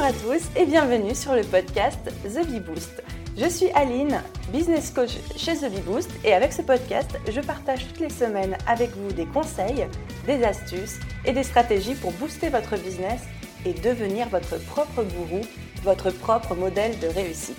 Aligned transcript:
Bonjour 0.00 0.16
à 0.16 0.34
tous 0.34 0.42
et 0.56 0.64
bienvenue 0.64 1.14
sur 1.14 1.34
le 1.34 1.42
podcast 1.42 1.98
The 2.24 2.46
Bee 2.46 2.60
Boost. 2.60 3.02
Je 3.36 3.46
suis 3.46 3.70
Aline, 3.72 4.22
business 4.50 4.90
coach 4.90 5.10
chez 5.36 5.56
The 5.56 5.70
Bee 5.70 5.82
Boost 5.82 6.10
et 6.24 6.32
avec 6.32 6.54
ce 6.54 6.62
podcast, 6.62 7.10
je 7.30 7.40
partage 7.42 7.86
toutes 7.86 8.00
les 8.00 8.08
semaines 8.08 8.56
avec 8.66 8.96
vous 8.96 9.12
des 9.12 9.26
conseils, 9.26 9.86
des 10.26 10.42
astuces 10.42 10.98
et 11.26 11.32
des 11.32 11.42
stratégies 11.42 11.94
pour 11.96 12.12
booster 12.12 12.48
votre 12.48 12.78
business 12.78 13.20
et 13.66 13.74
devenir 13.74 14.30
votre 14.30 14.56
propre 14.68 15.02
gourou, 15.02 15.42
votre 15.82 16.10
propre 16.10 16.54
modèle 16.54 16.98
de 16.98 17.08
réussite. 17.08 17.58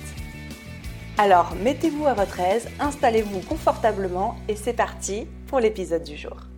Alors, 1.19 1.53
mettez-vous 1.63 2.07
à 2.07 2.15
votre 2.15 2.39
aise, 2.39 2.67
installez-vous 2.79 3.41
confortablement 3.41 4.35
et 4.47 4.55
c'est 4.55 4.73
parti 4.73 5.27
pour 5.45 5.59
l'épisode 5.59 6.03
du 6.03 6.17
jour. 6.17 6.50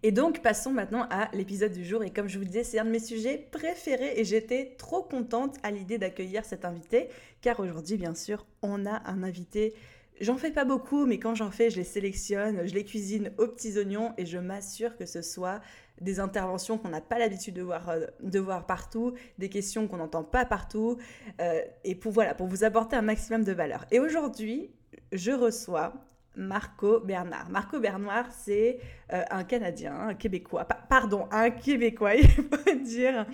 Et 0.03 0.11
donc, 0.11 0.41
passons 0.41 0.71
maintenant 0.71 1.05
à 1.11 1.29
l'épisode 1.33 1.71
du 1.71 1.85
jour. 1.85 2.03
Et 2.03 2.09
comme 2.09 2.27
je 2.27 2.39
vous 2.39 2.45
disais, 2.45 2.63
c'est 2.63 2.79
un 2.79 2.85
de 2.85 2.89
mes 2.89 2.99
sujets 2.99 3.37
préférés 3.51 4.13
et 4.15 4.25
j'étais 4.25 4.73
trop 4.77 5.03
contente 5.03 5.57
à 5.61 5.69
l'idée 5.69 5.99
d'accueillir 5.99 6.43
cet 6.43 6.65
invité, 6.65 7.07
car 7.41 7.59
aujourd'hui, 7.59 7.97
bien 7.97 8.15
sûr, 8.15 8.47
on 8.63 8.87
a 8.87 9.03
un 9.05 9.21
invité. 9.21 9.75
J'en 10.19 10.37
fais 10.37 10.51
pas 10.51 10.65
beaucoup, 10.65 11.05
mais 11.05 11.19
quand 11.19 11.35
j'en 11.35 11.51
fais, 11.51 11.69
je 11.69 11.77
les 11.77 11.83
sélectionne, 11.83 12.67
je 12.67 12.73
les 12.73 12.83
cuisine 12.83 13.31
aux 13.37 13.47
petits 13.47 13.77
oignons 13.77 14.13
et 14.17 14.25
je 14.25 14.39
m'assure 14.39 14.97
que 14.97 15.05
ce 15.05 15.21
soit 15.21 15.61
des 15.99 16.19
interventions 16.19 16.79
qu'on 16.79 16.89
n'a 16.89 17.01
pas 17.01 17.19
l'habitude 17.19 17.53
de 17.53 17.61
voir, 17.61 17.89
euh, 17.89 18.07
de 18.21 18.39
voir 18.39 18.65
partout, 18.65 19.13
des 19.37 19.49
questions 19.49 19.87
qu'on 19.87 19.97
n'entend 19.97 20.23
pas 20.23 20.45
partout, 20.45 20.97
euh, 21.39 21.61
et 21.83 21.93
pour, 21.93 22.11
voilà, 22.11 22.33
pour 22.33 22.47
vous 22.47 22.63
apporter 22.63 22.95
un 22.95 23.03
maximum 23.03 23.43
de 23.43 23.51
valeur. 23.51 23.85
Et 23.91 23.99
aujourd'hui, 23.99 24.71
je 25.11 25.31
reçois 25.31 25.93
Marco 26.35 26.99
Bernard. 27.01 27.49
Marco 27.49 27.79
Bernard, 27.79 28.31
c'est 28.31 28.79
euh, 29.11 29.23
un 29.29 29.43
Canadien, 29.43 29.93
un 29.93 30.13
Québécois, 30.13 30.65
pardon, 30.65 31.27
un 31.31 31.49
Québécois, 31.49 32.15
il 32.15 32.29
faut 32.29 32.75
dire. 32.83 33.25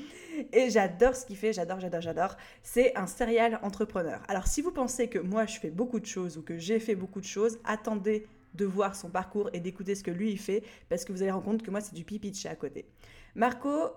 Et 0.52 0.70
j'adore 0.70 1.16
ce 1.16 1.26
qu'il 1.26 1.38
fait, 1.38 1.54
j'adore, 1.54 1.80
j'adore, 1.80 2.02
j'adore. 2.02 2.38
C'est 2.64 2.96
un 2.98 3.08
serial 3.08 3.60
entrepreneur. 3.62 4.22
Alors 4.28 4.48
si 4.48 4.62
vous 4.62 4.72
pensez 4.72 5.08
que 5.08 5.20
moi 5.20 5.46
je 5.46 5.60
fais 5.60 5.70
beaucoup 5.70 6.00
de 6.00 6.06
choses 6.06 6.38
ou 6.38 6.42
que 6.42 6.58
j'ai 6.58 6.80
fait 6.80 6.96
beaucoup 6.96 7.22
de 7.22 7.26
choses, 7.26 7.60
attendez 7.66 8.28
de 8.54 8.66
voir 8.66 8.96
son 8.96 9.10
parcours 9.10 9.50
et 9.54 9.60
d'écouter 9.60 9.94
ce 9.94 10.04
que 10.04 10.12
lui 10.12 10.32
il 10.32 10.40
fait 10.40 10.64
parce 10.90 11.06
que 11.06 11.12
vous 11.12 11.22
allez 11.22 11.32
rendre 11.32 11.46
compte 11.46 11.64
que 11.64 11.72
moi 11.72 11.82
c'est 11.82 11.94
du 11.94 12.04
pipi 12.04 12.32
de 12.32 12.36
chat 12.36 12.52
à 12.52 12.56
côté. 12.56 12.86
Marco, 13.36 13.92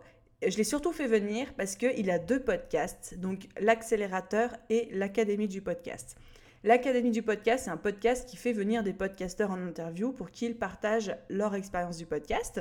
je 0.47 0.57
l'ai 0.57 0.65
surtout 0.65 0.93
fait 0.93 1.07
venir 1.07 1.53
parce 1.55 1.77
qu'il 1.77 2.11
a 2.11 2.19
deux 2.19 2.41
podcasts, 2.41 3.19
donc 3.19 3.49
l'accélérateur 3.59 4.57
et 4.69 4.89
l'académie 4.93 5.49
du 5.49 5.61
podcast. 5.61 6.17
L'Académie 6.63 7.11
du 7.11 7.23
podcast, 7.23 7.65
c'est 7.65 7.71
un 7.71 7.79
podcast 7.79 8.29
qui 8.29 8.37
fait 8.37 8.53
venir 8.53 8.83
des 8.83 8.93
podcasteurs 8.93 9.51
en 9.51 9.67
interview 9.67 10.13
pour 10.13 10.31
qu'ils 10.31 10.59
partagent 10.59 11.17
leur 11.31 11.55
expérience 11.55 11.97
du 11.97 12.05
podcast. 12.05 12.61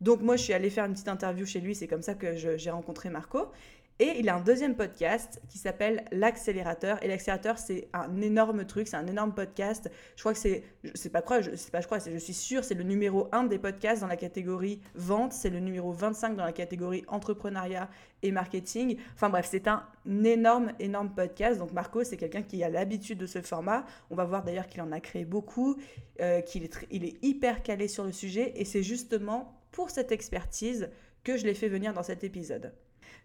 Donc 0.00 0.20
moi, 0.20 0.34
je 0.34 0.42
suis 0.42 0.52
allée 0.52 0.68
faire 0.68 0.84
une 0.84 0.94
petite 0.94 1.06
interview 1.06 1.46
chez 1.46 1.60
lui, 1.60 1.76
c'est 1.76 1.86
comme 1.86 2.02
ça 2.02 2.16
que 2.16 2.34
j'ai 2.34 2.70
rencontré 2.70 3.08
Marco. 3.08 3.52
Et 3.98 4.18
il 4.18 4.28
a 4.28 4.36
un 4.36 4.42
deuxième 4.42 4.76
podcast 4.76 5.40
qui 5.48 5.56
s'appelle 5.56 6.04
L'accélérateur. 6.12 7.02
Et 7.02 7.08
l'accélérateur, 7.08 7.56
c'est 7.56 7.88
un 7.94 8.20
énorme 8.20 8.66
truc, 8.66 8.88
c'est 8.88 8.96
un 8.96 9.06
énorme 9.06 9.32
podcast. 9.32 9.90
Je 10.16 10.22
crois 10.22 10.34
que 10.34 10.38
c'est, 10.38 10.64
sais 10.94 11.08
pas 11.08 11.22
quoi, 11.22 11.40
je 11.40 11.56
sais 11.56 11.70
pas, 11.70 11.80
je 11.80 11.86
crois, 11.86 11.98
je 11.98 12.18
suis 12.18 12.34
sûre, 12.34 12.62
c'est 12.62 12.74
le 12.74 12.82
numéro 12.82 13.28
1 13.32 13.44
des 13.44 13.58
podcasts 13.58 14.02
dans 14.02 14.06
la 14.06 14.18
catégorie 14.18 14.82
vente, 14.94 15.32
c'est 15.32 15.48
le 15.48 15.60
numéro 15.60 15.92
25 15.92 16.36
dans 16.36 16.44
la 16.44 16.52
catégorie 16.52 17.04
entrepreneuriat 17.08 17.88
et 18.22 18.32
marketing. 18.32 18.98
Enfin 19.14 19.30
bref, 19.30 19.48
c'est 19.50 19.66
un 19.66 19.82
énorme, 20.24 20.72
énorme 20.78 21.14
podcast. 21.14 21.58
Donc 21.58 21.72
Marco, 21.72 22.04
c'est 22.04 22.18
quelqu'un 22.18 22.42
qui 22.42 22.62
a 22.62 22.68
l'habitude 22.68 23.16
de 23.16 23.26
ce 23.26 23.40
format. 23.40 23.86
On 24.10 24.14
va 24.14 24.24
voir 24.24 24.44
d'ailleurs 24.44 24.68
qu'il 24.68 24.82
en 24.82 24.92
a 24.92 25.00
créé 25.00 25.24
beaucoup, 25.24 25.74
euh, 26.20 26.42
qu'il 26.42 26.64
est, 26.64 26.86
il 26.90 27.06
est 27.06 27.16
hyper 27.24 27.62
calé 27.62 27.88
sur 27.88 28.04
le 28.04 28.12
sujet. 28.12 28.52
Et 28.56 28.66
c'est 28.66 28.82
justement 28.82 29.58
pour 29.72 29.88
cette 29.88 30.12
expertise 30.12 30.90
que 31.24 31.38
je 31.38 31.46
l'ai 31.46 31.54
fait 31.54 31.68
venir 31.68 31.94
dans 31.94 32.02
cet 32.02 32.24
épisode. 32.24 32.74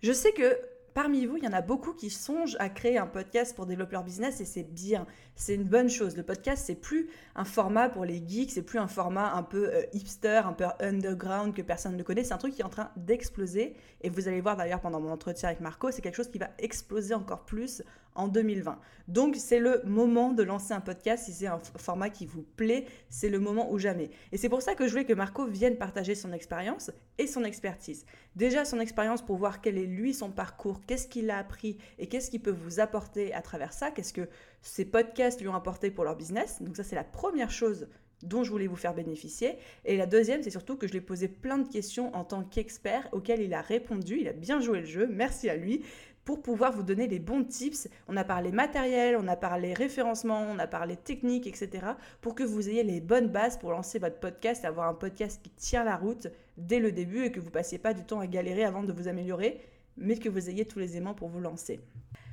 Je 0.01 0.13
sais 0.13 0.31
que 0.31 0.57
parmi 0.93 1.25
vous, 1.25 1.37
il 1.37 1.43
y 1.43 1.47
en 1.47 1.53
a 1.53 1.61
beaucoup 1.61 1.93
qui 1.93 2.09
songent 2.09 2.57
à 2.59 2.69
créer 2.69 2.97
un 2.97 3.07
podcast 3.07 3.55
pour 3.55 3.65
développer 3.65 3.93
leur 3.93 4.03
business 4.03 4.41
et 4.41 4.45
c'est 4.45 4.63
bien, 4.63 5.05
c'est 5.35 5.55
une 5.55 5.63
bonne 5.63 5.89
chose. 5.89 6.17
Le 6.17 6.23
podcast, 6.23 6.63
c'est 6.65 6.75
plus 6.75 7.09
un 7.35 7.45
format 7.45 7.89
pour 7.89 8.05
les 8.05 8.23
geeks, 8.25 8.51
c'est 8.51 8.61
plus 8.61 8.79
un 8.79 8.87
format 8.87 9.33
un 9.33 9.43
peu 9.43 9.69
euh, 9.73 9.83
hipster, 9.93 10.41
un 10.45 10.53
peu 10.53 10.65
underground 10.79 11.53
que 11.53 11.61
personne 11.61 11.97
ne 11.97 12.03
connaît. 12.03 12.23
C'est 12.23 12.33
un 12.33 12.37
truc 12.37 12.53
qui 12.53 12.61
est 12.61 12.65
en 12.65 12.69
train 12.69 12.91
d'exploser 12.95 13.75
et 14.01 14.09
vous 14.09 14.27
allez 14.27 14.41
voir 14.41 14.57
d'ailleurs 14.57 14.81
pendant 14.81 14.99
mon 14.99 15.11
entretien 15.11 15.49
avec 15.49 15.61
Marco, 15.61 15.91
c'est 15.91 16.01
quelque 16.01 16.15
chose 16.15 16.31
qui 16.31 16.39
va 16.39 16.49
exploser 16.59 17.13
encore 17.13 17.45
plus 17.45 17.83
en 18.15 18.27
2020. 18.27 18.79
Donc 19.07 19.35
c'est 19.35 19.59
le 19.59 19.81
moment 19.85 20.31
de 20.31 20.43
lancer 20.43 20.73
un 20.73 20.81
podcast 20.81 21.25
si 21.25 21.33
c'est 21.33 21.47
un 21.47 21.59
format 21.77 22.09
qui 22.09 22.25
vous 22.25 22.43
plaît, 22.55 22.85
c'est 23.09 23.29
le 23.29 23.39
moment 23.39 23.71
ou 23.71 23.77
jamais. 23.77 24.09
Et 24.31 24.37
c'est 24.37 24.49
pour 24.49 24.61
ça 24.61 24.75
que 24.75 24.85
je 24.85 24.91
voulais 24.91 25.05
que 25.05 25.13
Marco 25.13 25.45
vienne 25.45 25.77
partager 25.77 26.15
son 26.15 26.33
expérience 26.33 26.91
et 27.17 27.27
son 27.27 27.43
expertise. 27.43 28.05
Déjà 28.35 28.65
son 28.65 28.79
expérience 28.79 29.21
pour 29.21 29.37
voir 29.37 29.61
quel 29.61 29.77
est 29.77 29.85
lui 29.85 30.13
son 30.13 30.31
parcours, 30.31 30.80
qu'est-ce 30.87 31.07
qu'il 31.07 31.29
a 31.29 31.37
appris 31.37 31.77
et 31.99 32.07
qu'est-ce 32.07 32.29
qu'il 32.29 32.41
peut 32.41 32.51
vous 32.51 32.79
apporter 32.79 33.33
à 33.33 33.41
travers 33.41 33.73
ça, 33.73 33.91
qu'est-ce 33.91 34.13
que 34.13 34.27
ces 34.61 34.85
podcasts 34.85 35.41
lui 35.41 35.47
ont 35.47 35.55
apporté 35.55 35.91
pour 35.91 36.03
leur 36.03 36.15
business? 36.15 36.61
Donc 36.61 36.75
ça 36.75 36.83
c'est 36.83 36.95
la 36.95 37.03
première 37.03 37.51
chose 37.51 37.87
dont 38.23 38.43
je 38.43 38.51
voulais 38.51 38.67
vous 38.67 38.75
faire 38.75 38.93
bénéficier. 38.93 39.57
Et 39.83 39.97
la 39.97 40.05
deuxième, 40.05 40.43
c'est 40.43 40.51
surtout 40.51 40.77
que 40.77 40.87
je 40.87 40.91
lui 40.91 40.99
ai 40.99 41.01
posé 41.01 41.27
plein 41.27 41.57
de 41.57 41.67
questions 41.67 42.15
en 42.15 42.23
tant 42.23 42.43
qu'expert 42.43 43.09
auxquelles 43.13 43.41
il 43.41 43.53
a 43.53 43.61
répondu. 43.61 44.19
Il 44.19 44.27
a 44.27 44.33
bien 44.33 44.61
joué 44.61 44.81
le 44.81 44.85
jeu, 44.85 45.07
merci 45.07 45.49
à 45.49 45.55
lui 45.55 45.83
pour 46.23 46.41
pouvoir 46.41 46.71
vous 46.71 46.83
donner 46.83 47.07
les 47.07 47.19
bons 47.19 47.43
tips. 47.43 47.87
On 48.07 48.15
a 48.15 48.23
parlé 48.23 48.51
matériel, 48.51 49.17
on 49.17 49.27
a 49.27 49.35
parlé 49.35 49.73
référencement, 49.73 50.45
on 50.51 50.59
a 50.59 50.67
parlé 50.67 50.95
technique, 50.95 51.47
etc. 51.47 51.87
pour 52.21 52.35
que 52.35 52.43
vous 52.43 52.69
ayez 52.69 52.83
les 52.83 53.01
bonnes 53.01 53.27
bases 53.27 53.57
pour 53.57 53.71
lancer 53.71 53.99
votre 53.99 54.19
podcast, 54.19 54.65
avoir 54.65 54.87
un 54.87 54.93
podcast 54.93 55.41
qui 55.41 55.49
tient 55.49 55.83
la 55.83 55.95
route 55.95 56.27
dès 56.57 56.79
le 56.79 56.91
début 56.91 57.25
et 57.25 57.31
que 57.31 57.39
vous 57.39 57.49
passiez 57.49 57.79
pas 57.79 57.93
du 57.93 58.03
temps 58.03 58.19
à 58.19 58.27
galérer 58.27 58.63
avant 58.63 58.83
de 58.83 58.93
vous 58.93 59.07
améliorer, 59.07 59.61
mais 59.97 60.17
que 60.17 60.29
vous 60.29 60.49
ayez 60.49 60.65
tous 60.65 60.79
les 60.79 60.97
aimants 60.97 61.13
pour 61.13 61.29
vous 61.29 61.39
lancer. 61.39 61.79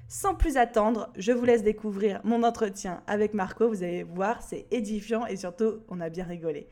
Sans 0.08 0.34
plus 0.34 0.56
attendre, 0.56 1.12
je 1.16 1.32
vous 1.32 1.44
laisse 1.44 1.62
découvrir 1.62 2.20
mon 2.24 2.42
entretien 2.42 3.02
avec 3.06 3.34
Marco. 3.34 3.68
Vous 3.68 3.82
allez 3.82 4.02
voir, 4.02 4.42
c'est 4.42 4.66
édifiant 4.70 5.26
et 5.26 5.36
surtout, 5.36 5.80
on 5.88 6.00
a 6.00 6.08
bien 6.08 6.24
rigolé. 6.24 6.68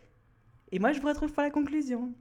Et 0.73 0.79
moi, 0.79 0.93
je 0.93 1.01
vous 1.01 1.09
retrouve 1.09 1.33
pour 1.33 1.43
la 1.43 1.51
conclusion. 1.51 2.13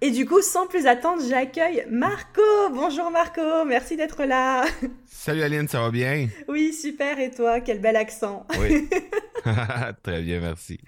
Et 0.00 0.10
du 0.10 0.26
coup, 0.26 0.42
sans 0.42 0.66
plus 0.66 0.86
attendre, 0.86 1.22
j'accueille 1.28 1.86
Marco. 1.88 2.42
Bonjour 2.72 3.12
Marco, 3.12 3.64
merci 3.64 3.96
d'être 3.96 4.24
là. 4.24 4.64
Salut 5.06 5.42
Aline, 5.42 5.68
ça 5.68 5.80
va 5.80 5.92
bien? 5.92 6.26
Oui, 6.48 6.72
super. 6.72 7.20
Et 7.20 7.30
toi, 7.30 7.60
quel 7.60 7.80
bel 7.80 7.94
accent. 7.94 8.44
Oui. 8.58 8.88
Très 10.02 10.22
bien, 10.22 10.40
merci. 10.40 10.80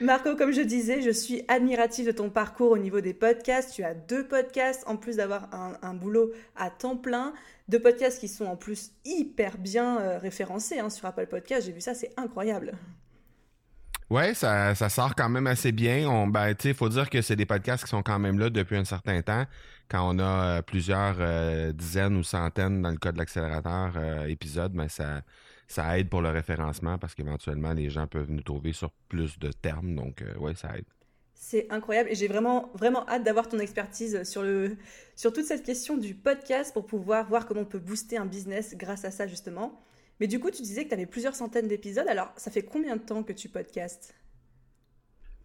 Marco, 0.00 0.34
comme 0.34 0.52
je 0.52 0.62
disais, 0.62 1.02
je 1.02 1.10
suis 1.10 1.42
admiratif 1.46 2.06
de 2.06 2.12
ton 2.12 2.30
parcours 2.30 2.70
au 2.70 2.78
niveau 2.78 3.02
des 3.02 3.12
podcasts. 3.12 3.74
Tu 3.74 3.84
as 3.84 3.92
deux 3.92 4.26
podcasts, 4.26 4.82
en 4.86 4.96
plus 4.96 5.16
d'avoir 5.16 5.48
un, 5.52 5.92
boulot 5.92 6.32
à 6.56 6.70
temps 6.70 6.96
plein. 6.96 7.34
Deux 7.68 7.80
podcasts 7.80 8.18
qui 8.18 8.28
sont 8.28 8.46
en 8.46 8.56
plus 8.56 8.92
hyper 9.04 9.58
bien 9.58 10.00
euh, 10.00 10.18
référencés 10.18 10.78
hein, 10.78 10.88
sur 10.88 11.04
Apple 11.04 11.26
Podcasts. 11.26 11.66
J'ai 11.66 11.72
vu 11.72 11.82
ça, 11.82 11.92
c'est 11.92 12.12
incroyable. 12.16 12.72
Ouais, 14.08 14.32
ça, 14.32 14.74
ça 14.74 14.88
sort 14.88 15.14
quand 15.14 15.28
même 15.28 15.46
assez 15.46 15.70
bien. 15.70 16.08
On, 16.08 16.26
ben, 16.26 16.54
il 16.64 16.74
faut 16.74 16.88
dire 16.88 17.10
que 17.10 17.20
c'est 17.20 17.36
des 17.36 17.46
podcasts 17.46 17.84
qui 17.84 17.90
sont 17.90 18.02
quand 18.02 18.18
même 18.18 18.38
là 18.38 18.48
depuis 18.48 18.76
un 18.76 18.86
certain 18.86 19.20
temps. 19.20 19.44
Quand 19.88 20.08
on 20.08 20.18
a 20.18 20.22
euh, 20.22 20.62
plusieurs 20.62 21.16
euh, 21.20 21.72
dizaines 21.72 22.16
ou 22.16 22.22
centaines, 22.22 22.80
dans 22.80 22.90
le 22.90 22.96
cas 22.96 23.12
de 23.12 23.18
l'accélérateur, 23.18 23.92
épisodes, 24.26 24.72
ben 24.72 24.88
ça, 24.88 25.20
ça 25.70 25.96
aide 25.96 26.08
pour 26.08 26.20
le 26.20 26.30
référencement 26.30 26.98
parce 26.98 27.14
qu'éventuellement, 27.14 27.72
les 27.72 27.90
gens 27.90 28.08
peuvent 28.08 28.30
nous 28.30 28.42
trouver 28.42 28.72
sur 28.72 28.90
plus 29.08 29.38
de 29.38 29.52
termes. 29.52 29.94
Donc, 29.94 30.20
euh, 30.20 30.36
ouais, 30.38 30.54
ça 30.56 30.76
aide. 30.76 30.84
C'est 31.32 31.70
incroyable 31.70 32.10
et 32.10 32.16
j'ai 32.16 32.26
vraiment, 32.26 32.70
vraiment 32.74 33.08
hâte 33.08 33.22
d'avoir 33.22 33.48
ton 33.48 33.60
expertise 33.60 34.24
sur, 34.24 34.42
le, 34.42 34.76
sur 35.14 35.32
toute 35.32 35.44
cette 35.44 35.64
question 35.64 35.96
du 35.96 36.14
podcast 36.16 36.72
pour 36.74 36.86
pouvoir 36.86 37.28
voir 37.28 37.46
comment 37.46 37.60
on 37.60 37.66
peut 37.66 37.78
booster 37.78 38.16
un 38.16 38.26
business 38.26 38.74
grâce 38.76 39.04
à 39.04 39.12
ça, 39.12 39.28
justement. 39.28 39.80
Mais 40.18 40.26
du 40.26 40.40
coup, 40.40 40.50
tu 40.50 40.62
disais 40.62 40.82
que 40.84 40.88
tu 40.88 40.94
avais 40.94 41.06
plusieurs 41.06 41.36
centaines 41.36 41.68
d'épisodes. 41.68 42.08
Alors, 42.08 42.32
ça 42.36 42.50
fait 42.50 42.62
combien 42.62 42.96
de 42.96 43.02
temps 43.02 43.22
que 43.22 43.32
tu 43.32 43.48
podcastes? 43.48 44.12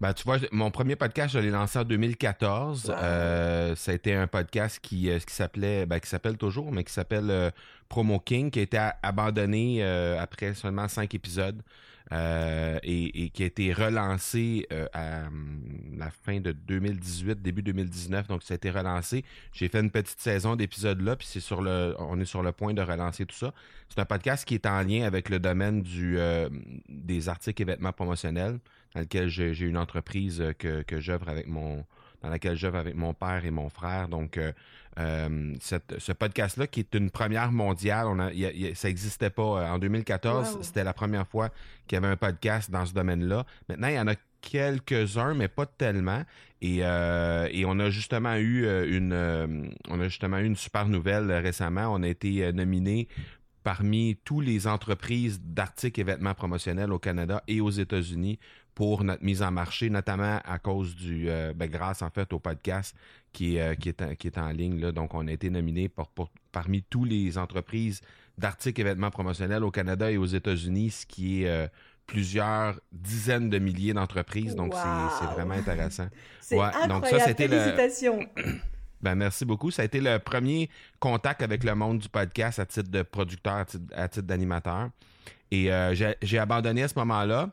Ben, 0.01 0.13
tu 0.13 0.24
vois, 0.24 0.38
mon 0.51 0.71
premier 0.71 0.97
podcast, 0.97 1.33
je 1.33 1.39
l'ai 1.39 1.50
lancé 1.50 1.80
en 1.80 1.86
2014. 1.86 2.94
Euh, 2.97 3.75
ça 3.75 3.92
a 3.92 3.94
été 3.94 4.13
un 4.13 4.27
podcast 4.27 4.80
qui, 4.81 5.09
euh, 5.09 5.19
qui 5.19 5.33
s'appelait, 5.33 5.86
ben, 5.86 6.00
qui 6.00 6.09
s'appelle 6.09 6.38
toujours, 6.38 6.71
mais 6.74 6.83
qui 6.83 6.92
s'appelle 6.92 7.30
euh, 7.30 7.50
Promo 7.88 8.19
King, 8.19 8.51
qui 8.51 8.59
a 8.59 8.63
été 8.63 8.77
abandonné 9.01 9.83
après 10.19 10.53
seulement 10.53 10.89
cinq 10.89 11.13
épisodes 11.13 11.62
et, 12.12 13.31
qui 13.33 13.44
a 13.44 13.45
été 13.45 13.71
relancé 13.71 14.68
à 14.92 15.27
hum, 15.27 15.62
la 15.98 16.09
fin 16.09 16.41
de 16.41 16.51
2018, 16.51 17.41
début 17.41 17.63
2019. 17.63 18.27
Donc, 18.27 18.44
ça 18.44 18.53
a 18.53 18.56
été 18.56 18.71
relancé. 18.71 19.24
J'ai 19.53 19.69
fait 19.69 19.80
une 19.80 19.91
petite 19.91 20.19
saison 20.19 20.57
d'épisodes 20.57 21.00
là, 21.00 21.15
puis 21.15 21.27
c'est 21.30 21.39
sur 21.39 21.62
le, 21.62 21.95
on 22.00 22.19
est 22.19 22.25
sur 22.25 22.44
le 22.44 22.51
point 22.51 22.74
de 22.74 22.81
relancer 22.81 23.25
tout 23.25 23.36
ça. 23.36 23.53
C'est 23.88 24.01
un 24.01 24.06
podcast 24.06 24.45
qui 24.45 24.56
est 24.56 24.65
en 24.65 24.81
lien 24.81 25.06
avec 25.06 25.30
le 25.30 25.39
domaine 25.39 25.83
du, 25.83 26.18
des 26.89 27.30
articles 27.30 27.62
et 27.62 27.65
vêtements 27.65 27.94
promotionnels 27.94 28.59
dans 28.95 29.01
lequel 29.01 29.27
j'ai 29.27 29.59
une 29.59 29.77
entreprise 29.77 30.42
euh, 30.42 30.53
que, 30.53 30.81
que 30.81 31.00
j'œuvre 31.00 31.30
avec 31.30 31.47
mon 31.47 31.86
dans 32.24 32.30
laquelle 32.31 32.56
j'œuvre 32.56 32.77
avec 32.77 32.95
mon 32.95 33.13
père 33.13 33.45
et 33.45 33.51
mon 33.51 33.69
frère. 33.69 34.07
Donc, 34.07 34.39
euh, 34.39 34.51
euh, 34.97 35.53
ce 35.59 36.12
podcast-là, 36.12 36.65
qui 36.65 36.80
est 36.80 36.95
une 36.95 37.12
première 37.12 37.51
mondiale, 37.51 38.07
on 38.07 38.18
a, 38.18 38.31
ça 38.74 38.88
n'existait 38.88 39.30
pas. 39.30 39.71
En 39.71 39.77
2014, 39.77 40.57
c'était 40.62 40.83
la 40.83 40.94
première 40.94 41.27
fois 41.27 41.50
qu'il 41.86 41.97
y 41.97 41.97
avait 41.97 42.07
un 42.07 42.18
podcast 42.18 42.71
dans 42.71 42.83
ce 42.83 42.95
domaine-là. 42.95 43.45
Maintenant, 43.69 43.89
il 43.89 43.94
y 43.94 44.00
en 44.00 44.07
a 44.07 44.15
quelques-uns, 44.42 45.36
mais 45.36 45.50
pas 45.50 45.68
tellement. 45.68 46.24
Et, 46.63 46.77
et 46.77 47.65
on 47.68 47.80
a 47.80 47.89
justement 47.91 48.38
eu 48.38 48.65
une, 48.88 49.69
on 49.88 50.00
a 50.00 50.03
justement 50.06 50.39
eu 50.39 50.45
une 50.45 50.56
super 50.56 50.88
nouvelle 50.88 51.31
récemment. 51.31 51.94
On 51.94 52.01
a 52.01 52.07
été 52.07 52.51
nominé 52.53 53.07
parmi 53.65 54.15
toutes 54.24 54.45
les 54.45 54.68
entreprises 54.68 55.41
d'articles 55.41 56.00
et 56.00 56.03
vêtements 56.03 56.36
promotionnels 56.36 56.94
au 56.94 57.00
Canada 57.00 57.44
et 57.48 57.62
aux 57.62 57.71
États-Unis 57.71 58.39
pour 58.75 59.06
notre 59.06 59.24
mise 59.24 59.42
en 59.42 59.51
marché, 59.51 59.89
notamment 59.89 60.39
à 60.44 60.60
cause 60.60 60.95
du, 60.95 61.30
euh, 61.30 61.54
ben, 61.54 61.69
grâce 61.69 62.01
en 62.01 62.10
fait 62.10 62.31
au 62.33 62.39
podcast 62.39 62.94
qui 63.31 63.56
est, 63.56 63.62
euh, 63.62 63.75
qui 63.75 63.88
est, 63.88 64.01
en, 64.01 64.16
qui 64.16 64.27
est 64.27 64.38
en 64.38 64.50
ligne. 64.50 64.81
Là. 64.81 64.92
Donc, 64.92 65.13
on 65.13 65.25
a 65.27 65.31
été 65.31 65.50
nominé 65.50 65.88
pour, 65.88 66.30
parmi 66.51 66.83
toutes 66.83 67.10
les 67.10 67.38
entreprises 67.38 68.01
d'articles 68.38 68.81
et 68.81 68.83
vêtements 68.83 69.12
promotionnels 69.12 69.63
au 69.63 69.72
Canada 69.72 70.12
et 70.12 70.18
aux 70.18 70.25
États-Unis, 70.25 70.92
ce 70.92 71.06
qui 71.06 71.44
est 71.44 71.48
euh, 71.48 71.68
plusieurs 72.06 72.77
dizaines 72.92 73.50
de 73.50 73.60
milliers 73.60 73.94
d'entreprises. 73.94 74.56
Donc, 74.56 74.74
c'est 74.74 75.25
vraiment 75.33 75.56
intéressant. 75.56 76.10
c'est 76.42 76.60
incroyable. 76.60 76.94
Donc, 76.94 77.07
ça, 77.07 77.19
c'était 77.22 77.48
Félicitations. 77.48 78.19
Ben, 79.01 79.13
merci 79.13 79.45
beaucoup. 79.45 79.69
Ça 79.69 79.83
a 79.83 79.86
été 79.86 80.01
le 80.01 80.18
premier 80.18 80.68
contact 81.00 81.44
avec 81.44 81.63
le 81.63 81.75
monde 81.75 82.00
du 82.00 82.10
podcast 82.10 82.57
à 82.57 82.66
titre 82.66 82.89
de 82.89 83.04
producteur, 83.04 83.63
à 83.94 84.07
titre, 84.07 84.25
d'animateur. 84.25 84.89
Et 85.51 85.69
j'ai 86.24 86.39
abandonné 86.39 86.81
à 86.81 86.88
ce 86.88 86.98
moment-là 86.98 87.51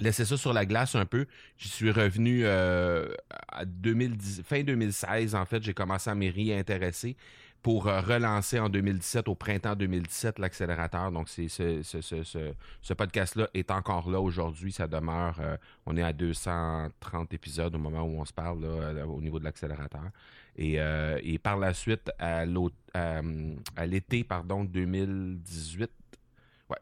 laissé 0.00 0.24
ça 0.24 0.36
sur 0.36 0.52
la 0.52 0.66
glace 0.66 0.94
un 0.94 1.06
peu. 1.06 1.26
J'y 1.58 1.68
suis 1.68 1.90
revenu 1.90 2.42
euh, 2.44 3.08
à 3.48 3.64
2010, 3.64 4.42
fin 4.44 4.62
2016, 4.62 5.34
en 5.34 5.44
fait, 5.44 5.62
j'ai 5.62 5.74
commencé 5.74 6.10
à 6.10 6.14
m'y 6.14 6.30
réintéresser 6.30 7.16
pour 7.62 7.88
euh, 7.88 8.00
relancer 8.00 8.58
en 8.58 8.70
2017, 8.70 9.28
au 9.28 9.34
printemps 9.34 9.76
2017, 9.76 10.38
l'accélérateur. 10.38 11.12
Donc, 11.12 11.28
ce, 11.28 12.92
podcast-là 12.94 13.48
est 13.52 13.70
encore 13.70 14.10
là 14.10 14.20
aujourd'hui. 14.20 14.72
Ça 14.72 14.86
demeure, 14.86 15.36
euh, 15.40 15.56
on 15.84 15.96
est 15.96 16.02
à 16.02 16.12
230 16.12 17.34
épisodes 17.34 17.74
au 17.74 17.78
moment 17.78 18.02
où 18.02 18.18
on 18.20 18.24
se 18.24 18.32
parle 18.32 18.64
au 18.64 19.20
niveau 19.20 19.38
de 19.38 19.44
l'accélérateur. 19.44 20.10
Et, 20.56 20.78
par 21.42 21.58
la 21.58 21.74
suite, 21.74 22.10
à 22.18 22.46
l'été 23.86 24.24
pardon 24.24 24.64
2018, 24.64 25.90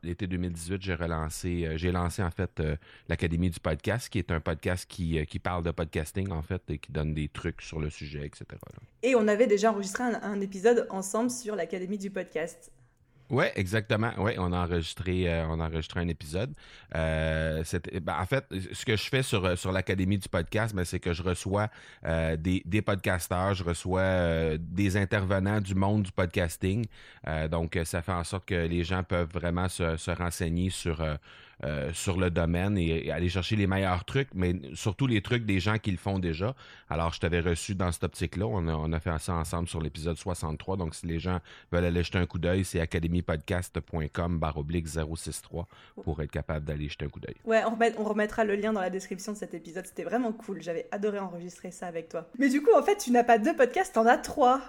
l'été 0.02 0.26
2018, 0.26 0.82
j'ai 0.82 0.94
relancé, 0.94 1.66
euh, 1.66 1.76
j'ai 1.76 1.92
lancé 1.92 2.22
en 2.22 2.30
fait 2.30 2.60
euh, 2.60 2.76
l'Académie 3.08 3.50
du 3.50 3.60
podcast, 3.60 4.08
qui 4.08 4.18
est 4.18 4.30
un 4.30 4.40
podcast 4.40 4.86
qui, 4.88 5.18
euh, 5.18 5.24
qui 5.24 5.38
parle 5.38 5.62
de 5.62 5.70
podcasting 5.70 6.30
en 6.30 6.42
fait 6.42 6.62
et 6.68 6.78
qui 6.78 6.92
donne 6.92 7.14
des 7.14 7.28
trucs 7.28 7.62
sur 7.62 7.80
le 7.80 7.90
sujet, 7.90 8.26
etc. 8.26 8.44
Et 9.02 9.14
on 9.14 9.28
avait 9.28 9.46
déjà 9.46 9.72
enregistré 9.72 10.04
un 10.04 10.40
épisode 10.40 10.86
ensemble 10.90 11.30
sur 11.30 11.56
l'Académie 11.56 11.98
du 11.98 12.10
podcast. 12.10 12.70
Oui, 13.30 13.44
exactement. 13.56 14.10
Oui, 14.16 14.32
on 14.38 14.52
a 14.52 14.64
enregistré, 14.64 15.30
euh, 15.30 15.46
on 15.48 15.60
a 15.60 15.66
enregistré 15.66 16.00
un 16.00 16.08
épisode. 16.08 16.54
Euh, 16.94 17.62
ben, 18.02 18.16
en 18.18 18.24
fait, 18.24 18.44
ce 18.72 18.86
que 18.86 18.96
je 18.96 19.04
fais 19.04 19.22
sur, 19.22 19.58
sur 19.58 19.70
l'Académie 19.70 20.16
du 20.16 20.28
podcast, 20.28 20.74
ben, 20.74 20.84
c'est 20.84 20.98
que 20.98 21.12
je 21.12 21.22
reçois 21.22 21.68
euh, 22.06 22.36
des, 22.36 22.62
des 22.64 22.80
podcasteurs, 22.80 23.54
je 23.54 23.64
reçois 23.64 24.00
euh, 24.00 24.58
des 24.58 24.96
intervenants 24.96 25.60
du 25.60 25.74
monde 25.74 26.04
du 26.04 26.12
podcasting. 26.12 26.86
donc, 27.50 27.78
ça 27.84 28.00
fait 28.00 28.12
en 28.12 28.24
sorte 28.24 28.46
que 28.46 28.66
les 28.66 28.82
gens 28.84 29.02
peuvent 29.02 29.30
vraiment 29.32 29.68
se, 29.68 29.96
se 29.96 30.10
renseigner 30.10 30.70
sur 30.70 31.04
euh, 31.64 31.92
sur 31.92 32.18
le 32.18 32.30
domaine 32.30 32.78
et, 32.78 33.10
aller 33.10 33.28
chercher 33.28 33.56
les 33.56 33.66
meilleurs 33.66 34.04
trucs, 34.04 34.28
mais 34.34 34.54
surtout 34.74 35.06
les 35.06 35.22
trucs 35.22 35.44
des 35.44 35.58
gens 35.58 35.78
qui 35.78 35.90
le 35.90 35.96
font 35.96 36.18
déjà. 36.18 36.54
Alors, 36.88 37.12
je 37.12 37.20
t'avais 37.20 37.40
reçu 37.40 37.74
dans 37.74 37.90
cette 37.90 38.04
optique-là. 38.04 38.46
On 38.46 38.68
a, 38.68 38.74
on 38.74 38.92
a 38.92 39.00
fait 39.00 39.10
ça 39.18 39.34
ensemble 39.34 39.68
sur 39.68 39.80
l'épisode 39.80 40.16
63. 40.16 40.76
Donc, 40.76 40.94
si 40.94 41.06
les 41.06 41.18
gens 41.18 41.40
veulent 41.72 41.84
aller 41.84 42.02
jeter 42.02 42.18
un 42.18 42.26
coup 42.26 42.38
d'œil, 42.38 42.64
c'est 42.64 42.80
academypodcast.com 42.80 44.38
baroblique 44.38 44.88
063 44.88 45.66
pour 46.04 46.22
être 46.22 46.30
capable 46.30 46.64
d'aller 46.64 46.88
jeter 46.88 47.06
un 47.06 47.08
coup 47.08 47.20
d'œil. 47.20 47.36
Ouais, 47.44 47.62
on, 47.64 47.76
on, 48.00 48.04
remettra 48.04 48.44
le 48.44 48.54
lien 48.54 48.72
dans 48.72 48.80
la 48.80 48.90
description 48.90 49.32
de 49.32 49.36
cet 49.36 49.54
épisode. 49.54 49.86
C'était 49.86 50.04
vraiment 50.04 50.32
cool. 50.32 50.62
J'avais 50.62 50.86
adoré 50.92 51.18
enregistrer 51.18 51.70
ça 51.72 51.86
avec 51.86 52.08
toi. 52.08 52.28
Mais 52.38 52.48
du 52.48 52.62
coup, 52.62 52.70
en 52.76 52.82
fait, 52.82 52.98
tu 52.98 53.10
n'as 53.10 53.24
pas 53.24 53.38
deux 53.38 53.56
podcasts, 53.56 53.94
t'en 53.94 54.06
as 54.06 54.18
trois. 54.18 54.60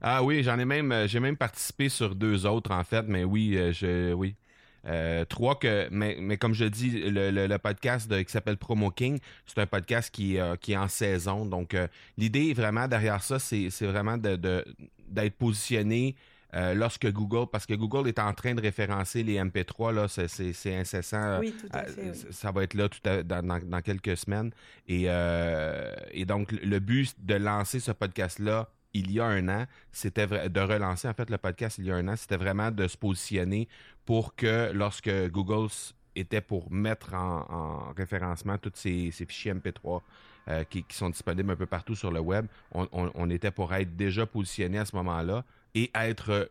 Ah 0.00 0.22
oui, 0.22 0.44
j'en 0.44 0.58
ai 0.58 0.64
même, 0.64 0.92
euh, 0.92 1.08
j'ai 1.08 1.18
même 1.18 1.36
participé 1.36 1.88
sur 1.88 2.14
deux 2.14 2.46
autres 2.46 2.70
en 2.70 2.84
fait, 2.84 3.02
mais 3.08 3.24
oui, 3.24 3.56
euh, 3.56 3.72
je, 3.72 4.12
oui. 4.12 4.36
Euh, 4.86 5.24
trois 5.24 5.58
que, 5.58 5.88
mais, 5.90 6.16
mais, 6.20 6.36
comme 6.36 6.54
je 6.54 6.64
dis, 6.64 6.90
le, 6.90 7.30
le, 7.30 7.58
podcast 7.58 8.24
qui 8.24 8.32
s'appelle 8.32 8.56
Promo 8.56 8.90
King, 8.90 9.18
c'est 9.46 9.58
un 9.58 9.66
podcast 9.66 10.10
qui, 10.12 10.38
euh, 10.38 10.56
qui 10.56 10.72
est 10.72 10.76
en 10.76 10.88
saison. 10.88 11.44
Donc, 11.44 11.74
euh, 11.74 11.88
l'idée 12.16 12.52
vraiment 12.54 12.88
derrière 12.88 13.22
ça, 13.22 13.38
c'est 13.38 13.68
vraiment 13.82 14.16
d'être 14.16 14.40
de, 14.40 14.64
d'être 15.08 15.36
positionné 15.36 16.14
lorsque 16.74 17.06
Google, 17.12 17.46
parce 17.52 17.66
que 17.66 17.74
Google 17.74 18.08
est 18.08 18.18
en 18.18 18.32
train 18.32 18.54
de 18.54 18.62
référencer 18.62 19.22
les 19.22 19.36
MP3, 19.36 19.94
là, 19.94 20.08
c'est 20.08 20.74
incessant. 20.74 21.40
Oui, 21.40 21.52
tout 21.52 21.68
à 21.72 21.84
fait. 21.84 22.14
Ça 22.32 22.50
va 22.52 22.62
être 22.62 22.72
là 22.72 22.88
tout 22.88 23.00
dans, 23.04 23.46
dans, 23.46 23.82
quelques 23.82 24.16
semaines. 24.16 24.50
Et, 24.86 25.08
et 26.12 26.24
donc, 26.24 26.52
le 26.52 26.78
but 26.78 27.14
de 27.18 27.34
lancer 27.34 27.80
ce 27.80 27.92
podcast-là 27.92 28.70
il 28.94 29.10
y 29.12 29.20
a 29.20 29.26
un 29.26 29.48
an, 29.48 29.66
c'était 29.92 30.26
de 30.26 30.60
relancer 30.60 31.08
en 31.08 31.14
fait 31.14 31.30
le 31.30 31.38
podcast 31.38 31.78
il 31.78 31.86
y 31.86 31.90
a 31.90 31.96
un 31.96 32.08
an, 32.08 32.16
c'était 32.16 32.36
vraiment 32.36 32.70
de 32.70 32.86
se 32.88 32.96
positionner 32.96 33.68
pour 34.04 34.34
que 34.34 34.70
lorsque 34.72 35.10
Google 35.30 35.68
était 36.16 36.40
pour 36.40 36.70
mettre 36.70 37.14
en, 37.14 37.92
référencement 37.96 38.58
tous 38.58 38.72
ces, 38.74 39.10
fichiers 39.10 39.54
MP3 39.54 40.00
euh, 40.48 40.64
qui, 40.64 40.84
sont 40.90 41.10
disponibles 41.10 41.50
un 41.50 41.56
peu 41.56 41.66
partout 41.66 41.94
sur 41.94 42.10
le 42.10 42.20
web, 42.20 42.46
on, 42.72 43.30
était 43.30 43.50
pour 43.50 43.72
être 43.74 43.96
déjà 43.96 44.26
positionné 44.26 44.78
à 44.78 44.84
ce 44.84 44.96
moment-là 44.96 45.44
et 45.74 45.90
être 45.94 46.48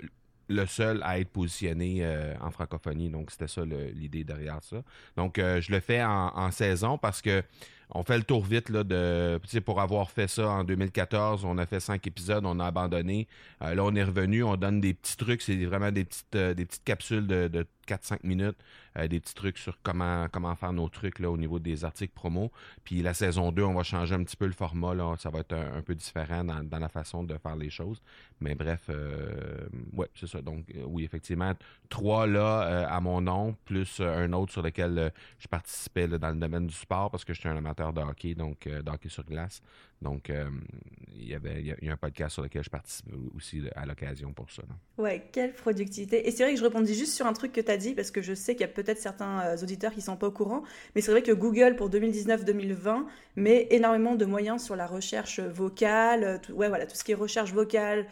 le 0.49 0.65
seul 0.65 1.01
à 1.03 1.19
être 1.19 1.29
positionné 1.29 1.99
euh, 2.01 2.33
en 2.39 2.51
francophonie. 2.51 3.09
Donc, 3.09 3.31
c'était 3.31 3.47
ça 3.47 3.63
l'idée 3.65 4.23
derrière 4.23 4.61
ça. 4.61 4.77
Donc, 5.15 5.39
euh, 5.39 5.59
je 5.61 5.71
le 5.71 5.79
fais 5.79 6.03
en, 6.03 6.51
saison 6.51 6.97
parce 6.97 7.21
que 7.21 7.43
on 7.91 8.03
fait 8.03 8.17
le 8.17 8.23
tour 8.23 8.43
vite 8.43 8.69
là, 8.69 8.83
de 8.83 9.39
pour 9.65 9.79
avoir 9.81 10.11
fait 10.11 10.27
ça 10.27 10.49
en 10.49 10.63
2014, 10.63 11.45
on 11.45 11.57
a 11.57 11.65
fait 11.65 11.79
cinq 11.79 12.05
épisodes, 12.07 12.45
on 12.45 12.59
a 12.59 12.65
abandonné. 12.65 13.27
Euh, 13.61 13.75
là, 13.75 13.83
on 13.83 13.95
est 13.95 14.03
revenu, 14.03 14.43
on 14.43 14.55
donne 14.57 14.81
des 14.81 14.93
petits 14.93 15.17
trucs, 15.17 15.41
c'est 15.41 15.55
vraiment 15.65 15.91
des 15.91 16.03
petites 16.05 16.35
euh, 16.35 16.53
des 16.53 16.65
petites 16.65 16.83
capsules 16.83 17.27
de, 17.27 17.47
de 17.47 17.65
4-5 17.87 18.19
minutes, 18.23 18.57
euh, 18.97 19.07
des 19.07 19.19
petits 19.19 19.33
trucs 19.33 19.57
sur 19.57 19.77
comment 19.81 20.27
faire 20.55 20.73
nos 20.73 20.89
trucs 20.89 21.19
au 21.19 21.37
niveau 21.37 21.59
des 21.59 21.85
articles 21.85 22.13
promo. 22.13 22.51
Puis 22.83 23.01
la 23.01 23.13
saison 23.13 23.51
2, 23.51 23.63
on 23.63 23.73
va 23.73 23.83
changer 23.83 24.15
un 24.15 24.23
petit 24.23 24.37
peu 24.37 24.45
le 24.45 24.53
format, 24.53 24.93
ça 25.17 25.29
va 25.29 25.39
être 25.39 25.53
un, 25.53 25.81
peu 25.81 25.95
différent 25.95 26.43
dans, 26.43 26.79
la 26.79 26.89
façon 26.89 27.23
de 27.23 27.37
faire 27.37 27.55
les 27.55 27.69
choses. 27.69 28.01
Mais 28.39 28.55
bref, 28.55 28.89
ouais, 29.93 30.07
c'est 30.15 30.27
ça. 30.27 30.41
Donc 30.41 30.65
oui, 30.85 31.03
effectivement, 31.03 31.53
trois 31.89 32.27
là 32.27 32.87
à 32.87 32.99
mon 33.01 33.21
nom, 33.21 33.55
plus 33.65 33.99
un 33.99 34.31
autre 34.33 34.51
sur 34.51 34.61
lequel 34.61 35.11
je 35.39 35.47
participais 35.47 36.07
dans 36.07 36.29
le 36.29 36.35
domaine 36.35 36.67
du 36.67 36.75
sport 36.75 37.09
parce 37.11 37.25
que 37.25 37.33
je 37.33 37.39
suis 37.39 37.49
un 37.49 37.57
amateur 37.57 37.93
de 37.93 38.01
hockey, 38.01 38.35
donc 38.35 38.67
euh, 38.67 38.81
d'hockey 38.81 39.09
sur 39.09 39.23
glace. 39.23 39.61
Donc, 40.01 40.29
euh, 40.29 40.49
il 41.15 41.27
y 41.27 41.33
avait 41.33 41.61
il 41.61 41.85
y 41.85 41.89
a 41.89 41.93
un 41.93 41.97
podcast 41.97 42.33
sur 42.33 42.43
lequel 42.43 42.63
je 42.63 42.69
participe 42.69 43.07
aussi 43.35 43.63
à 43.75 43.85
l'occasion 43.85 44.31
pour 44.33 44.51
ça. 44.51 44.61
Ouais, 44.97 45.27
quelle 45.31 45.53
productivité. 45.53 46.27
Et 46.27 46.31
c'est 46.31 46.43
vrai 46.43 46.53
que 46.53 46.59
je 46.59 46.63
répondis 46.63 46.93
juste 46.93 47.13
sur 47.13 47.25
un 47.25 47.33
truc 47.33 47.51
que 47.51 47.61
tu 47.61 47.71
as 47.71 47.77
dit, 47.77 47.95
parce 47.95 48.11
que 48.11 48.21
je 48.21 48.33
sais 48.33 48.53
qu'il 48.53 48.61
y 48.61 48.69
a 48.69 48.73
peut-être 48.73 48.99
certains 48.99 49.41
euh, 49.41 49.57
auditeurs 49.57 49.93
qui 49.93 50.01
sont 50.01 50.15
pas 50.15 50.27
au 50.27 50.31
courant, 50.31 50.63
mais 50.93 51.01
c'est 51.01 51.11
vrai 51.11 51.23
que 51.23 51.31
Google, 51.31 51.75
pour 51.75 51.89
2019-2020, 51.89 53.05
met 53.35 53.67
énormément 53.71 54.15
de 54.15 54.25
moyens 54.25 54.63
sur 54.63 54.75
la 54.75 54.85
recherche 54.85 55.39
vocale, 55.39 56.39
tout, 56.41 56.53
ouais, 56.53 56.69
voilà, 56.69 56.85
tout 56.85 56.95
ce 56.95 57.03
qui 57.03 57.13
est 57.13 57.15
recherche 57.15 57.53
vocale, 57.53 58.05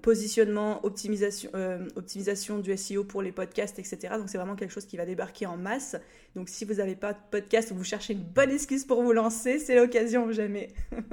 positionnement, 0.00 0.84
optimisation, 0.84 1.50
optimisation 1.96 2.58
du 2.58 2.74
SEO 2.76 3.04
pour 3.04 3.20
les 3.20 3.32
podcasts, 3.32 3.78
etc. 3.78 4.14
Donc, 4.16 4.28
c'est 4.28 4.38
vraiment 4.38 4.56
quelque 4.56 4.70
chose 4.70 4.86
qui 4.86 4.96
va 4.96 5.04
débarquer 5.04 5.46
en 5.46 5.56
masse. 5.58 5.96
Donc, 6.34 6.48
si 6.48 6.64
vous 6.64 6.74
n'avez 6.74 6.96
pas 6.96 7.12
de 7.12 7.18
podcast 7.30 7.70
ou 7.70 7.74
vous 7.74 7.84
cherchez 7.84 8.14
une 8.14 8.22
bonne 8.22 8.50
excuse 8.50 8.84
pour 8.84 9.02
vous 9.02 9.12
lancer, 9.12 9.58
c'est 9.58 9.76
l'occasion 9.76 10.24
ou 10.24 10.32
jamais. 10.32 10.72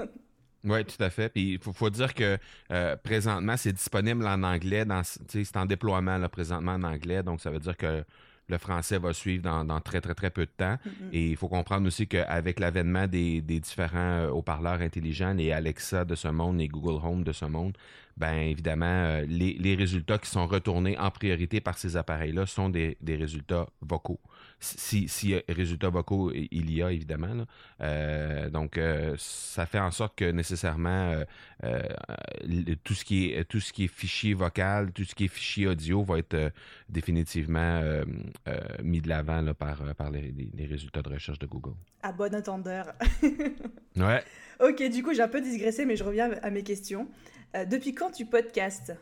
Oui, 0.66 0.84
tout 0.84 1.02
à 1.02 1.10
fait. 1.10 1.30
Puis 1.30 1.54
il 1.54 1.74
faut, 1.74 1.90
dire 1.90 2.14
que 2.14 2.38
euh, 2.74 2.96
présentement, 2.98 3.56
c'est 3.56 3.72
disponible 3.72 4.28
en 4.28 4.44
anglais. 4.44 4.84
C'est 5.30 5.56
en 5.56 5.66
déploiement 5.66 6.18
là, 6.18 6.28
présentement 6.28 6.74
en 6.74 6.84
anglais. 6.84 7.24
Donc, 7.24 7.40
ça 7.40 7.50
veut 7.50 7.60
dire 7.60 7.78
que 7.78 8.04
le 8.50 8.58
français 8.58 8.98
va 8.98 9.14
suivre 9.14 9.64
dans, 9.64 9.80
très, 9.80 10.02
très, 10.02 10.16
très 10.16 10.32
peu 10.32 10.46
de 10.46 10.52
temps. 10.52 10.76
Mm-hmm. 10.76 11.14
Et 11.14 11.30
il 11.30 11.38
faut 11.38 11.48
comprendre 11.48 11.88
aussi 11.88 12.08
qu'avec 12.08 12.60
l'avènement 12.60 13.08
des, 13.08 13.42
différents 13.42 13.98
euh, 14.00 14.30
haut-parleurs 14.30 14.82
intelligents, 14.82 15.34
les 15.34 15.52
Alexa 15.52 16.04
de 16.04 16.16
ce 16.16 16.28
monde, 16.28 16.58
les 16.58 16.68
Google 16.68 17.06
Home 17.06 17.24
de 17.24 17.32
ce 17.32 17.46
monde, 17.46 17.78
ben 18.18 18.34
évidemment, 18.34 18.86
euh, 18.86 19.26
les, 19.28 19.76
résultats 19.76 20.18
qui 20.18 20.30
sont 20.30 20.46
retournés 20.46 20.98
en 20.98 21.10
priorité 21.10 21.62
par 21.62 21.78
ces 21.78 21.96
appareils-là 21.96 22.46
sont 22.46 22.70
des, 22.70 22.98
résultats 23.08 23.68
vocaux. 23.82 24.20
Si, 24.60 25.08
si 25.08 25.36
résultats 25.48 25.90
vocaux 25.90 26.32
il 26.34 26.72
y 26.72 26.84
a, 26.84 26.92
évidemment. 26.92 27.46
Euh, 27.82 28.50
donc, 28.50 28.80
ça 29.18 29.66
fait 29.66 29.80
en 29.80 29.92
sorte 29.92 30.18
que 30.18 30.30
nécessairement 30.32 31.24
tout 32.84 32.94
ce 32.94 33.06
qui 33.06 33.32
est 33.32 33.46
tout 33.46 33.60
ce 33.60 33.72
qui 33.72 33.86
est 33.86 33.88
fichier 33.88 34.34
vocal, 34.34 34.92
tout 34.92 35.06
ce 35.06 35.16
qui 35.16 35.26
est 35.26 35.30
fichier 35.30 35.68
audio 35.68 36.04
va 36.04 36.20
être 36.20 36.52
définitivement 36.90 37.82
euh, 38.48 38.60
mis 38.84 39.02
de 39.02 39.10
l'avant 39.10 39.54
par, 39.54 39.82
euh, 39.82 39.94
par 39.94 40.10
les, 40.10 40.34
résultats 40.66 41.02
de 41.02 41.10
recherche 41.10 41.40
de 41.40 41.46
Google. 41.46 41.76
À 42.02 42.12
bon 42.12 42.34
entendeur. 42.34 42.94
ouais. 43.96 44.24
Ok, 44.60 44.82
du 44.90 45.04
coup, 45.04 45.14
j'ai 45.14 45.22
un 45.22 45.28
peu 45.28 45.42
digressé, 45.42 45.86
mais 45.86 45.96
je 45.96 46.04
reviens 46.04 46.32
à 46.42 46.50
mes 46.50 46.64
questions. 46.64 47.08
Euh, 47.56 47.66
depuis 47.66 47.94
quand 47.94 48.12
tu 48.12 48.26
podcastes? 48.26 48.94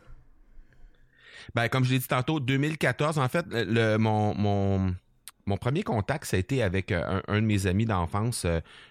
Ben, 1.54 1.68
comme 1.68 1.84
je 1.84 1.92
l'ai 1.92 1.98
dit 1.98 2.08
tantôt, 2.08 2.40
2014, 2.40 3.18
en 3.18 3.28
fait, 3.28 3.46
le, 3.50 3.96
mon, 3.96 4.34
mon, 4.34 4.94
mon 5.48 5.56
premier 5.56 5.82
contact, 5.82 6.26
ça 6.26 6.36
a 6.36 6.40
été 6.40 6.62
avec 6.62 6.92
un, 6.92 7.22
de 7.28 7.40
mes 7.40 7.66
amis 7.66 7.86
d'enfance, 7.86 8.46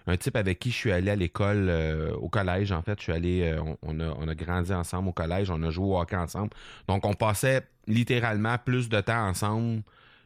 un 0.06 0.16
type 0.16 0.36
avec 0.36 0.58
qui 0.58 0.70
je 0.70 0.76
suis 0.76 0.92
allé 0.92 1.10
à 1.10 1.16
l'école, 1.16 1.72
au 2.20 2.28
collège. 2.28 2.72
En 2.72 2.82
fait, 2.82 2.98
je 2.98 3.04
suis 3.04 3.12
allé, 3.12 3.56
on, 3.82 4.00
a, 4.00 4.14
on 4.18 4.28
a 4.28 4.34
grandi 4.34 4.72
ensemble 4.72 5.08
au 5.08 5.12
collège, 5.12 5.50
on 5.50 5.62
a 5.62 5.70
joué 5.70 5.86
au 5.86 6.00
hockey 6.00 6.16
ensemble. 6.16 6.50
Donc, 6.88 7.06
on 7.06 7.14
passait 7.14 7.62
littéralement 7.86 8.56
plus 8.58 8.88
de 8.88 9.00
temps 9.00 9.28
ensemble 9.28 9.82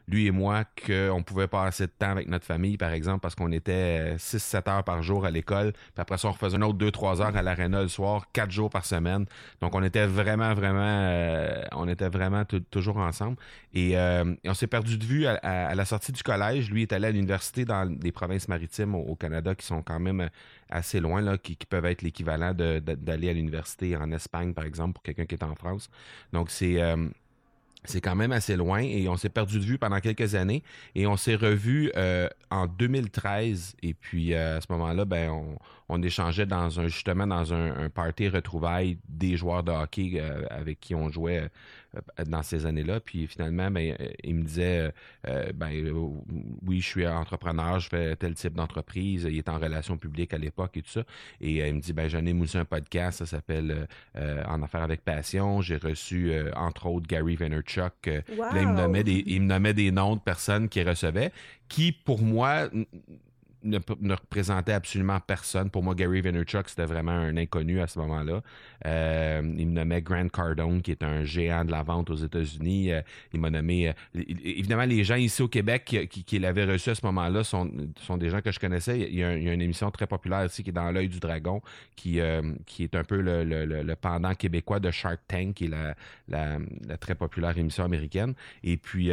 lui 0.07 0.27
et 0.27 0.31
moi, 0.31 0.65
qu'on 0.85 1.23
pouvait 1.23 1.47
passer 1.47 1.87
de 1.87 1.91
temps 1.97 2.11
avec 2.11 2.27
notre 2.27 2.45
famille, 2.45 2.77
par 2.77 2.91
exemple, 2.91 3.21
parce 3.21 3.35
qu'on 3.35 3.51
était 3.51 4.15
6-7 4.15 4.55
euh, 4.55 4.71
heures 4.71 4.83
par 4.83 5.01
jour 5.01 5.25
à 5.25 5.31
l'école, 5.31 5.71
puis 5.71 6.01
après 6.01 6.17
ça, 6.17 6.27
on 6.27 6.31
refaisait 6.31 6.57
un 6.57 6.61
autre 6.61 6.77
2-3 6.77 7.21
heures 7.21 7.35
à 7.35 7.41
l'aréna 7.41 7.81
le 7.81 7.87
soir, 7.87 8.27
4 8.33 8.51
jours 8.51 8.69
par 8.69 8.85
semaine. 8.85 9.25
Donc, 9.61 9.75
on 9.75 9.83
était 9.83 10.05
vraiment, 10.05 10.53
vraiment, 10.53 10.81
euh, 10.83 11.63
on 11.71 11.87
était 11.87 12.09
vraiment 12.09 12.43
toujours 12.69 12.97
ensemble. 12.97 13.37
Euh, 13.75 14.35
et, 14.43 14.49
on 14.49 14.53
s'est 14.53 14.67
perdu 14.67 14.97
de 14.97 15.05
vue 15.05 15.25
à, 15.25 15.73
la 15.73 15.85
sortie 15.85 16.11
du 16.11 16.21
collège. 16.21 16.69
Lui 16.69 16.81
est 16.83 16.93
allé 16.93 17.07
à 17.07 17.11
l'université 17.11 17.65
dans 17.65 17.89
des 17.89 18.11
provinces 18.11 18.47
maritimes 18.47 18.95
au, 18.95 19.15
Canada 19.15 19.55
qui 19.55 19.65
sont 19.65 19.81
quand 19.81 19.99
même 19.99 20.29
assez 20.69 20.99
loin, 20.99 21.21
là, 21.21 21.37
qui, 21.37 21.55
peuvent 21.55 21.85
être 21.85 22.01
l'équivalent 22.01 22.53
d'aller 22.53 23.29
à 23.29 23.33
l'université 23.33 23.95
en 23.95 24.11
Espagne, 24.11 24.53
par 24.53 24.65
exemple, 24.65 24.93
pour 24.93 25.03
quelqu'un 25.03 25.25
qui 25.25 25.35
est 25.35 25.43
en 25.43 25.55
France. 25.55 25.89
Donc, 26.33 26.49
c'est 26.49 26.81
c'est 27.85 28.01
quand 28.01 28.15
même 28.15 28.31
assez 28.31 28.55
loin 28.55 28.79
et 28.79 29.07
on 29.09 29.17
s'est 29.17 29.29
perdu 29.29 29.59
de 29.59 29.63
vue 29.63 29.77
pendant 29.77 29.99
quelques 29.99 30.35
années 30.35 30.63
et 30.95 31.07
on 31.07 31.17
s'est 31.17 31.35
revu 31.35 31.91
euh, 31.95 32.29
en 32.49 32.67
2013 32.67 33.75
et 33.83 33.93
puis 33.93 34.33
euh, 34.33 34.57
à 34.57 34.61
ce 34.61 34.67
moment-là 34.71 35.05
ben 35.05 35.29
on, 35.31 35.57
on 35.93 36.01
échangeait 36.01 36.47
dans 36.47 36.79
un 36.79 36.87
justement 36.87 37.27
dans 37.27 37.53
un, 37.53 37.85
un 37.85 37.89
party 37.89 38.27
retrouvailles 38.27 38.97
des 39.07 39.37
joueurs 39.37 39.63
de 39.63 39.71
hockey 39.71 40.13
euh, 40.15 40.45
avec 40.49 40.79
qui 40.79 40.95
on 40.95 41.09
jouait 41.09 41.49
euh, 41.95 42.25
dans 42.25 42.41
ces 42.41 42.65
années-là. 42.65 42.99
Puis 42.99 43.27
finalement, 43.27 43.69
ben, 43.69 43.95
euh, 43.99 44.07
il 44.23 44.35
me 44.35 44.43
disait 44.43 44.91
ben 45.53 45.71
oui, 46.65 46.81
je 46.81 46.87
suis 46.87 47.07
entrepreneur, 47.07 47.79
je 47.79 47.89
fais 47.89 48.15
tel 48.15 48.33
type 48.33 48.55
d'entreprise. 48.55 49.27
Il 49.29 49.37
est 49.37 49.49
en 49.49 49.59
relation 49.59 49.97
publique 49.97 50.33
à 50.33 50.37
l'époque 50.37 50.75
et 50.77 50.81
tout 50.81 50.89
ça. 50.89 51.03
Et 51.39 51.67
il 51.67 51.75
me 51.75 51.79
dit 51.79 51.93
ben 51.93 52.07
j'en 52.07 52.25
ai 52.25 52.33
moussé 52.33 52.57
un 52.57 52.65
podcast, 52.65 53.19
ça 53.19 53.25
s'appelle 53.25 53.87
En 54.15 54.61
affaires 54.63 54.83
avec 54.83 55.01
passion. 55.01 55.61
J'ai 55.61 55.77
reçu 55.77 56.33
entre 56.55 56.87
autres 56.87 57.07
Gary 57.07 57.35
Vaynerchuk. 57.35 58.05
Là, 58.05 58.49
il 58.55 58.67
me 58.67 58.73
nommait 58.73 59.03
des 59.03 59.23
il 59.27 59.41
me 59.41 59.47
nommait 59.47 59.73
des 59.73 59.91
noms 59.91 60.15
de 60.15 60.21
personnes 60.21 60.69
qui 60.69 60.81
recevaient, 60.83 61.31
qui 61.69 61.91
pour 61.91 62.21
moi 62.21 62.69
ne, 63.63 64.13
représentait 64.13 64.73
absolument 64.73 65.19
personne. 65.19 65.69
Pour 65.69 65.83
moi, 65.83 65.95
Gary 65.95 66.21
Vaynerchuk, 66.21 66.69
c'était 66.69 66.85
vraiment 66.85 67.11
un 67.11 67.37
inconnu 67.37 67.81
à 67.81 67.87
ce 67.87 67.99
moment-là. 67.99 68.41
Euh, 68.85 69.41
il 69.57 69.67
me 69.67 69.73
nommait 69.73 70.01
Grant 70.01 70.27
Cardone, 70.29 70.81
qui 70.81 70.91
est 70.91 71.03
un 71.03 71.23
géant 71.23 71.65
de 71.65 71.71
la 71.71 71.83
vente 71.83 72.09
aux 72.09 72.15
États-Unis. 72.15 72.91
Euh, 72.91 73.01
il 73.33 73.39
m'a 73.39 73.49
nommé... 73.49 73.89
Euh, 73.89 73.93
évidemment, 74.43 74.85
les 74.85 75.03
gens 75.03 75.15
ici 75.15 75.41
au 75.41 75.47
Québec 75.47 76.09
qui, 76.09 76.39
l'avaient 76.39 76.65
reçu 76.65 76.89
à 76.89 76.95
ce 76.95 77.05
moment-là 77.05 77.43
sont, 77.43 77.65
des 78.17 78.29
gens 78.29 78.41
que 78.41 78.51
je 78.51 78.59
connaissais. 78.59 78.99
Il 78.99 79.15
y, 79.15 79.23
a, 79.23 79.33
une 79.33 79.61
émission 79.61 79.89
très 79.91 80.07
populaire 80.07 80.45
ici 80.45 80.63
qui 80.63 80.69
est 80.69 80.73
dans 80.73 80.91
l'œil 80.91 81.09
du 81.09 81.19
dragon, 81.19 81.61
qui, 81.95 82.19
est 82.19 82.95
un 82.95 83.03
peu 83.03 83.21
le, 83.21 83.95
pendant 83.95 84.33
québécois 84.33 84.79
de 84.79 84.91
Shark 84.91 85.19
Tank, 85.27 85.55
qui 85.55 85.65
est 85.65 85.95
la 86.27 86.97
très 86.97 87.15
populaire 87.15 87.57
émission 87.57 87.83
américaine. 87.83 88.33
Et 88.63 88.77
puis 88.77 89.11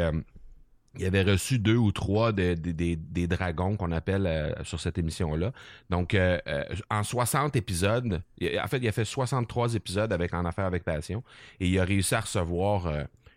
il 0.99 1.07
avait 1.07 1.23
reçu 1.23 1.59
deux 1.59 1.77
ou 1.77 1.93
trois 1.93 2.33
des 2.33 3.27
dragons 3.29 3.77
qu'on 3.77 3.93
appelle 3.93 4.27
euh, 4.27 4.53
sur 4.65 4.81
cette 4.81 4.99
émission-là. 4.99 5.53
Donc, 5.89 6.15
euh, 6.15 6.39
euh, 6.49 6.65
en 6.91 7.05
60 7.05 7.55
épisodes, 7.55 8.23
en 8.43 8.67
fait, 8.67 8.79
il 8.79 8.89
a 8.89 8.93
fait 8.93 9.05
63 9.05 9.77
épisodes 9.77 10.13
avec 10.13 10.35
En 10.35 10.45
Affaires 10.45 10.65
avec 10.65 10.83
Passion 10.83 11.23
et 11.61 11.69
il 11.69 11.79
a 11.79 11.85
réussi 11.85 12.15
à 12.15 12.21
recevoir 12.21 12.93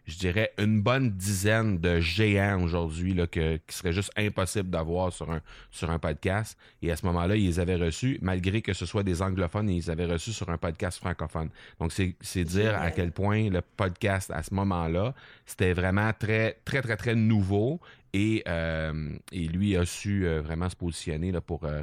je 0.06 0.18
dirais, 0.18 0.52
une 0.58 0.82
bonne 0.82 1.12
dizaine 1.12 1.80
de 1.80 2.00
géants 2.00 2.62
aujourd'hui 2.62 3.16
que, 3.32 3.58
qui 3.58 3.76
serait 3.76 3.94
juste 3.94 4.12
impossible 4.18 4.70
d'avoir 4.70 5.14
sur 5.14 5.32
un, 5.32 5.42
sur 5.72 5.90
un 5.90 6.00
podcast. 6.00 6.58
Et 6.82 6.92
à 6.92 6.96
ce 6.96 7.06
moment-là, 7.06 7.36
ils 7.36 7.46
les 7.46 7.60
avaient 7.60 7.76
reçus, 7.76 8.20
malgré 8.22 8.62
que 8.62 8.74
ce 8.74 8.86
soit 8.86 9.04
des 9.04 9.22
anglophones, 9.22 9.70
ils 9.70 9.78
les 9.78 9.90
avaient 9.90 10.06
reçus 10.06 10.34
sur 10.34 10.50
un 10.50 10.58
podcast 10.58 11.00
francophone. 11.00 11.50
Donc, 11.80 11.94
c'est 11.94 12.44
dire 12.44 12.76
à 12.76 12.92
quel 12.92 13.12
point 13.12 13.50
le 13.50 13.62
podcast, 13.62 14.32
à 14.32 14.44
ce 14.44 14.54
moment-là, 14.54 15.14
c'était 15.46 15.74
vraiment 15.74 16.12
très, 16.18 16.58
très, 16.66 16.82
très, 16.82 16.98
très 16.98 17.16
nouveau 17.16 17.80
et, 18.14 18.44
euh, 18.48 19.10
et, 19.32 19.48
lui 19.48 19.76
a 19.76 19.86
su 19.86 20.28
euh, 20.28 20.40
vraiment 20.42 20.70
se 20.70 20.76
positionner 20.76 21.32
là, 21.32 21.42
pour 21.42 21.64
euh, 21.64 21.82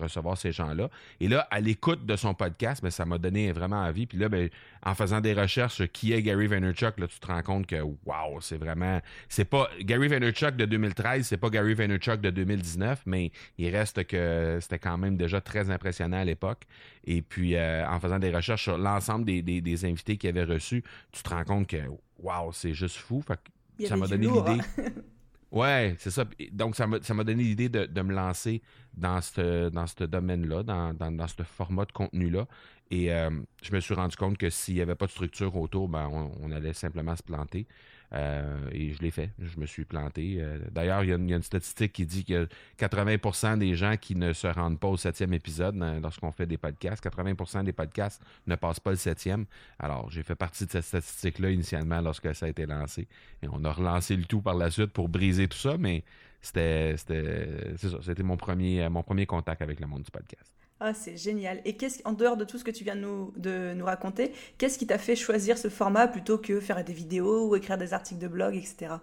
recevoir 0.00 0.38
ces 0.38 0.52
gens-là. 0.52 0.88
Et 1.18 1.26
là, 1.26 1.48
à 1.50 1.58
l'écoute 1.58 2.06
de 2.06 2.14
son 2.14 2.32
podcast, 2.32 2.80
ben, 2.80 2.90
ça 2.90 3.04
m'a 3.04 3.18
donné 3.18 3.50
vraiment 3.50 3.82
envie. 3.82 4.06
Puis 4.06 4.18
là, 4.18 4.28
ben, 4.28 4.48
en 4.84 4.94
faisant 4.94 5.20
des 5.20 5.34
recherches 5.34 5.74
sur 5.74 5.90
qui 5.90 6.12
est 6.12 6.22
Gary 6.22 6.46
Vaynerchuk, 6.46 6.96
là, 6.98 7.08
tu 7.08 7.18
te 7.18 7.26
rends 7.26 7.42
compte 7.42 7.66
que 7.66 7.80
wow, 7.80 8.40
c'est 8.40 8.56
vraiment. 8.56 9.00
C'est 9.28 9.44
pas. 9.44 9.68
Gary 9.80 10.06
Vaynerchuk 10.06 10.54
de 10.54 10.64
2013, 10.64 11.26
c'est 11.26 11.36
pas 11.36 11.50
Gary 11.50 11.74
Vaynerchuk 11.74 12.20
de 12.20 12.30
2019, 12.30 13.02
mais 13.06 13.32
il 13.58 13.68
reste 13.74 14.04
que 14.04 14.58
c'était 14.60 14.78
quand 14.78 14.96
même 14.96 15.16
déjà 15.16 15.40
très 15.40 15.70
impressionnant 15.70 16.18
à 16.18 16.24
l'époque. 16.24 16.62
Et 17.04 17.20
puis 17.20 17.58
en 17.58 17.98
faisant 17.98 18.20
des 18.20 18.30
recherches 18.30 18.62
sur 18.62 18.78
l'ensemble 18.78 19.24
des, 19.24 19.42
des, 19.42 19.60
des 19.60 19.84
invités 19.84 20.16
qu'il 20.16 20.30
avait 20.30 20.44
reçus, 20.44 20.84
tu 21.10 21.22
te 21.24 21.30
rends 21.30 21.44
compte 21.44 21.66
que 21.66 21.78
wow, 22.20 22.52
c'est 22.52 22.74
juste 22.74 22.96
fou. 22.96 23.22
Fait 23.26 23.34
que 23.78 23.88
ça 23.88 23.96
m'a 23.96 24.06
donné 24.06 24.28
l'idée. 24.28 24.62
Ouais, 25.52 25.94
c'est 25.98 26.10
ça. 26.10 26.24
Donc, 26.52 26.74
ça 26.76 26.86
m'a, 26.86 27.24
donné 27.24 27.42
l'idée 27.42 27.68
de, 27.68 28.02
me 28.02 28.14
lancer 28.14 28.62
dans 28.94 29.20
ce 29.20 29.68
dans 29.68 29.84
domaine-là, 30.06 30.62
dans, 30.62 30.94
dans, 30.94 31.28
ce 31.28 31.42
format 31.42 31.84
de 31.84 31.92
contenu-là. 31.92 32.46
Et 32.90 33.12
euh, 33.12 33.30
je 33.62 33.72
me 33.74 33.80
suis 33.80 33.92
rendu 33.92 34.16
compte 34.16 34.38
que 34.38 34.48
s'il 34.48 34.74
n'y 34.74 34.80
avait 34.80 34.94
pas 34.94 35.04
de 35.06 35.10
structure 35.10 35.54
autour, 35.56 35.88
ben, 35.88 36.08
on, 36.40 36.50
allait 36.52 36.72
simplement 36.72 37.14
se 37.16 37.22
planter. 37.22 37.66
Et 38.12 38.92
je 38.92 39.02
l'ai 39.02 39.10
fait. 39.10 39.30
Je 39.38 39.58
me 39.58 39.66
suis 39.66 39.84
planté. 39.84 40.44
D'ailleurs, 40.70 41.02
il 41.04 41.10
y, 41.10 41.12
a 41.12 41.16
une 41.16 41.42
statistique 41.42 41.92
qui 41.92 42.06
dit 42.06 42.24
que 42.24 42.46
80% 42.78 43.58
des 43.58 43.74
gens 43.74 43.96
qui 43.96 44.14
ne 44.16 44.32
se 44.32 44.46
rendent 44.46 44.78
pas 44.78 44.88
au 44.88 44.96
septième 44.96 45.32
épisode 45.32 45.76
lorsqu'on 46.02 46.30
fait 46.32 46.46
des 46.46 46.58
podcasts, 46.58 47.02
80% 47.02 47.64
des 47.64 47.72
podcasts 47.72 48.22
ne 48.46 48.54
passent 48.54 48.80
pas 48.80 48.90
le 48.90 48.96
septième. 48.96 49.46
Alors, 49.78 50.10
j'ai 50.10 50.22
fait 50.22 50.34
partie 50.34 50.66
de 50.66 50.70
cette 50.70 50.84
statistique-là 50.84 51.50
initialement 51.50 52.00
lorsque 52.00 52.34
ça 52.34 52.46
a 52.46 52.48
été 52.48 52.66
lancé. 52.66 53.08
Et 53.42 53.48
on 53.50 53.64
a 53.64 53.72
relancé 53.72 54.16
le 54.16 54.24
tout 54.24 54.42
par 54.42 54.54
la 54.54 54.70
suite 54.70 54.92
pour 54.92 55.08
briser 55.08 55.48
tout 55.48 55.58
ça, 55.58 55.76
mais 55.78 56.04
c'était, 56.40 56.96
c'était 56.96 58.22
mon 58.22 58.36
premier, 58.36 58.88
mon 58.88 59.02
premier 59.02 59.26
contact 59.26 59.62
avec 59.62 59.80
le 59.80 59.86
monde 59.86 60.02
du 60.02 60.10
podcast. 60.10 60.52
Ah, 60.84 60.94
c'est 60.94 61.16
génial. 61.16 61.60
Et 61.64 61.76
qu'est-ce, 61.76 62.00
en 62.04 62.12
dehors 62.12 62.36
de 62.36 62.44
tout 62.44 62.58
ce 62.58 62.64
que 62.64 62.72
tu 62.72 62.82
viens 62.82 62.96
de 62.96 63.72
nous, 63.72 63.84
raconter, 63.84 64.32
qu'est-ce 64.58 64.76
qui 64.76 64.86
t'a 64.88 64.98
fait 64.98 65.14
choisir 65.14 65.56
ce 65.56 65.68
format 65.68 66.08
plutôt 66.08 66.38
que 66.38 66.58
faire 66.58 66.82
des 66.82 66.92
vidéos 66.92 67.48
ou 67.48 67.54
écrire 67.54 67.78
des 67.78 67.94
articles 67.94 68.20
de 68.20 68.26
blog, 68.26 68.56
etc. 68.56 68.94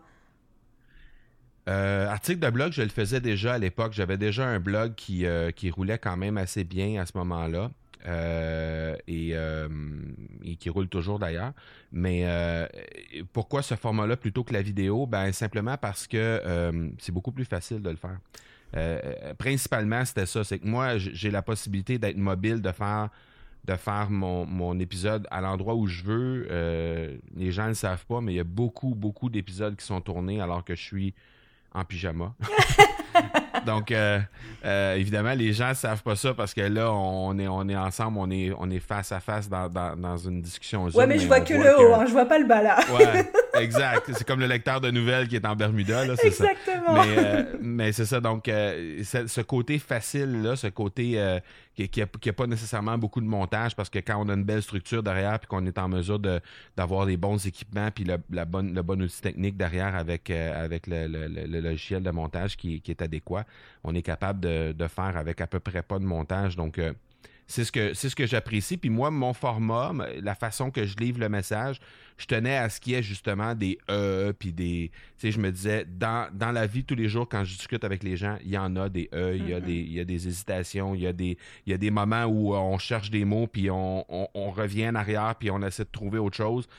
Euh, 1.69 2.09
article 2.09 2.39
de 2.39 2.49
blog, 2.49 2.73
je 2.73 2.81
le 2.81 2.89
faisais 2.89 3.21
déjà 3.21 3.53
à 3.53 3.57
l'époque. 3.57 3.93
J'avais 3.93 4.17
déjà 4.17 4.45
un 4.45 4.59
blog 4.59 4.93
qui, 4.95 5.25
euh, 5.25 5.51
roulait 5.71 5.97
quand 5.97 6.17
même 6.17 6.37
assez 6.37 6.65
bien 6.65 7.01
à 7.01 7.05
ce 7.05 7.17
moment-là. 7.17 7.71
Euh, 8.05 8.95
et, 9.07 9.35
et, 10.43 10.55
qui 10.57 10.69
roule 10.69 10.89
toujours 10.89 11.17
d'ailleurs. 11.17 11.53
Mais 11.93 12.25
pourquoi 13.31 13.61
ce 13.61 13.75
format-là 13.75 14.17
plutôt 14.17 14.43
que 14.43 14.51
la 14.51 14.61
vidéo? 14.61 15.05
Ben 15.05 15.31
simplement 15.31 15.77
parce 15.77 16.07
que 16.07 16.41
c'est 16.97 17.13
beaucoup 17.13 17.31
plus 17.31 17.45
facile 17.45 17.81
de 17.81 17.89
le 17.89 17.95
faire. 17.95 18.19
Principalement, 19.37 20.05
c'était 20.05 20.25
ça. 20.25 20.43
C'est 20.43 20.59
que 20.59 20.67
moi, 20.67 20.97
j'ai 20.97 21.31
la 21.31 21.41
possibilité 21.41 21.97
d'être 21.97 22.17
mobile, 22.17 22.61
de 22.61 22.71
faire 22.71 23.09
de 23.65 23.75
faire 23.75 24.09
mon, 24.09 24.45
mon 24.45 24.79
épisode 24.79 25.27
à 25.29 25.41
l'endroit 25.41 25.75
où 25.75 25.85
je 25.85 26.03
veux. 26.03 27.19
les 27.35 27.51
gens 27.51 27.67
ne 27.67 27.73
savent 27.73 28.05
pas, 28.05 28.21
mais 28.21 28.33
il 28.33 28.37
y 28.37 28.39
a 28.39 28.45
beaucoup, 28.45 28.95
beaucoup 28.95 29.29
d'épisodes 29.29 29.75
qui 29.75 29.85
sont 29.85 30.01
tournés 30.01 30.39
alors 30.41 30.63
que 30.63 30.75
je 30.75 30.81
suis 30.81 31.13
en 31.73 31.83
pyjama. 31.83 32.33
Donc, 33.69 33.91
euh, 33.91 34.19
euh, 34.65 34.95
évidemment, 34.95 35.33
les 35.33 35.53
gens 35.53 35.69
ne 35.69 35.73
savent 35.75 36.01
pas 36.01 36.15
ça 36.15 36.33
parce 36.33 36.55
que 36.55 36.61
là, 36.61 36.91
on 36.91 37.37
est, 37.37 37.47
on 37.47 37.69
est 37.69 37.75
ensemble, 37.75 38.17
on 38.17 38.31
est, 38.31 38.51
on 38.57 38.67
est 38.71 38.79
face 38.79 39.11
à 39.11 39.19
face 39.19 39.47
dans, 39.47 39.69
dans, 39.69 40.17
une 40.17 40.41
discussion. 40.41 40.85
ouais, 40.85 41.05
mais, 41.05 41.19
je 41.19 41.27
vois 41.27 41.41
que 41.41 41.53
le 41.53 41.79
haut, 41.79 41.93
hein, 41.93 42.05
je 42.07 42.11
vois 42.11 42.25
pas 42.25 42.39
le 42.39 42.45
bas 42.45 42.63
là. 42.63 42.79
ouais, 42.97 43.31
exact. 43.61 44.09
C'est 44.11 44.25
comme 44.25 44.39
le 44.39 44.47
lecteur 44.47 44.81
de 44.81 44.89
nouvelles 44.89 45.27
qui 45.27 45.35
est 45.35 45.45
en 45.45 45.55
Bermuda. 45.55 46.03
Là, 46.03 46.15
Exactement. 46.23 47.03
Mais, 47.03 47.15
euh, 47.17 47.43
mais 47.61 47.91
c'est 47.91 48.05
ça. 48.05 48.19
Donc, 48.19 48.45
ce 48.47 49.41
côté 49.41 49.77
facile, 49.77 50.41
là, 50.41 50.55
ce 50.55 50.67
côté 50.67 51.39
qui 51.87 52.01
n'a 52.01 52.33
pas 52.33 52.47
nécessairement 52.47 52.97
beaucoup 52.97 53.21
de 53.21 53.25
montage 53.25 53.75
parce 53.75 53.89
que 53.89 53.99
quand 53.99 54.17
on 54.23 54.29
a 54.29 54.33
une 54.33 54.43
belle 54.43 54.61
structure 54.61 55.01
derrière 55.01 55.39
puis 55.39 55.47
qu'on 55.47 55.65
est 55.65 55.77
en 55.77 55.87
mesure 55.87 56.19
d'avoir 56.75 57.05
des 57.05 57.17
bons 57.17 57.45
équipements 57.45 57.89
puis 57.91 58.03
le, 58.03 58.17
la 58.29 58.45
bonne, 58.45 58.73
bon 58.81 59.01
outil 59.01 59.21
technique 59.21 59.57
derrière 59.57 59.95
avec, 59.95 60.29
euh, 60.29 60.67
le, 60.87 61.59
logiciel 61.61 62.03
de 62.03 62.11
montage 62.11 62.57
qui, 62.57 62.81
est 62.87 63.01
adéquat, 63.01 63.45
on 63.83 63.95
est 63.95 64.01
capable 64.01 64.39
de, 64.41 64.87
faire 64.87 65.17
avec 65.17 65.39
à 65.41 65.47
peu 65.47 65.59
près 65.59 65.83
pas 65.83 65.99
de 65.99 66.05
montage. 66.05 66.55
Donc, 66.55 66.79
euh, 66.79 66.93
c'est 67.49 67.65
ce 67.65 67.71
que 67.71 67.95
c'est 67.95 68.09
ce 68.09 68.15
que 68.15 68.27
j'apprécie. 68.27 68.77
Puis 68.77 68.91
moi, 68.91 69.09
mon 69.09 69.33
format, 69.33 69.91
la 70.21 70.35
façon 70.35 70.69
que 70.69 70.85
je 70.85 70.95
livre 70.97 71.19
le 71.19 71.29
message, 71.29 71.79
je 72.19 72.27
tenais 72.27 72.55
à 72.55 72.69
ce 72.69 72.79
qu'il 72.79 72.93
y 72.93 72.95
ait 72.95 73.01
justement 73.01 73.55
des 73.55 73.79
E, 73.89 74.33
puis 74.37 74.53
des. 74.53 74.91
Tu 75.17 75.27
sais, 75.27 75.31
je 75.31 75.39
me 75.39 75.51
disais, 75.51 75.83
dans, 75.85 76.29
dans 76.31 76.51
la 76.51 76.67
vie 76.67 76.83
tous 76.83 76.93
les 76.93 77.09
jours, 77.09 77.27
quand 77.27 77.43
je 77.43 77.55
discute 77.55 77.83
avec 77.83 78.03
les 78.03 78.17
gens, 78.17 78.37
il 78.43 78.51
y 78.51 78.57
en 78.57 78.75
a 78.75 78.87
des 78.87 79.09
E, 79.15 79.35
il 79.35 79.49
y 79.49 79.53
a, 79.55 79.59
des, 79.59 79.73
il 79.73 79.93
y 79.93 79.99
a 79.99 80.05
des 80.05 80.27
hésitations, 80.27 80.93
il 80.93 81.01
y 81.01 81.07
a 81.07 81.13
des, 81.13 81.39
il 81.65 81.71
y 81.71 81.73
a 81.73 81.77
des 81.79 81.89
moments 81.89 82.25
où 82.25 82.53
on 82.53 82.77
cherche 82.77 83.09
des 83.09 83.25
mots, 83.25 83.47
puis 83.47 83.71
on, 83.71 84.05
on, 84.09 84.51
revient 84.51 84.89
en 84.89 84.95
arrière, 84.95 85.33
puis 85.39 85.49
on 85.49 85.61
essaie 85.63 85.85
de 85.85 85.89
trouver 85.91 86.19
autre 86.19 86.37
chose. 86.37 86.69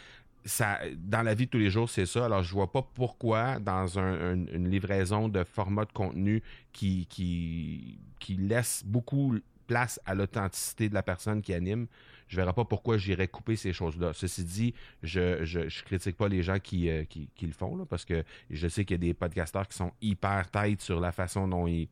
Ça, 0.45 0.79
dans 0.97 1.23
la 1.23 1.35
vie 1.35 1.47
de 1.47 1.51
tous 1.51 1.59
les 1.59 1.71
jours, 1.71 1.91
c'est 1.91 2.07
ça. 2.07 2.27
Alors, 2.27 2.45
je 2.45 2.55
vois 2.55 2.71
pas 2.71 2.89
pourquoi, 2.95 3.59
dans 3.59 3.99
une 3.99 4.71
livraison 4.71 5.29
de 5.29 5.43
format 5.43 5.85
de 5.85 5.93
contenu 5.93 6.43
qui, 6.73 7.07
qui, 7.11 7.99
qui 8.21 8.35
laisse 8.37 8.85
beaucoup 8.87 9.35
place 9.71 10.01
à 10.05 10.17
l'authenticité 10.17 10.89
de 10.89 10.95
la 10.95 11.03
personne 11.05 11.43
qui 11.43 11.55
anime, 11.55 11.87
je 12.27 12.35
verrai 12.35 12.53
pas 12.53 12.65
pourquoi 12.65 12.99
j'irais 12.99 13.29
couper 13.29 13.55
ces 13.55 13.73
choses-là. 13.73 14.13
Ceci 14.15 14.43
dit, 14.43 14.75
je, 15.05 15.45
je, 15.45 15.85
critique 15.85 16.17
pas 16.17 16.27
les 16.27 16.43
gens 16.43 16.59
qui, 16.59 16.91
euh, 16.91 17.05
le 17.41 17.53
font, 17.53 17.87
parce 17.87 18.05
que 18.05 18.25
je 18.51 18.67
sais 18.67 18.85
qu'il 18.85 18.95
y 18.95 18.99
a 19.01 19.07
des 19.13 19.15
podcasteurs 19.15 19.69
qui 19.69 19.77
sont 19.77 19.93
hyper 20.03 20.51
têtes 20.51 20.81
sur 20.81 20.99
la 20.99 21.13
façon 21.13 21.47
dont 21.47 21.69
ils, 21.69 21.89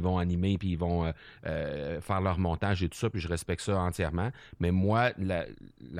vont 0.00 0.16
animer 0.16 0.56
puis 0.56 0.70
ils 0.70 0.78
vont 0.78 1.04
euh, 1.04 1.12
euh, 1.44 2.00
faire 2.00 2.22
leur 2.22 2.38
montage 2.38 2.82
et 2.82 2.88
tout 2.88 2.96
ça, 2.96 3.10
puis 3.10 3.20
je 3.20 3.28
respecte 3.28 3.60
ça 3.60 3.78
entièrement. 3.78 4.30
Mais 4.60 4.70
moi, 4.70 5.10
la, 5.18 5.44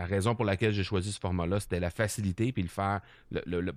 raison 0.06 0.34
pour 0.34 0.46
laquelle 0.46 0.72
j'ai 0.72 0.84
choisi 0.84 1.12
ce 1.12 1.20
format-là, 1.20 1.60
c'était 1.60 1.80
la 1.80 1.90
facilité 1.90 2.50
puis 2.50 2.62
le 2.62 2.68
faire, 2.70 3.02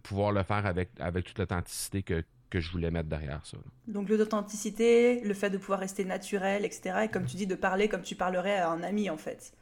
pouvoir 0.01 0.31
le 0.31 0.43
faire 0.43 0.65
avec 0.65 1.25
toute 1.25 1.39
l'authenticité 1.39 2.03
que, 2.03 2.23
que 2.51 2.59
je 2.59 2.69
voulais 2.69 2.91
mettre 2.91 3.09
derrière 3.09 3.43
ça. 3.43 3.57
Donc 3.87 4.09
l'authenticité, 4.09 5.21
le 5.21 5.33
fait 5.33 5.49
de 5.49 5.57
pouvoir 5.57 5.79
rester 5.79 6.05
naturel, 6.05 6.65
etc. 6.65 7.05
Et 7.05 7.07
comme 7.07 7.25
tu 7.25 7.37
dis, 7.37 7.47
de 7.47 7.55
parler 7.55 7.87
comme 7.87 8.03
tu 8.03 8.15
parlerais 8.15 8.57
à 8.57 8.69
un 8.69 8.83
ami 8.83 9.09
en 9.09 9.17
fait. 9.17 9.53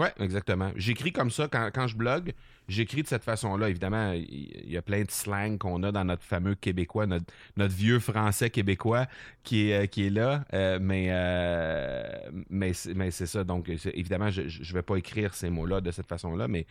Ouais, 0.00 0.12
exactement. 0.18 0.72
J'écris 0.74 1.12
comme 1.12 1.30
ça 1.30 1.46
quand, 1.46 1.70
quand 1.72 1.86
je 1.86 1.96
blogue 1.96 2.32
j'écris 2.68 3.02
de 3.02 3.08
cette 3.08 3.24
façon-là. 3.24 3.68
Évidemment, 3.68 4.12
il 4.12 4.70
y 4.70 4.76
a 4.76 4.82
plein 4.82 5.02
de 5.02 5.10
slang 5.10 5.58
qu'on 5.58 5.82
a 5.82 5.92
dans 5.92 6.04
notre 6.04 6.22
fameux 6.22 6.54
québécois, 6.54 7.06
notre, 7.06 7.26
notre 7.56 7.74
vieux 7.74 7.98
français 7.98 8.50
québécois 8.50 9.06
qui 9.42 9.70
est, 9.70 9.84
euh, 9.84 9.86
qui 9.86 10.06
est 10.06 10.10
là. 10.10 10.44
Euh, 10.54 10.78
mais 10.80 11.08
euh, 11.10 12.02
mais, 12.48 12.72
mais 12.94 13.10
c'est 13.10 13.26
ça. 13.26 13.44
Donc, 13.44 13.68
évidemment, 13.68 14.30
je 14.30 14.42
ne 14.42 14.74
vais 14.74 14.82
pas 14.82 14.96
écrire 14.96 15.34
ces 15.34 15.50
mots-là 15.50 15.80
de 15.80 15.90
cette 15.90 16.06
façon-là, 16.06 16.48
mais 16.48 16.66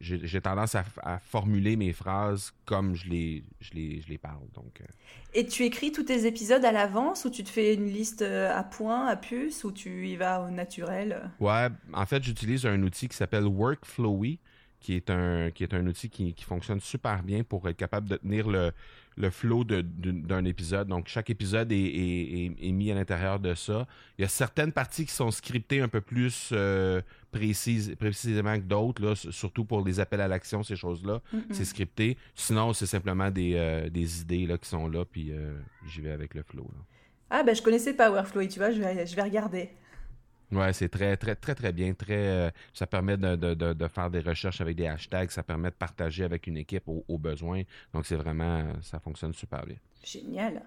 j'ai 0.00 0.40
tendance 0.40 0.74
à, 0.74 0.84
formuler 1.18 1.76
mes 1.76 1.92
phrases 1.92 2.52
comme 2.64 2.94
je 2.94 3.08
les, 3.08 3.44
je 3.60 3.72
les, 3.74 4.00
je 4.00 4.08
les 4.08 4.18
parle. 4.18 4.46
Donc, 4.54 4.80
Et 5.34 5.46
tu 5.46 5.64
écris 5.64 5.92
tous 5.92 6.04
tes 6.04 6.26
épisodes 6.26 6.64
à 6.64 6.72
l'avance 6.72 7.24
ou 7.24 7.30
tu 7.30 7.44
te 7.44 7.48
fais 7.48 7.74
une 7.74 7.86
liste 7.86 8.22
à 8.22 8.62
points, 8.64 9.06
à 9.06 9.16
puce, 9.16 9.64
ou 9.64 9.72
tu 9.72 10.08
y 10.08 10.16
vas 10.16 10.42
au 10.42 10.50
naturel? 10.50 11.30
Ouais, 11.40 11.68
en 11.92 12.06
fait, 12.06 12.22
j'utilise 12.22 12.66
un 12.66 12.82
outil 12.82 13.08
qui 13.08 13.16
s'appelle 13.16 13.44
Workflowy 13.44 14.38
qui 14.84 14.96
est 14.96 15.08
un, 15.08 15.50
qui 15.50 15.62
est 15.62 15.72
un 15.72 15.86
outil 15.86 16.10
qui, 16.10 16.34
fonctionne 16.44 16.78
super 16.78 17.22
bien 17.22 17.42
pour 17.42 17.66
être 17.70 17.76
capable 17.76 18.06
de 18.06 18.16
tenir 18.16 18.50
le, 18.50 18.70
le 19.16 19.30
flow 19.30 19.64
d'un 19.64 20.44
épisode. 20.44 20.88
Donc, 20.88 21.08
chaque 21.08 21.30
épisode 21.30 21.72
est, 21.72 22.50
mis 22.60 22.90
à 22.90 22.94
l'intérieur 22.94 23.40
de 23.40 23.54
ça. 23.54 23.86
Il 24.18 24.22
y 24.22 24.24
a 24.26 24.28
certaines 24.28 24.72
parties 24.72 25.06
qui 25.06 25.14
sont 25.14 25.30
scriptées 25.30 25.80
un 25.80 25.88
peu 25.88 26.02
plus 26.02 26.50
euh, 26.52 27.00
précises, 27.32 27.94
précisément 27.98 28.56
que 28.56 28.64
d'autres, 28.64 29.14
surtout 29.14 29.64
pour 29.64 29.82
les 29.82 30.00
appels 30.00 30.20
à 30.20 30.28
l'action, 30.28 30.62
ces 30.62 30.76
choses-là. 30.76 31.22
C'est 31.50 31.64
scripté. 31.64 32.18
Sinon, 32.34 32.74
c'est 32.74 32.84
simplement 32.86 33.30
des, 33.30 33.54
euh, 33.54 33.88
des, 33.88 34.20
idées 34.20 34.46
là, 34.46 34.58
qui 34.58 34.68
sont 34.68 34.86
là, 34.86 35.06
puis 35.06 35.32
euh, 35.32 35.54
j'y 35.86 36.02
vais 36.02 36.12
avec 36.12 36.34
le 36.34 36.42
flow. 36.42 36.70
Ah, 37.30 37.42
ben 37.42 37.56
je 37.56 37.62
connaissais 37.62 37.94
pas 37.94 38.10
Workflow, 38.10 38.46
tu 38.48 38.58
vois, 38.58 38.70
je 38.70 38.80
vais, 38.80 39.06
je 39.06 39.16
vais 39.16 39.22
regarder. 39.22 39.70
Oui, 40.54 40.66
c'est 40.72 40.88
très, 40.88 41.16
très, 41.16 41.34
très, 41.34 41.54
très 41.54 41.72
bien. 41.72 41.92
Très, 41.94 42.28
euh, 42.28 42.50
ça 42.72 42.86
permet 42.86 43.16
de, 43.16 43.88
faire 43.88 44.10
des 44.10 44.20
recherches 44.20 44.60
avec 44.60 44.76
des 44.76 44.86
hashtags, 44.86 45.30
ça 45.30 45.42
permet 45.42 45.70
de 45.70 45.74
partager 45.74 46.22
avec 46.22 46.46
une 46.46 46.56
équipe 46.56 46.84
au, 46.86 47.18
besoin. 47.18 47.62
Donc, 47.92 48.06
c'est 48.06 48.16
vraiment, 48.16 48.64
ça 48.80 49.00
fonctionne 49.00 49.34
super 49.34 49.66
bien. 49.66 49.76
Génial. 50.04 50.62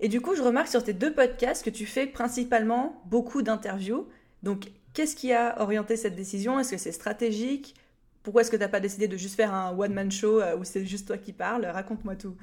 Et 0.00 0.08
du 0.08 0.20
coup, 0.20 0.34
je 0.34 0.42
remarque 0.42 0.68
sur 0.68 0.82
tes 0.82 0.94
deux 0.94 1.12
podcasts 1.12 1.64
que 1.64 1.70
tu 1.70 1.84
fais 1.84 2.06
principalement 2.06 3.02
beaucoup 3.06 3.42
d'interviews. 3.42 4.08
Donc, 4.42 4.70
qu'est-ce 4.94 5.14
qui 5.14 5.32
a 5.32 5.60
orienté 5.60 5.96
cette 5.96 6.16
décision? 6.16 6.58
Est-ce 6.58 6.72
que 6.72 6.78
c'est 6.78 6.92
stratégique? 6.92 7.74
Pourquoi 8.22 8.42
est-ce 8.42 8.50
que 8.50 8.56
tu 8.56 8.62
n'as 8.62 8.68
pas 8.68 8.80
décidé 8.80 9.08
de 9.08 9.16
juste 9.16 9.34
faire 9.34 9.52
un 9.52 9.76
one-man 9.76 10.10
show 10.10 10.40
euh, 10.40 10.56
où 10.56 10.64
c'est 10.64 10.86
juste 10.86 11.06
toi 11.06 11.18
qui 11.18 11.32
parles? 11.32 11.66
Raconte-moi 11.66 12.16
tout. 12.16 12.36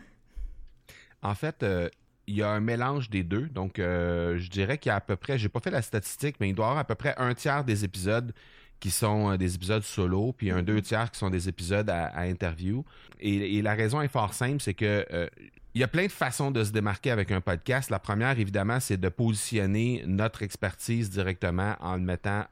En 1.21 1.36
fait, 1.36 1.63
euh, 1.63 1.89
il 2.29 2.35
y 2.35 2.43
a 2.43 2.49
un 2.49 2.59
mélange 2.59 3.09
des 3.09 3.23
deux. 3.23 3.47
Donc, 3.47 3.79
euh, 3.79 4.37
je 4.37 4.49
dirais 4.49 4.77
qu'il 4.77 4.91
y 4.91 4.93
a 4.93 4.97
à 4.97 5.01
peu 5.01 5.15
près, 5.15 5.39
j'ai 5.39 5.49
pas 5.49 5.59
fait 5.59 5.71
la 5.71 5.81
statistique, 5.81 6.35
mais 6.39 6.49
il 6.49 6.55
doit 6.55 6.67
y 6.67 6.69
avoir 6.69 6.79
à 6.79 6.85
peu 6.85 6.95
près 6.95 7.15
un 7.17 7.33
tiers 7.33 7.63
des 7.63 7.83
épisodes 7.83 8.33
qui 8.79 8.91
sont 8.91 9.31
euh, 9.31 9.37
des 9.37 9.55
épisodes 9.55 9.81
solo, 9.81 10.31
puis 10.33 10.51
un 10.51 10.61
deux 10.61 10.81
tiers 10.81 11.09
qui 11.09 11.17
sont 11.17 11.31
des 11.31 11.49
épisodes 11.49 11.89
à, 11.89 12.27
interview. 12.27 12.85
Et, 13.19 13.61
la 13.63 13.73
raison 13.73 13.99
est 14.01 14.07
fort 14.07 14.33
simple, 14.35 14.61
c'est 14.61 14.75
que 14.75 15.05
euh, 15.11 15.27
il 15.73 15.81
y 15.81 15.83
a 15.83 15.87
plein 15.87 16.05
de 16.05 16.11
façons 16.11 16.51
de 16.51 16.63
se 16.63 16.71
démarquer 16.71 17.09
avec 17.09 17.31
un 17.31 17.41
podcast. 17.41 17.89
La 17.89 17.99
première, 17.99 18.39
évidemment, 18.39 18.79
c'est 18.79 18.97
de 18.97 19.09
positionner 19.09 20.03
notre 20.05 20.43
expertise 20.43 21.09
directement 21.09 21.75
en 21.79 21.95
le 21.95 22.01
mettant 22.01 22.45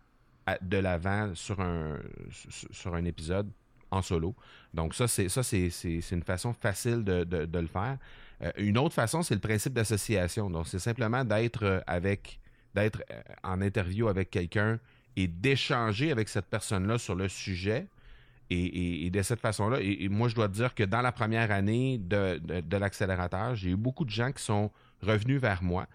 de 0.61 0.77
l'avant 0.77 1.31
sur 1.35 1.59
un, 1.61 1.97
sur 2.31 2.95
un 2.95 3.05
épisode 3.05 3.49
en 3.91 4.01
solo. 4.01 4.35
Donc 4.73 4.95
ça, 4.95 5.07
c'est 5.07 5.29
ça, 5.29 5.43
c'est 5.43 5.71
une 6.11 6.23
façon 6.23 6.53
facile 6.53 7.03
de, 7.03 7.23
de 7.23 7.59
le 7.59 7.67
faire. 7.67 7.97
Euh, 8.43 8.51
une 8.57 8.77
autre 8.77 8.93
façon, 8.93 9.23
c'est 9.23 9.33
le 9.33 9.41
principe 9.41 9.73
d'association. 9.73 10.49
Donc, 10.49 10.67
c'est 10.67 10.79
simplement 10.79 11.23
d'être 11.23 11.63
euh, 11.63 11.79
avec, 11.87 12.39
d'être 12.75 13.01
euh, 13.11 13.21
en 13.43 13.61
interview 13.61 14.07
avec 14.07 14.29
quelqu'un 14.29 14.79
et 15.15 15.27
d'échanger 15.27 16.11
avec 16.11 16.29
cette 16.29 16.45
personne-là 16.45 16.97
sur 16.97 17.15
le 17.15 17.27
sujet. 17.27 17.87
Et, 18.49 19.09
de 19.09 19.21
cette 19.23 19.41
façon-là, 19.41 19.79
et, 19.81 20.07
moi, 20.07 20.29
je 20.29 20.35
dois 20.35 20.47
te 20.47 20.53
dire 20.53 20.73
que 20.73 20.83
dans 20.83 21.01
la 21.01 21.11
première 21.11 21.51
année 21.51 21.97
de, 21.97 22.37
de, 22.37 22.77
l'accélérateur, 22.77 23.55
j'ai 23.55 23.71
eu 23.71 23.75
beaucoup 23.75 24.05
de 24.05 24.09
gens 24.09 24.31
qui 24.31 24.41
sont 24.41 24.71
revenus 25.01 25.41
vers 25.41 25.61
moi 25.61 25.85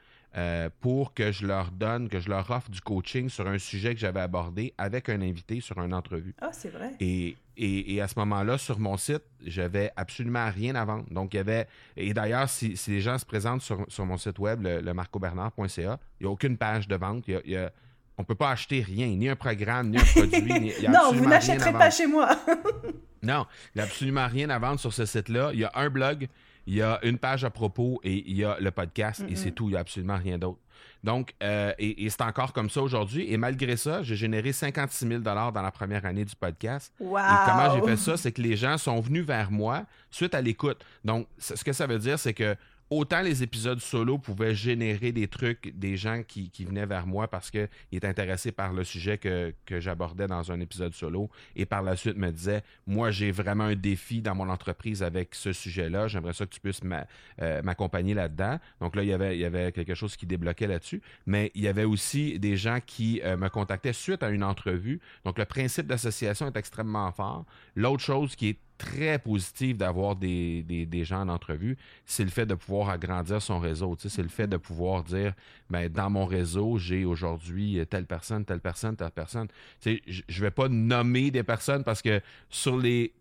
pour 0.83 1.14
que 1.14 1.33
je 1.33 1.46
leur 1.46 1.70
donne, 1.70 2.11
que 2.11 2.20
je 2.20 2.28
leur 2.28 2.50
offre 2.50 2.70
du 2.70 2.83
coaching 2.83 3.31
sur 3.31 3.46
un 3.46 3.57
sujet 3.57 3.94
que 3.94 4.00
j'avais 4.00 4.20
abordé 4.20 4.74
avec 4.76 5.09
un 5.09 5.22
invité 5.22 5.62
sur 5.62 5.81
une 5.81 5.94
entrevue. 5.94 6.35
Ah, 6.42 6.50
c'est 6.52 6.68
vrai. 6.68 6.90
Et 7.00 7.37
et, 7.56 8.00
à 8.00 8.08
ce 8.08 8.18
moment-là, 8.20 8.58
sur 8.58 8.78
mon 8.78 8.96
site, 8.96 9.22
j'avais 9.44 9.92
absolument 9.96 10.50
rien 10.50 10.74
à 10.74 10.84
vendre. 10.84 11.04
Donc, 11.10 11.34
il 11.34 11.36
y 11.36 11.40
avait. 11.40 11.66
Et 11.96 12.14
d'ailleurs, 12.14 12.48
si, 12.48 12.78
les 12.88 13.00
gens 13.00 13.18
se 13.18 13.26
présentent 13.26 13.62
sur, 13.62 14.06
mon 14.06 14.16
site 14.16 14.38
web, 14.38 14.62
le, 14.62 14.92
marcobernard.ca, 14.94 15.98
il 16.20 16.24
n'y 16.24 16.28
a 16.28 16.30
aucune 16.30 16.56
page 16.56 16.88
de 16.88 16.96
vente. 16.96 17.24
On 18.18 18.22
ne 18.22 18.27
peut 18.27 18.35
pas 18.35 18.51
acheter 18.51 18.83
rien, 18.83 19.07
ni 19.09 19.29
un 19.29 19.37
programme, 19.37 19.90
ni 19.90 19.98
un 19.98 20.05
produit. 20.05 20.72
non, 20.88 21.12
vous 21.12 21.27
n'achèterez 21.27 21.72
pas 21.72 21.90
chez 21.90 22.07
moi. 22.07 22.29
non, 23.22 23.46
il 23.75 23.79
n'y 23.79 23.81
a 23.81 23.85
absolument 23.85 24.27
rien 24.27 24.51
à 24.51 24.59
vendre 24.59 24.79
sur 24.79 24.92
ce 24.92 25.07
site-là. 25.07 25.51
Il 25.55 25.61
y 25.61 25.64
a 25.64 25.72
un 25.75 25.88
blog, 25.88 26.29
il 26.66 26.75
y 26.75 26.83
a 26.83 26.98
une 27.03 27.18
page 27.18 27.44
à 27.44 27.51
propos 27.51 28.01
et 28.05 28.25
il 28.27 28.37
y 28.37 28.44
a 28.44 28.57
le 28.61 28.70
podcast, 28.70 29.25
et 29.29 29.37
c'est 29.37 29.53
tout. 29.53 29.68
Il 29.68 29.72
n'y 29.72 29.77
a 29.77 29.81
absolument 29.81 30.16
rien 30.16 30.38
d'autre. 30.38 30.59
Donc, 31.05 31.35
euh, 31.42 31.72
et, 31.79 32.09
c'est 32.11 32.22
encore 32.22 32.53
comme 32.53 32.70
ça 32.70 32.81
aujourd'hui. 32.81 33.33
Et 33.33 33.37
malgré 33.37 33.77
ça, 33.77 34.03
j'ai 34.03 34.14
généré 34.14 34.53
56 34.53 35.09
000 35.09 35.20
dans 35.20 35.35
la 35.35 35.70
première 35.70 36.07
année 36.07 36.25
du 36.25 36.37
podcast. 36.37 36.92
Wow. 37.01 37.18
Et 37.18 37.46
comment 37.46 37.75
j'ai 37.75 37.83
fait 37.83 37.96
ça? 37.96 38.16
C'est 38.16 38.33
que 38.33 38.42
les 38.42 38.57
gens 38.57 38.79
sont 38.79 39.01
venus 39.01 39.25
vers 39.25 39.51
moi 39.51 39.85
suite 40.11 40.35
à 40.35 40.40
l'écoute. 40.40 40.85
Donc, 41.05 41.27
ce 41.38 41.64
que 41.64 41.72
ça 41.72 41.87
veut 41.87 41.98
dire, 41.98 42.18
c'est 42.18 42.35
que 42.35 42.57
autant 42.92 43.22
les 43.22 43.42
épisodes 43.42 43.81
solo 43.81 44.18
pouvaient 44.18 44.55
générer 44.55 45.12
des 45.12 45.26
trucs, 45.26 45.72
des 45.74 45.96
gens 45.96 46.22
qui, 46.22 46.50
venaient 46.64 46.87
vers 46.87 47.07
moi 47.07 47.26
parce 47.26 47.50
qu'ils 47.50 47.68
étaient 47.90 48.07
intéressés 48.07 48.52
par 48.52 48.72
le 48.72 48.85
sujet 48.85 49.18
que, 49.18 49.55
j'abordais 49.81 50.26
dans 50.26 50.52
un 50.52 50.61
épisode 50.61 50.92
solo 50.92 51.31
et 51.57 51.64
par 51.64 51.83
la 51.83 51.96
suite 51.96 52.16
me 52.16 52.31
disaient 52.31 52.62
Moi, 52.87 53.11
j'ai 53.11 53.31
vraiment 53.31 53.64
un 53.64 53.74
défi 53.74 54.20
dans 54.20 54.35
mon 54.35 54.48
entreprise 54.48 55.02
avec 55.02 55.35
ce 55.35 55.52
sujet-là. 55.52 56.09
J'aimerais 56.09 56.35
ça 56.35 56.44
que 56.44 56.50
tu 56.50 56.61
puisses 56.61 56.81
euh, 57.40 57.62
m'accompagner 57.62 58.14
là-dedans. 58.14 58.59
Donc 58.81 58.94
là, 58.94 59.02
il 59.02 59.09
y, 59.09 59.44
avait, 59.44 59.72
quelque 59.72 59.94
chose 59.94 60.16
qui 60.16 60.26
débloquait 60.26 60.66
là-dessus. 60.66 61.00
Mais 61.26 61.50
il 61.55 61.62
y 61.62 61.68
avait 61.68 61.85
aussi 61.85 62.38
des 62.38 62.57
gens 62.57 62.78
qui 62.85 63.20
euh, 63.24 63.37
me 63.37 63.48
contactaient 63.48 63.94
suite 63.94 64.22
à 64.22 64.28
une 64.28 64.44
entrevue. 64.44 65.00
Donc 65.24 65.38
le 65.38 65.46
principe 65.46 65.87
d'association 65.87 66.46
est 66.46 66.57
extrêmement 66.57 67.11
fort. 67.12 67.46
L'autre 67.74 68.02
chose 68.02 68.37
qui 68.37 68.50
est 68.50 68.59
très 68.82 69.18
positif 69.18 69.76
d'avoir 69.76 70.16
des, 70.16 71.04
gens 71.04 71.22
en 71.22 71.28
entrevue, 71.28 71.76
c'est 72.04 72.24
le 72.24 72.30
fait 72.30 72.46
de 72.46 72.54
pouvoir 72.54 72.90
agrandir 72.90 73.40
son 73.40 73.60
réseau. 73.60 73.96
c'est 73.98 74.22
le 74.22 74.28
fait 74.28 74.48
de 74.48 74.56
pouvoir 74.56 75.04
dire, 75.04 75.34
ben, 75.70 75.88
dans 75.88 76.10
mon 76.10 76.26
réseau, 76.26 76.78
j'ai 76.78 77.04
aujourd'hui 77.04 77.80
telle 77.88 78.06
personne, 78.06 78.44
telle 78.44 78.60
personne, 78.60 78.96
telle 78.96 79.10
personne. 79.12 79.48
je 79.84 79.92
ne 79.92 80.40
vais 80.40 80.50
pas 80.50 80.68
nommer 80.68 81.30
des 81.30 81.44
personnes 81.44 81.84
parce 81.84 82.02
que 82.02 82.20
sur 82.50 82.76
les 82.76 83.12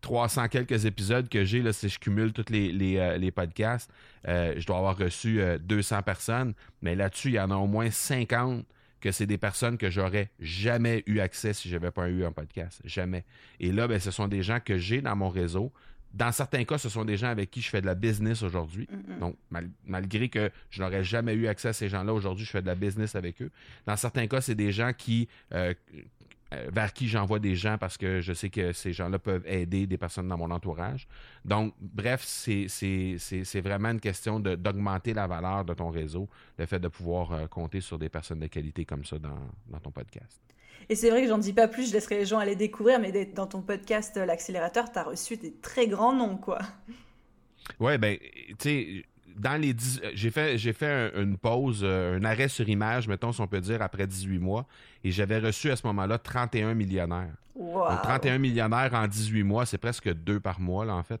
300 0.00 0.48
quelques 0.48 0.84
épisodes 0.84 1.28
que 1.28 1.44
j'ai, 1.44 1.72
si 1.72 1.88
je 1.88 1.98
cumule 1.98 2.32
tous 2.32 2.50
les, 2.50 2.96
euh, 2.98 3.30
podcasts, 3.30 3.90
euh, 4.28 4.54
je 4.58 4.66
dois 4.66 4.78
avoir 4.78 4.98
reçu 4.98 5.40
200 5.60 5.96
euh, 5.96 6.02
personnes, 6.02 6.54
mais 6.82 6.94
là-dessus, 6.94 7.28
il 7.28 7.34
y 7.34 7.40
en 7.40 7.50
a 7.50 7.56
au 7.56 7.66
moins 7.66 7.90
50 7.90 8.66
que 9.04 9.12
c'est 9.12 9.26
des 9.26 9.36
personnes 9.36 9.76
que 9.76 9.90
j'aurais 9.90 10.30
jamais 10.40 11.02
eu 11.04 11.20
accès 11.20 11.52
si 11.52 11.68
je 11.68 11.74
n'avais 11.74 11.90
pas 11.90 12.08
eu 12.08 12.24
un 12.24 12.32
podcast. 12.32 12.80
Jamais. 12.86 13.26
Et 13.60 13.70
là, 13.70 13.86
ben, 13.86 14.00
ce 14.00 14.10
sont 14.10 14.28
des 14.28 14.42
gens 14.42 14.60
que 14.64 14.78
j'ai 14.78 15.02
dans 15.02 15.14
mon 15.14 15.28
réseau. 15.28 15.70
Dans 16.14 16.32
certains 16.32 16.64
cas, 16.64 16.78
ce 16.78 16.88
sont 16.88 17.04
des 17.04 17.18
gens 17.18 17.26
avec 17.26 17.50
qui 17.50 17.60
je 17.60 17.68
fais 17.68 17.82
de 17.82 17.86
la 17.86 17.94
business 17.94 18.42
aujourd'hui. 18.42 18.88
Donc, 19.20 19.36
malgré 19.84 20.30
que 20.30 20.50
je 20.70 20.80
n'aurais 20.80 21.04
jamais 21.04 21.34
eu 21.34 21.48
accès 21.48 21.68
à 21.68 21.72
ces 21.74 21.90
gens-là, 21.90 22.14
aujourd'hui, 22.14 22.46
je 22.46 22.50
fais 22.50 22.62
de 22.62 22.66
la 22.66 22.76
business 22.76 23.14
avec 23.14 23.42
eux. 23.42 23.50
Dans 23.84 23.96
certains 23.96 24.26
cas, 24.26 24.40
c'est 24.40 24.54
des 24.54 24.72
gens 24.72 24.92
qui, 24.96 25.28
euh, 25.52 25.74
vers 26.72 26.92
qui 26.92 27.08
j'envoie 27.08 27.38
des 27.38 27.54
gens 27.54 27.78
parce 27.78 27.96
que 27.96 28.20
je 28.20 28.32
sais 28.32 28.50
que 28.50 28.72
ces 28.72 28.92
gens-là 28.92 29.18
peuvent 29.18 29.46
aider 29.46 29.86
des 29.86 29.98
personnes 29.98 30.28
dans 30.28 30.36
mon 30.36 30.50
entourage. 30.50 31.06
Donc, 31.44 31.74
bref, 31.80 32.22
c'est 32.24 33.60
vraiment 33.60 33.90
une 33.90 34.00
question 34.00 34.40
d'augmenter 34.40 35.14
la 35.14 35.26
valeur 35.26 35.64
de 35.64 35.74
ton 35.74 35.90
réseau, 35.90 36.28
le 36.58 36.66
fait 36.66 36.78
de 36.78 36.88
pouvoir 36.88 37.32
euh, 37.32 37.46
compter 37.46 37.80
sur 37.80 37.98
des 37.98 38.08
personnes 38.08 38.40
de 38.40 38.46
qualité 38.46 38.84
comme 38.84 39.04
ça 39.04 39.18
dans, 39.18 39.38
dans 39.68 39.78
ton 39.78 39.90
podcast. 39.90 40.40
Et 40.88 40.96
c'est 40.96 41.10
vrai 41.10 41.22
que 41.22 41.28
j'en 41.28 41.38
dis 41.38 41.52
pas 41.52 41.68
plus, 41.68 41.88
je 41.88 41.92
laisserai 41.92 42.18
les 42.18 42.26
gens 42.26 42.38
aller 42.38 42.56
découvrir, 42.56 43.00
mais 43.00 43.24
dans 43.26 43.46
ton 43.46 43.62
podcast, 43.62 44.16
euh, 44.16 44.26
l'accélérateur, 44.26 44.90
tu 44.92 44.98
as 44.98 45.04
reçu 45.04 45.36
des 45.36 45.52
très 45.52 45.86
grands 45.86 46.14
noms, 46.14 46.36
quoi. 46.36 46.58
Ouais, 47.80 47.96
ben, 47.96 48.18
tu 48.18 48.54
sais, 48.58 49.04
dans 49.36 49.60
les 49.60 49.72
euh, 49.72 50.10
j'ai 50.14 50.30
fait 50.30 50.58
j'ai 50.58 50.72
fait 50.72 51.12
une 51.16 51.36
pause, 51.36 51.80
euh, 51.82 52.18
un 52.18 52.24
arrêt 52.24 52.48
sur 52.48 52.68
image, 52.68 53.08
mettons 53.08 53.32
si 53.32 53.40
on 53.40 53.46
peut 53.46 53.60
dire 53.60 53.82
après 53.82 54.06
18 54.06 54.38
mois, 54.38 54.66
et 55.02 55.10
j'avais 55.10 55.38
reçu 55.38 55.70
à 55.70 55.76
ce 55.76 55.86
moment-là 55.86 56.18
31 56.18 56.74
millionnaires. 56.74 57.34
Donc 57.56 58.02
31 58.02 58.38
millionnaires 58.38 58.92
en 58.94 59.06
18 59.06 59.42
mois, 59.44 59.66
c'est 59.66 59.78
presque 59.78 60.12
deux 60.12 60.40
par 60.40 60.60
mois 60.60 60.84
là 60.84 60.94
en 60.94 61.02
fait 61.02 61.20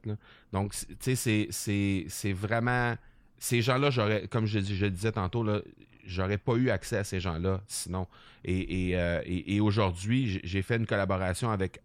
Donc 0.52 0.74
tu 1.00 1.16
sais 1.16 1.48
c'est 1.50 2.32
vraiment 2.32 2.96
ces 3.38 3.62
gens-là 3.62 3.90
j'aurais 3.90 4.26
comme 4.28 4.46
je, 4.46 4.58
je 4.60 4.86
disais 4.86 5.12
tantôt 5.12 5.44
là, 5.44 5.60
j'aurais 6.06 6.38
pas 6.38 6.54
eu 6.54 6.70
accès 6.70 6.98
à 6.98 7.04
ces 7.04 7.20
gens-là 7.20 7.60
sinon. 7.66 8.06
Et, 8.44 8.90
et, 8.90 8.98
euh, 8.98 9.22
et 9.24 9.60
aujourd'hui, 9.60 10.40
j'ai 10.44 10.62
fait 10.62 10.76
une 10.76 10.86
collaboration 10.86 11.50
avec 11.50 11.80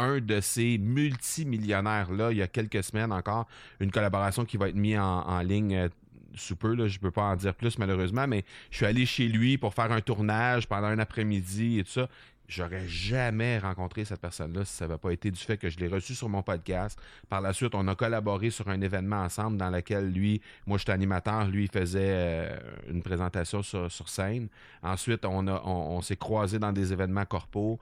un 0.00 0.20
de 0.20 0.40
ces 0.40 0.78
multimillionnaires-là, 0.78 2.32
il 2.32 2.38
y 2.38 2.42
a 2.42 2.48
quelques 2.48 2.82
semaines 2.82 3.12
encore, 3.12 3.46
une 3.80 3.90
collaboration 3.90 4.44
qui 4.44 4.56
va 4.56 4.68
être 4.68 4.76
mise 4.76 4.98
en, 4.98 5.40
ligne 5.40 5.76
euh, 5.76 5.88
sous 6.34 6.56
peu, 6.56 6.74
là, 6.74 6.86
je 6.86 6.96
ne 6.96 7.00
peux 7.00 7.10
pas 7.10 7.22
en 7.22 7.36
dire 7.36 7.54
plus 7.54 7.78
malheureusement, 7.78 8.26
mais 8.26 8.44
je 8.70 8.78
suis 8.78 8.86
allé 8.86 9.06
chez 9.06 9.28
lui 9.28 9.58
pour 9.58 9.74
faire 9.74 9.90
un 9.92 10.00
tournage 10.00 10.66
pendant 10.68 10.86
un 10.86 10.98
après-midi 10.98 11.80
et 11.80 11.84
tout 11.84 11.90
ça 11.90 12.08
j'aurais 12.50 12.86
jamais 12.86 13.58
rencontré 13.58 14.04
cette 14.04 14.20
personne-là 14.20 14.64
si 14.64 14.74
ça 14.74 14.86
n'avait 14.86 14.98
pas 14.98 15.12
été 15.12 15.30
du 15.30 15.40
fait 15.40 15.56
que 15.56 15.70
je 15.70 15.78
l'ai 15.78 15.88
reçu 15.88 16.14
sur 16.14 16.28
mon 16.28 16.42
podcast. 16.42 16.98
Par 17.28 17.40
la 17.40 17.52
suite, 17.52 17.74
on 17.74 17.86
a 17.88 17.94
collaboré 17.94 18.50
sur 18.50 18.68
un 18.68 18.80
événement 18.80 19.22
ensemble 19.22 19.56
dans 19.56 19.70
lequel 19.70 20.12
lui, 20.12 20.42
moi 20.66 20.76
j'étais 20.76 20.92
animateur, 20.92 21.46
lui 21.46 21.64
il 21.64 21.70
faisait 21.70 22.10
euh, 22.10 22.58
une 22.90 23.02
présentation 23.02 23.62
sur, 23.62 24.08
scène. 24.08 24.48
Ensuite, 24.82 25.24
on, 25.24 25.46
a, 25.46 25.62
on, 25.64 26.00
s'est 26.00 26.16
croisé 26.16 26.58
dans 26.58 26.72
des 26.72 26.92
événements 26.92 27.24
corpaux. 27.24 27.78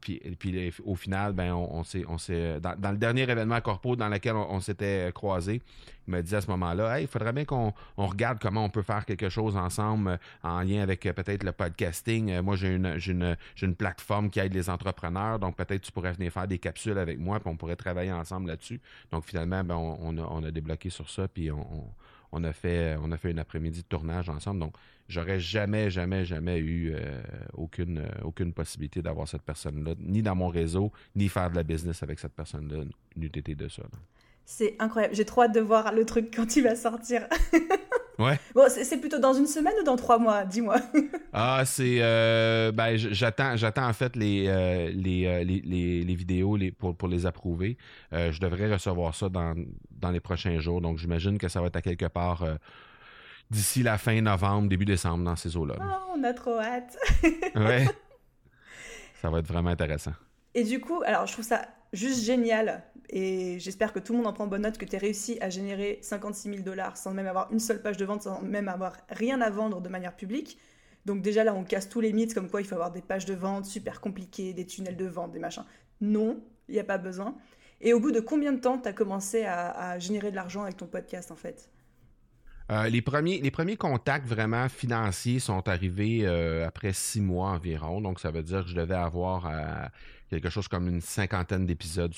puis, 0.00 0.20
puis 0.38 0.72
au 0.84 0.94
final, 0.94 1.32
ben, 1.32 1.52
on, 1.52 1.82
s'est, 1.82 2.04
on 2.06 2.18
s'est 2.18 2.60
dans, 2.60 2.78
dans, 2.78 2.92
le 2.92 2.98
dernier 2.98 3.22
événement 3.22 3.60
corpo 3.60 3.96
dans 3.96 4.08
lequel 4.08 4.36
on, 4.36 4.60
s'était 4.60 5.10
croisé, 5.12 5.60
m'a 6.06 6.22
dit 6.22 6.34
à 6.34 6.40
ce 6.40 6.50
moment-là, 6.50 7.00
il 7.00 7.06
faudrait 7.06 7.32
bien 7.32 7.44
qu'on 7.44 7.72
regarde 7.96 8.38
comment 8.40 8.64
on 8.64 8.70
peut 8.70 8.82
faire 8.82 9.04
quelque 9.04 9.28
chose 9.28 9.56
ensemble 9.56 10.08
euh, 10.10 10.16
en 10.42 10.60
lien 10.60 10.82
avec 10.82 11.06
euh, 11.06 11.12
peut-être 11.12 11.42
le 11.42 11.52
podcasting. 11.52 12.30
Euh, 12.30 12.42
moi, 12.42 12.56
j'ai 12.56 12.74
une, 12.74 12.98
une, 13.06 13.36
une, 13.62 13.74
plateforme 13.74 14.30
qui 14.30 14.40
aide 14.40 14.54
les 14.54 14.70
entrepreneurs, 14.70 15.38
donc 15.38 15.56
peut-être 15.56 15.82
tu 15.82 15.92
pourrais 15.92 16.12
venir 16.12 16.32
faire 16.32 16.46
des 16.46 16.58
capsules 16.58 16.98
avec 16.98 17.18
moi, 17.18 17.40
puis 17.40 17.48
on 17.50 17.56
pourrait 17.56 17.76
travailler 17.76 18.12
ensemble 18.12 18.48
là-dessus. 18.48 18.80
Donc 19.10 19.24
finalement, 19.24 19.64
ben, 19.64 19.76
on, 19.76 20.16
a, 20.18 20.22
on, 20.22 20.42
a, 20.44 20.50
débloqué 20.50 20.90
sur 20.90 21.08
ça, 21.08 21.28
puis 21.28 21.50
on, 21.50 21.92
on, 22.32 22.44
a 22.44 22.52
fait 22.52 22.96
on 23.02 23.10
a 23.12 23.16
fait 23.16 23.30
une 23.30 23.38
après-midi 23.38 23.82
de 23.82 23.86
tournage 23.86 24.28
ensemble. 24.28 24.60
Donc 24.60 24.74
j'aurais 25.08 25.40
jamais, 25.40 25.90
jamais, 25.90 26.24
jamais 26.24 26.58
eu 26.58 26.94
aucune, 27.54 28.06
aucune 28.22 28.52
possibilité 28.52 29.02
d'avoir 29.02 29.28
cette 29.28 29.42
personne-là, 29.42 29.94
ni 29.98 30.22
dans 30.22 30.34
mon 30.34 30.48
réseau, 30.48 30.92
ni 31.14 31.28
faire 31.28 31.50
de 31.50 31.56
la 31.56 31.62
business 31.62 32.02
avec 32.02 32.18
cette 32.18 32.34
personne-là, 32.34 32.84
n'eût 33.16 33.26
été 33.26 33.54
de 33.54 33.68
ça. 33.68 33.82
C'est 34.46 34.76
incroyable. 34.78 35.14
J'ai 35.14 35.24
trop 35.24 35.42
hâte 35.42 35.54
de 35.54 35.60
voir 35.60 35.92
le 35.92 36.04
truc 36.04 36.32
quand 36.34 36.56
il 36.56 36.62
va 36.62 36.76
sortir. 36.76 37.26
ouais. 38.18 38.38
Bon, 38.54 38.66
c'est 38.68 38.98
plutôt 38.98 39.18
dans 39.18 39.32
une 39.32 39.46
semaine 39.46 39.72
ou 39.80 39.84
dans 39.84 39.96
trois 39.96 40.18
mois? 40.18 40.44
Dis-moi. 40.44 40.76
ah, 41.32 41.62
c'est. 41.64 41.98
Euh, 42.00 42.70
ben, 42.70 42.96
j'attends, 42.96 43.56
j'attends 43.56 43.88
en 43.88 43.92
fait 43.94 44.16
les, 44.16 44.46
euh, 44.48 44.88
euh, 44.88 44.90
les, 44.94 45.44
les, 45.44 46.04
les, 46.04 46.14
vidéos 46.14 46.56
les, 46.56 46.70
pour, 46.72 46.94
pour 46.94 47.08
les 47.08 47.24
approuver. 47.24 47.78
je 48.12 48.38
devrais 48.38 48.70
recevoir 48.70 49.14
ça 49.14 49.30
dans, 49.30 49.54
dans 49.90 50.10
les 50.10 50.20
prochains 50.20 50.58
jours. 50.58 50.82
Donc, 50.82 50.98
j'imagine 50.98 51.38
que 51.38 51.48
ça 51.48 51.60
va 51.60 51.68
être 51.68 51.76
à 51.76 51.82
quelque 51.82 52.06
part 52.06 52.44
d'ici 53.50 53.82
la 53.82 53.96
fin 53.96 54.20
novembre, 54.20 54.68
début 54.68 54.84
décembre, 54.84 55.24
dans 55.24 55.36
ces 55.36 55.56
eaux-là. 55.56 55.76
Oh, 55.80 56.14
on 56.18 56.22
a 56.22 56.34
trop 56.34 56.58
hâte. 56.58 56.96
ouais. 57.54 57.86
Ça 59.22 59.30
va 59.30 59.38
être 59.38 59.46
vraiment 59.46 59.70
intéressant. 59.70 60.12
Et 60.54 60.64
du 60.64 60.80
coup, 60.80 61.02
alors, 61.06 61.26
je 61.26 61.32
trouve 61.32 61.46
ça 61.46 61.62
juste 61.94 62.22
génial 62.22 62.84
et 63.10 63.58
j'espère 63.58 63.92
que 63.92 63.98
tout 63.98 64.12
le 64.12 64.18
monde 64.18 64.26
en 64.26 64.32
prend 64.32 64.46
bonne 64.46 64.62
note, 64.62 64.78
que 64.78 64.84
tu 64.84 64.96
as 64.96 64.98
réussi 64.98 65.38
à 65.40 65.50
générer 65.50 65.98
56 66.02 66.50
000 66.50 66.62
dollars 66.62 66.96
sans 66.96 67.12
même 67.12 67.26
avoir 67.26 67.52
une 67.52 67.60
seule 67.60 67.82
page 67.82 67.96
de 67.96 68.04
vente, 68.04 68.22
sans 68.22 68.40
même 68.42 68.68
avoir 68.68 68.96
rien 69.08 69.40
à 69.40 69.50
vendre 69.50 69.80
de 69.80 69.88
manière 69.88 70.16
publique. 70.16 70.58
Donc 71.04 71.20
déjà 71.20 71.44
là, 71.44 71.54
on 71.54 71.64
casse 71.64 71.88
tous 71.88 72.00
les 72.00 72.12
mythes 72.12 72.34
comme 72.34 72.48
quoi 72.48 72.60
il 72.60 72.66
faut 72.66 72.74
avoir 72.74 72.90
des 72.90 73.02
pages 73.02 73.26
de 73.26 73.34
vente 73.34 73.66
super 73.66 74.00
compliquées, 74.00 74.52
des 74.52 74.66
tunnels 74.66 74.96
de 74.96 75.04
vente, 75.04 75.32
des 75.32 75.38
machins. 75.38 75.64
Non, 76.00 76.42
il 76.68 76.74
n'y 76.74 76.80
a 76.80 76.84
pas 76.84 76.98
besoin. 76.98 77.36
Et 77.80 77.92
au 77.92 78.00
bout 78.00 78.12
de 78.12 78.20
combien 78.20 78.52
de 78.52 78.60
temps 78.60 78.78
tu 78.78 78.88
as 78.88 78.92
commencé 78.92 79.44
à, 79.44 79.98
générer 79.98 80.30
de 80.30 80.36
l'argent 80.36 80.62
avec 80.62 80.76
ton 80.76 80.86
podcast 80.86 81.30
en 81.30 81.36
fait? 81.36 81.68
Euh, 82.70 82.88
les, 82.88 83.02
premiers, 83.02 83.40
les 83.40 83.50
premiers 83.50 83.76
contacts 83.76 84.26
vraiment 84.26 84.68
financiers 84.68 85.38
sont 85.38 85.68
arrivés 85.68 86.20
euh, 86.22 86.66
après 86.66 86.92
six 86.92 87.20
mois 87.20 87.50
environ. 87.50 88.00
Donc, 88.00 88.20
ça 88.20 88.30
veut 88.30 88.42
dire 88.42 88.64
que 88.64 88.70
je 88.70 88.74
devais 88.74 88.94
avoir 88.94 89.46
euh, 89.46 89.86
quelque 90.30 90.48
chose 90.48 90.66
comme 90.68 90.88
une 90.88 91.02
cinquantaine 91.02 91.66
d'épisodes 91.66 92.14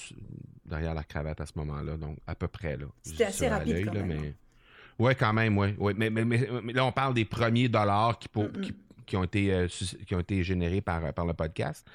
derrière 0.64 0.94
la 0.94 1.02
cravate 1.02 1.40
à 1.40 1.46
ce 1.46 1.52
moment-là. 1.56 1.96
Donc, 1.96 2.18
à 2.26 2.36
peu 2.36 2.46
près. 2.46 2.76
là. 2.76 2.86
C'était 3.02 3.24
assez 3.24 3.48
rapide 3.48 3.86
quand 3.86 3.94
même. 3.94 4.06
Mais... 4.06 4.34
Ouais, 4.98 5.14
quand 5.16 5.32
même, 5.32 5.58
oui. 5.58 5.74
Ouais. 5.78 5.94
Mais, 5.96 6.10
mais, 6.10 6.48
là, 6.72 6.84
on 6.84 6.92
parle 6.92 7.14
des 7.14 7.24
premiers 7.24 7.68
dollars 7.68 8.18
qui, 8.18 8.28
qui, 9.04 9.16
ont, 9.16 9.24
été, 9.24 9.66
qui 10.06 10.14
ont 10.14 10.20
été 10.20 10.44
générés 10.44 10.80
par, 10.80 11.12
par 11.12 11.26
le 11.26 11.34
podcast. 11.34 11.86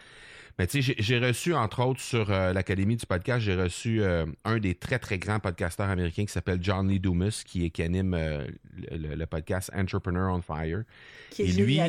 Mais 0.57 0.67
tu 0.67 0.81
sais, 0.81 0.95
j'ai 0.97 1.19
reçu, 1.19 1.53
entre 1.53 1.83
autres, 1.83 2.01
sur 2.01 2.31
euh, 2.31 2.53
l'Académie 2.53 2.95
du 2.95 3.05
podcast, 3.05 3.41
j'ai 3.41 3.55
reçu 3.55 4.01
euh, 4.01 4.25
un 4.45 4.57
des 4.59 4.75
très, 4.75 4.99
très 4.99 5.17
grands 5.17 5.39
podcasteurs 5.39 5.89
américains 5.89 6.25
qui 6.25 6.31
s'appelle 6.31 6.59
John 6.61 6.87
Lee 6.87 6.99
Dumas, 6.99 7.43
qui, 7.45 7.69
qui 7.71 7.81
anime 7.81 8.17
le, 8.91 9.25
podcast 9.25 9.71
Entrepreneur 9.75 10.33
on 10.33 10.41
Fire. 10.41 10.83
Qui 11.29 11.43
est 11.43 11.49
Et 11.49 11.51
lui, 11.53 11.79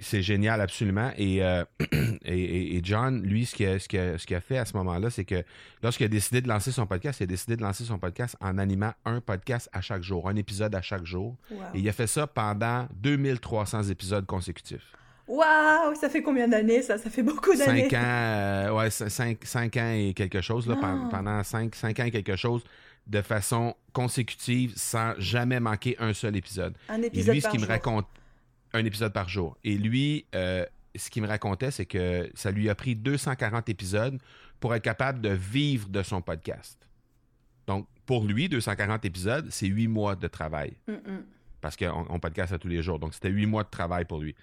c'est 0.00 0.22
génial, 0.22 0.60
absolument. 0.60 1.10
Euh, 1.18 1.64
et, 2.24 2.76
et, 2.76 2.80
John, 2.82 3.22
lui, 3.22 3.46
ce 3.46 3.54
qu'il 3.54 3.66
a, 3.66 3.78
ce 3.78 4.34
a, 4.34 4.40
fait 4.40 4.58
à 4.58 4.64
ce 4.64 4.76
moment-là, 4.76 5.10
c'est 5.10 5.24
que 5.24 5.42
lorsqu'il 5.82 6.06
a 6.06 6.08
décidé 6.08 6.40
de 6.40 6.48
lancer 6.48 6.72
son 6.72 6.86
podcast, 6.86 7.20
il 7.20 7.24
a 7.24 7.26
décidé 7.26 7.56
de 7.56 7.62
lancer 7.62 7.84
son 7.84 7.98
podcast 7.98 8.36
en 8.40 8.58
animant 8.58 8.92
un 9.04 9.20
podcast 9.20 9.68
à 9.72 9.80
chaque 9.80 10.02
jour, 10.02 10.28
un 10.28 10.36
épisode 10.36 10.74
à 10.74 10.82
chaque 10.82 11.04
jour. 11.04 11.36
Et 11.74 11.78
il 11.78 11.88
a 11.88 11.92
fait 11.92 12.06
ça 12.06 12.26
pendant 12.26 12.88
2300 12.94 13.84
épisodes 13.84 14.26
consécutifs. 14.26 14.92
Waouh, 15.30 15.94
ça 15.94 16.10
fait 16.10 16.22
combien 16.22 16.48
d'années 16.48 16.82
ça? 16.82 16.98
Ça 16.98 17.08
fait 17.08 17.22
beaucoup 17.22 17.54
d'années. 17.54 17.88
Cinq 17.88 17.92
ans, 17.92 18.02
euh, 18.02 18.72
ouais, 18.72 18.90
cinq, 18.90 19.76
ans 19.76 19.92
et 19.92 20.12
quelque 20.12 20.40
chose, 20.40 20.66
là, 20.66 20.76
ah. 20.82 21.08
pendant 21.08 21.42
cinq, 21.44 21.76
cinq 21.76 22.00
ans 22.00 22.04
et 22.04 22.10
quelque 22.10 22.34
chose, 22.34 22.64
de 23.06 23.22
façon 23.22 23.76
consécutive, 23.92 24.72
sans 24.74 25.14
jamais 25.18 25.60
manquer 25.60 25.94
un 26.00 26.12
seul 26.14 26.34
épisode. 26.34 26.74
Un 26.88 27.02
épisode 27.02 27.28
et 27.28 27.32
lui, 27.32 27.40
ce 27.40 27.48
qui 27.48 27.58
me 27.58 27.66
raconte 27.66 28.06
un 28.72 28.84
épisode 28.84 29.12
par 29.12 29.28
jour. 29.28 29.56
Et 29.62 29.76
lui, 29.76 30.26
euh, 30.34 30.66
ce 30.96 31.08
qu'il 31.10 31.22
me 31.22 31.28
racontait, 31.28 31.70
c'est 31.70 31.86
que 31.86 32.28
ça 32.34 32.50
lui 32.50 32.68
a 32.68 32.74
pris 32.74 32.96
240 32.96 33.68
épisodes 33.68 34.18
pour 34.58 34.74
être 34.74 34.82
capable 34.82 35.20
de 35.20 35.30
vivre 35.30 35.88
de 35.88 36.02
son 36.02 36.22
podcast. 36.22 36.88
Donc, 37.68 37.86
pour 38.04 38.24
lui, 38.24 38.48
240 38.48 39.04
épisodes, 39.04 39.46
c'est 39.50 39.68
huit 39.68 39.86
mois 39.86 40.16
de 40.16 40.26
travail. 40.26 40.72
Parce 41.60 41.76
qu'on 41.76 42.04
on 42.08 42.18
podcast 42.18 42.52
à 42.52 42.58
tous 42.58 42.66
les 42.66 42.82
jours. 42.82 42.98
Donc, 42.98 43.14
c'était 43.14 43.28
huit 43.28 43.46
mois 43.46 43.62
de 43.62 43.70
travail 43.70 44.06
pour 44.06 44.18
lui. 44.18 44.34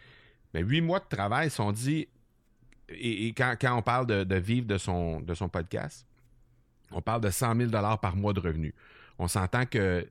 Mais 0.53 0.61
huit 0.61 0.81
mois 0.81 0.99
de 0.99 1.15
travail, 1.15 1.49
si 1.49 1.61
on 1.61 1.71
dit, 1.71 2.07
et, 2.89 3.33
quand, 3.33 3.55
on 3.77 3.81
parle 3.81 4.07
de, 4.07 4.35
vivre 4.35 4.67
de 4.67 4.77
son, 4.77 5.19
de 5.19 5.33
son 5.33 5.49
podcast, 5.49 6.05
on 6.91 7.01
parle 7.01 7.21
de 7.21 7.29
100 7.29 7.55
000 7.55 7.71
par 8.01 8.15
mois 8.15 8.33
de 8.33 8.39
revenus. 8.39 8.73
On 9.19 9.27
s'entend 9.27 9.65
que 9.65 10.07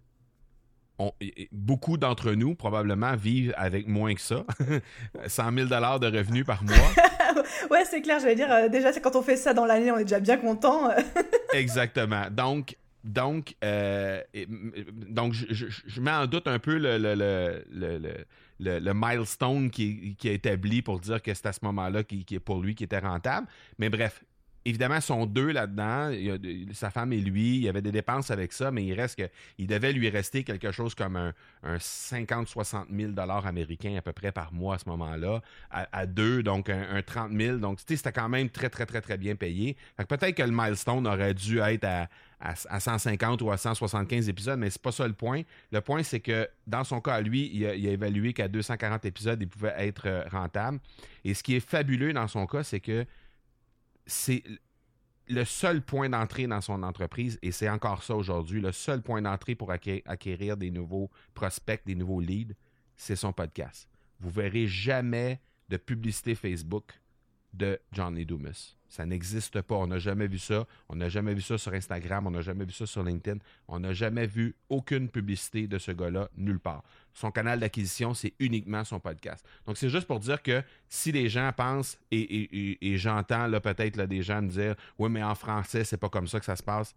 beaucoup 1.53 1.96
d'entre 1.99 2.33
nous, 2.33 2.55
probablement, 2.55 3.14
vivent 3.16 3.55
avec 3.57 3.87
moins 3.87 4.14
que 4.14 4.20
ça. 4.20 4.44
100 5.27 5.53
000 5.53 5.68
de 5.68 6.16
revenus 6.16 6.44
par 6.44 6.62
mois. 6.64 6.75
ouais, 7.70 7.85
c'est 7.85 8.03
clair. 8.03 8.18
Je 8.20 8.27
vais 8.27 8.35
dire, 8.35 8.51
euh, 8.51 8.68
déjà, 8.68 8.92
c'est 8.92 9.01
quand 9.01 9.16
on 9.16 9.22
fait 9.22 9.37
ça 9.37 9.55
dans 9.55 9.66
l'année, 9.66 9.90
on 9.90 9.99
est 9.99 10.05
déjà 10.05 10.20
bien 10.20 10.37
content. 10.37 10.90
Exactement. 11.53 12.25
Donc, 12.31 12.77
donc, 13.05 13.55
euh, 13.62 14.20
donc 14.90 15.33
je, 15.33 16.01
mets 16.01 16.11
en 16.11 16.27
doute 16.27 16.49
un 16.49 16.59
peu 16.59 16.77
le, 16.77 16.99
le, 16.99 18.14
milestone 18.59 19.71
qui, 19.71 20.16
qui, 20.16 20.29
est 20.29 20.35
établi 20.35 20.83
pour 20.83 21.01
dire 21.01 21.23
que 21.23 21.33
c'est 21.35 21.47
à 21.47 21.53
ce 21.53 21.61
moment-là 21.62 22.03
qui, 22.05 22.25
est 22.31 22.40
pour 22.40 22.61
lui 22.61 22.75
qui 22.75 22.85
était 22.85 22.99
rentable. 22.99 23.47
Mais 23.79 23.88
bref, 23.88 24.25
évidemment, 24.67 25.01
sont 25.01 25.27
deux 25.27 25.53
là-dedans. 25.53 26.11
Sa 26.73 26.91
femme 26.91 27.13
et 27.13 27.21
lui, 27.21 27.57
il 27.57 27.63
y 27.63 27.69
avait 27.69 27.83
des 27.83 27.93
dépenses 27.93 28.31
avec 28.31 28.53
ça, 28.53 28.71
mais 28.71 28.85
il 28.85 28.95
reste 28.95 29.17
que 29.17 29.29
devait 29.65 29.93
lui 29.93 30.09
rester 30.11 30.45
quelque 30.45 30.73
chose 30.73 30.95
comme 30.95 31.17
un, 31.17 31.33
50-60 31.77 32.87
000 32.91 33.13
dollars 33.13 33.47
américains 33.47 33.97
à 33.97 34.03
peu 34.03 34.13
près 34.13 34.33
par 34.33 34.53
mois 34.53 34.75
à 34.75 34.79
ce 34.79 34.89
moment-là, 34.89 35.41
à, 35.71 36.07
deux, 36.07 36.43
donc 36.43 36.69
un, 36.69 37.03
30 37.03 37.33
000. 37.33 37.59
Donc, 37.59 37.81
c'était 37.85 38.13
quand 38.13 38.29
même 38.29 38.51
très, 38.51 38.69
très, 38.69 38.87
très, 38.87 39.01
très 39.01 39.17
bien 39.17 39.37
payé. 39.37 39.77
Peut-être 39.97 40.35
que 40.35 40.43
le 40.43 40.53
milestone 40.53 41.07
aurait 41.07 41.35
dû 41.35 41.59
être 41.61 41.85
à, 41.85 42.09
à, 42.41 42.81
150 42.81 43.43
ou 43.43 43.51
à 43.51 43.57
175 43.57 44.29
épisodes, 44.29 44.59
mais 44.59 44.71
c'est 44.71 44.83
pas 44.83 44.93
ça 44.93 45.07
le 45.07 45.15
point. 45.15 45.43
Le 45.71 45.81
point, 45.81 46.03
c'est 46.03 46.21
que 46.21 46.49
dans 46.67 46.85
son 46.85 47.01
cas, 47.01 47.21
lui, 47.21 47.51
il 47.55 47.67
a, 47.67 47.75
il 47.75 47.89
a 47.89 47.93
évalué 47.93 48.33
qu'à 48.33 48.49
240 48.49 49.05
épisodes, 49.05 49.41
il 49.41 49.49
pouvait 49.49 49.75
être 49.79 50.07
euh, 50.07 50.25
rentable. 50.31 50.81
Et 51.25 51.35
ce 51.35 51.43
qui 51.43 51.57
est 51.57 51.61
fabuleux 51.61 52.13
dans 52.13 52.29
son 52.29 52.47
cas, 52.47 52.63
c'est 52.63 52.81
que 52.81 53.07
c'est 54.07 54.42
le 55.29 55.45
seul 55.45 55.83
point 55.83 56.09
d'entrée 56.09 56.47
dans 56.47 56.61
son 56.61 56.83
entreprise, 56.83 57.38
et 57.42 57.51
c'est 57.51 57.69
encore 57.69 58.03
ça 58.03 58.14
aujourd'hui, 58.14 58.61
le 58.61 58.73
seul 58.73 59.03
point 59.03 59.23
d'entrée 59.23 59.55
pour 59.55 59.73
acquérir, 59.73 60.57
des 60.57 60.71
nouveaux 60.71 61.11
prospects, 61.35 61.83
des 61.85 61.95
nouveaux 61.95 62.21
leads, 62.21 62.55
c'est 62.97 63.16
son 63.16 63.33
podcast. 63.33 63.88
Vous 64.21 64.31
verrez 64.31 64.66
jamais 64.66 65.40
de 65.69 65.77
publicité 65.77 66.35
Facebook 66.35 66.92
de 67.55 67.79
Johnny 67.93 68.25
Dumas. 68.25 68.77
Ça 68.89 69.05
n'existe 69.05 69.61
pas. 69.63 69.75
On 69.75 69.87
n'a 69.87 69.99
jamais 69.99 70.27
vu 70.27 70.39
ça. 70.39 70.67
On 70.89 70.97
n'a 70.97 71.09
jamais 71.09 71.35
vu 71.35 71.43
ça 71.43 71.59
sur 71.59 71.73
Instagram. 71.73 72.27
On 72.27 72.31
n'a 72.31 72.41
jamais 72.41 72.65
vu 72.65 72.73
ça 72.73 72.87
sur 72.87 73.03
LinkedIn. 73.03 73.39
On 73.69 73.81
n'a 73.81 73.93
jamais 73.93 74.27
vu 74.27 74.55
aucune 74.69 75.09
publicité 75.09 75.67
de 75.67 75.79
ce 75.79 75.93
gars-là 75.93 76.29
nulle 76.37 76.61
part. 76.61 76.85
Son 77.13 77.31
canal 77.31 77.61
d'acquisition, 77.61 78.15
c'est 78.15 78.35
uniquement 78.39 78.85
son 78.85 79.01
podcast. 79.01 79.45
Donc, 79.67 79.77
c'est 79.77 79.89
juste 79.89 80.07
pour 80.07 80.21
dire 80.21 80.43
que 80.43 80.63
si 80.89 81.13
les 81.13 81.29
gens 81.29 81.51
pensent, 81.57 81.99
et, 82.11 82.97
j'entends 82.97 83.47
là 83.47 83.61
peut-être 83.61 84.01
des 84.03 84.23
gens 84.23 84.43
dire 84.43 84.77
Oui, 84.99 85.11
mais 85.11 85.23
en 85.23 85.35
français, 85.35 85.85
c'est 85.85 85.97
pas 85.97 86.09
comme 86.09 86.29
ça 86.29 86.39
que 86.39 86.47
ça 86.47 86.57
se 86.57 86.63
passe. 86.63 86.95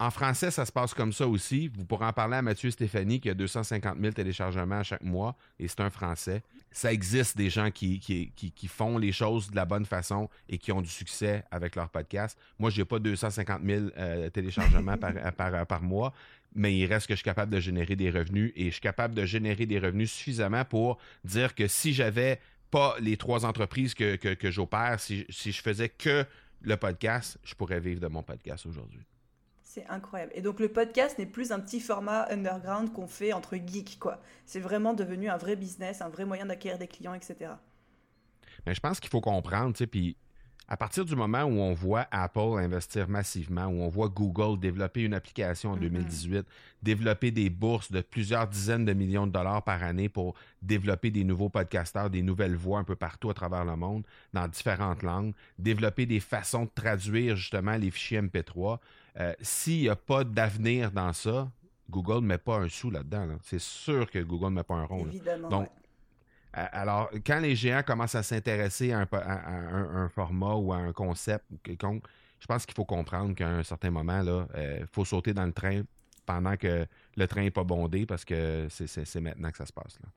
En 0.00 0.10
français, 0.10 0.52
ça 0.52 0.64
se 0.64 0.70
passe 0.70 0.94
comme 0.94 1.12
ça 1.12 1.26
aussi. 1.26 1.66
Vous 1.74 1.84
pourrez 1.84 2.06
en 2.06 2.12
parler 2.12 2.36
à 2.36 2.42
Mathieu 2.42 2.70
Stéphanie 2.70 3.18
qui 3.18 3.30
a 3.30 3.34
250 3.34 3.98
000 4.00 4.12
téléchargements 4.12 4.78
à 4.78 4.82
chaque 4.84 5.02
mois 5.02 5.36
et 5.58 5.66
c'est 5.66 5.80
un 5.80 5.90
français. 5.90 6.44
Ça 6.70 6.92
existe 6.92 7.36
des 7.36 7.50
gens 7.50 7.72
qui, 7.72 7.98
qui, 7.98 8.68
font 8.68 8.96
les 8.96 9.10
choses 9.10 9.50
de 9.50 9.56
la 9.56 9.64
bonne 9.64 9.86
façon 9.86 10.28
et 10.48 10.58
qui 10.58 10.70
ont 10.70 10.82
du 10.82 10.88
succès 10.88 11.42
avec 11.50 11.74
leur 11.74 11.88
podcast. 11.88 12.38
Moi, 12.60 12.70
je 12.70 12.80
n'ai 12.80 12.84
pas 12.84 13.00
250 13.00 13.60
000 13.64 13.86
euh, 13.96 14.30
téléchargements 14.30 14.96
par, 15.36 15.66
par, 15.66 15.82
mois, 15.82 16.12
mais 16.54 16.78
il 16.78 16.86
reste 16.86 17.08
que 17.08 17.14
je 17.14 17.18
suis 17.18 17.24
capable 17.24 17.52
de 17.52 17.58
générer 17.58 17.96
des 17.96 18.10
revenus 18.10 18.52
et 18.54 18.66
je 18.66 18.72
suis 18.72 18.80
capable 18.80 19.14
de 19.14 19.24
générer 19.24 19.66
des 19.66 19.80
revenus 19.80 20.12
suffisamment 20.12 20.64
pour 20.64 20.98
dire 21.24 21.56
que 21.56 21.66
si 21.66 21.92
j'avais 21.92 22.38
pas 22.70 22.94
les 23.00 23.16
trois 23.16 23.44
entreprises 23.44 23.94
que, 23.94 24.14
que, 24.14 24.50
j'opère, 24.52 25.00
si, 25.00 25.26
si 25.28 25.50
je 25.50 25.60
faisais 25.60 25.88
que 25.88 26.24
le 26.60 26.76
podcast, 26.76 27.38
je 27.42 27.54
pourrais 27.54 27.80
vivre 27.80 28.00
de 28.00 28.08
mon 28.08 28.22
podcast 28.22 28.64
aujourd'hui. 28.66 29.04
C'est 29.68 29.86
incroyable. 29.88 30.32
Et 30.34 30.40
donc 30.40 30.60
le 30.60 30.70
podcast 30.70 31.18
n'est 31.18 31.26
plus 31.26 31.52
un 31.52 31.60
petit 31.60 31.78
format 31.78 32.26
underground 32.32 32.90
qu'on 32.90 33.06
fait 33.06 33.34
entre 33.34 33.54
geeks, 33.54 33.98
quoi. 33.98 34.18
C'est 34.46 34.60
vraiment 34.60 34.94
devenu 34.94 35.28
un 35.28 35.36
vrai 35.36 35.56
business, 35.56 36.00
un 36.00 36.08
vrai 36.08 36.24
moyen 36.24 36.46
d'acquérir 36.46 36.78
des 36.78 36.88
clients, 36.88 37.12
etc. 37.12 37.50
Mais 38.64 38.74
je 38.74 38.80
pense 38.80 38.98
qu'il 38.98 39.10
faut 39.10 39.20
comprendre, 39.20 39.74
tu 39.74 39.80
sais, 39.80 39.86
puis 39.86 40.16
à 40.68 40.76
partir 40.76 41.04
du 41.06 41.16
moment 41.16 41.44
où 41.44 41.60
on 41.60 41.72
voit 41.72 42.06
Apple 42.10 42.58
investir 42.58 43.08
massivement, 43.08 43.66
où 43.66 43.80
on 43.80 43.88
voit 43.88 44.08
Google 44.08 44.60
développer 44.60 45.02
une 45.02 45.14
application 45.14 45.72
en 45.72 45.76
2018, 45.76 46.40
mm-hmm. 46.40 46.44
développer 46.82 47.30
des 47.30 47.48
bourses 47.48 47.90
de 47.90 48.02
plusieurs 48.02 48.46
dizaines 48.46 48.84
de 48.84 48.92
millions 48.92 49.26
de 49.26 49.32
dollars 49.32 49.62
par 49.62 49.82
année 49.82 50.10
pour 50.10 50.34
développer 50.60 51.10
des 51.10 51.24
nouveaux 51.24 51.48
podcasteurs, 51.48 52.10
des 52.10 52.20
nouvelles 52.20 52.54
voix 52.54 52.78
un 52.78 52.84
peu 52.84 52.96
partout 52.96 53.30
à 53.30 53.34
travers 53.34 53.64
le 53.64 53.76
monde, 53.76 54.04
dans 54.34 54.46
différentes 54.46 55.02
langues, 55.02 55.32
développer 55.58 56.04
des 56.04 56.20
façons 56.20 56.64
de 56.64 56.70
traduire 56.74 57.34
justement 57.34 57.76
les 57.76 57.90
fichiers 57.90 58.20
MP3. 58.20 58.78
Euh, 59.20 59.32
s'il 59.40 59.80
n'y 59.80 59.88
a 59.88 59.96
pas 59.96 60.22
d'avenir 60.22 60.92
dans 60.92 61.14
ça, 61.14 61.50
Google 61.90 62.16
ne 62.16 62.26
met 62.26 62.38
pas 62.38 62.58
un 62.58 62.68
sou 62.68 62.90
là-dedans. 62.90 63.26
C'est 63.42 63.60
sûr 63.60 64.10
que 64.10 64.18
Google 64.18 64.50
ne 64.50 64.56
met 64.56 64.62
pas 64.64 64.74
un 64.74 64.84
rond. 64.84 65.06
Évidemment. 65.06 65.48
Donc, 65.48 65.68
alors, 66.52 67.10
quand 67.26 67.40
les 67.40 67.54
géants 67.54 67.82
commencent 67.82 68.14
à 68.14 68.22
s'intéresser 68.22 68.92
à, 68.92 69.06
un, 69.12 70.08
format 70.08 70.54
ou 70.54 70.72
à 70.72 70.76
un 70.76 70.92
concept 70.92 71.44
quelconque, 71.62 72.04
je 72.40 72.46
pense 72.46 72.64
qu'il 72.64 72.74
faut 72.74 72.84
comprendre 72.84 73.34
qu'à 73.34 73.48
un 73.48 73.62
certain 73.62 73.90
moment, 73.90 74.20
il 74.22 74.28
euh, 74.28 74.86
faut 74.90 75.04
sauter 75.04 75.34
dans 75.34 75.44
le 75.44 75.52
train 75.52 75.82
pendant 76.24 76.56
que 76.56 76.86
le 77.16 77.26
train 77.26 77.42
n'est 77.42 77.50
pas 77.50 77.64
bondé 77.64 78.06
parce 78.06 78.24
que 78.24 78.68
c'est 78.68 79.20
maintenant 79.20 79.50
que 79.50 79.56
ça 79.56 79.66
se 79.66 79.72
passe. 79.72 79.98
Là. 80.02 80.08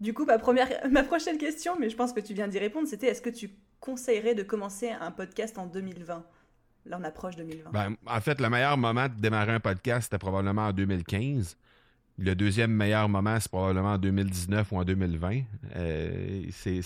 Du 0.00 0.12
coup, 0.12 0.24
ma, 0.24 0.38
première, 0.38 0.68
ma 0.90 1.02
prochaine 1.02 1.38
question, 1.38 1.78
mais 1.78 1.90
je 1.90 1.96
pense 1.96 2.12
que 2.12 2.20
tu 2.20 2.34
viens 2.34 2.48
d'y 2.48 2.58
répondre, 2.58 2.86
c'était 2.88 3.08
est-ce 3.08 3.22
que 3.22 3.30
tu 3.30 3.50
conseillerais 3.80 4.34
de 4.34 4.42
commencer 4.42 4.90
un 4.90 5.10
podcast 5.10 5.58
en 5.58 5.66
2020 5.66 6.24
Là, 6.86 6.98
on 7.00 7.04
approche 7.04 7.34
2020. 7.34 7.70
Ben, 7.72 7.96
en 8.06 8.20
fait, 8.20 8.40
le 8.40 8.48
meilleur 8.48 8.78
moment 8.78 9.08
de 9.08 9.20
démarrer 9.20 9.52
un 9.52 9.60
podcast, 9.60 10.04
c'était 10.04 10.18
probablement 10.18 10.68
en 10.68 10.72
2015. 10.72 11.56
Le 12.18 12.34
deuxième 12.34 12.72
meilleur 12.72 13.10
moment, 13.10 13.38
c'est 13.38 13.50
probablement 13.50 13.92
en 13.92 13.98
2019 13.98 14.72
ou 14.72 14.78
en 14.78 14.84
2020. 14.84 15.42
Euh, 15.76 16.44
c'est, 16.50 16.80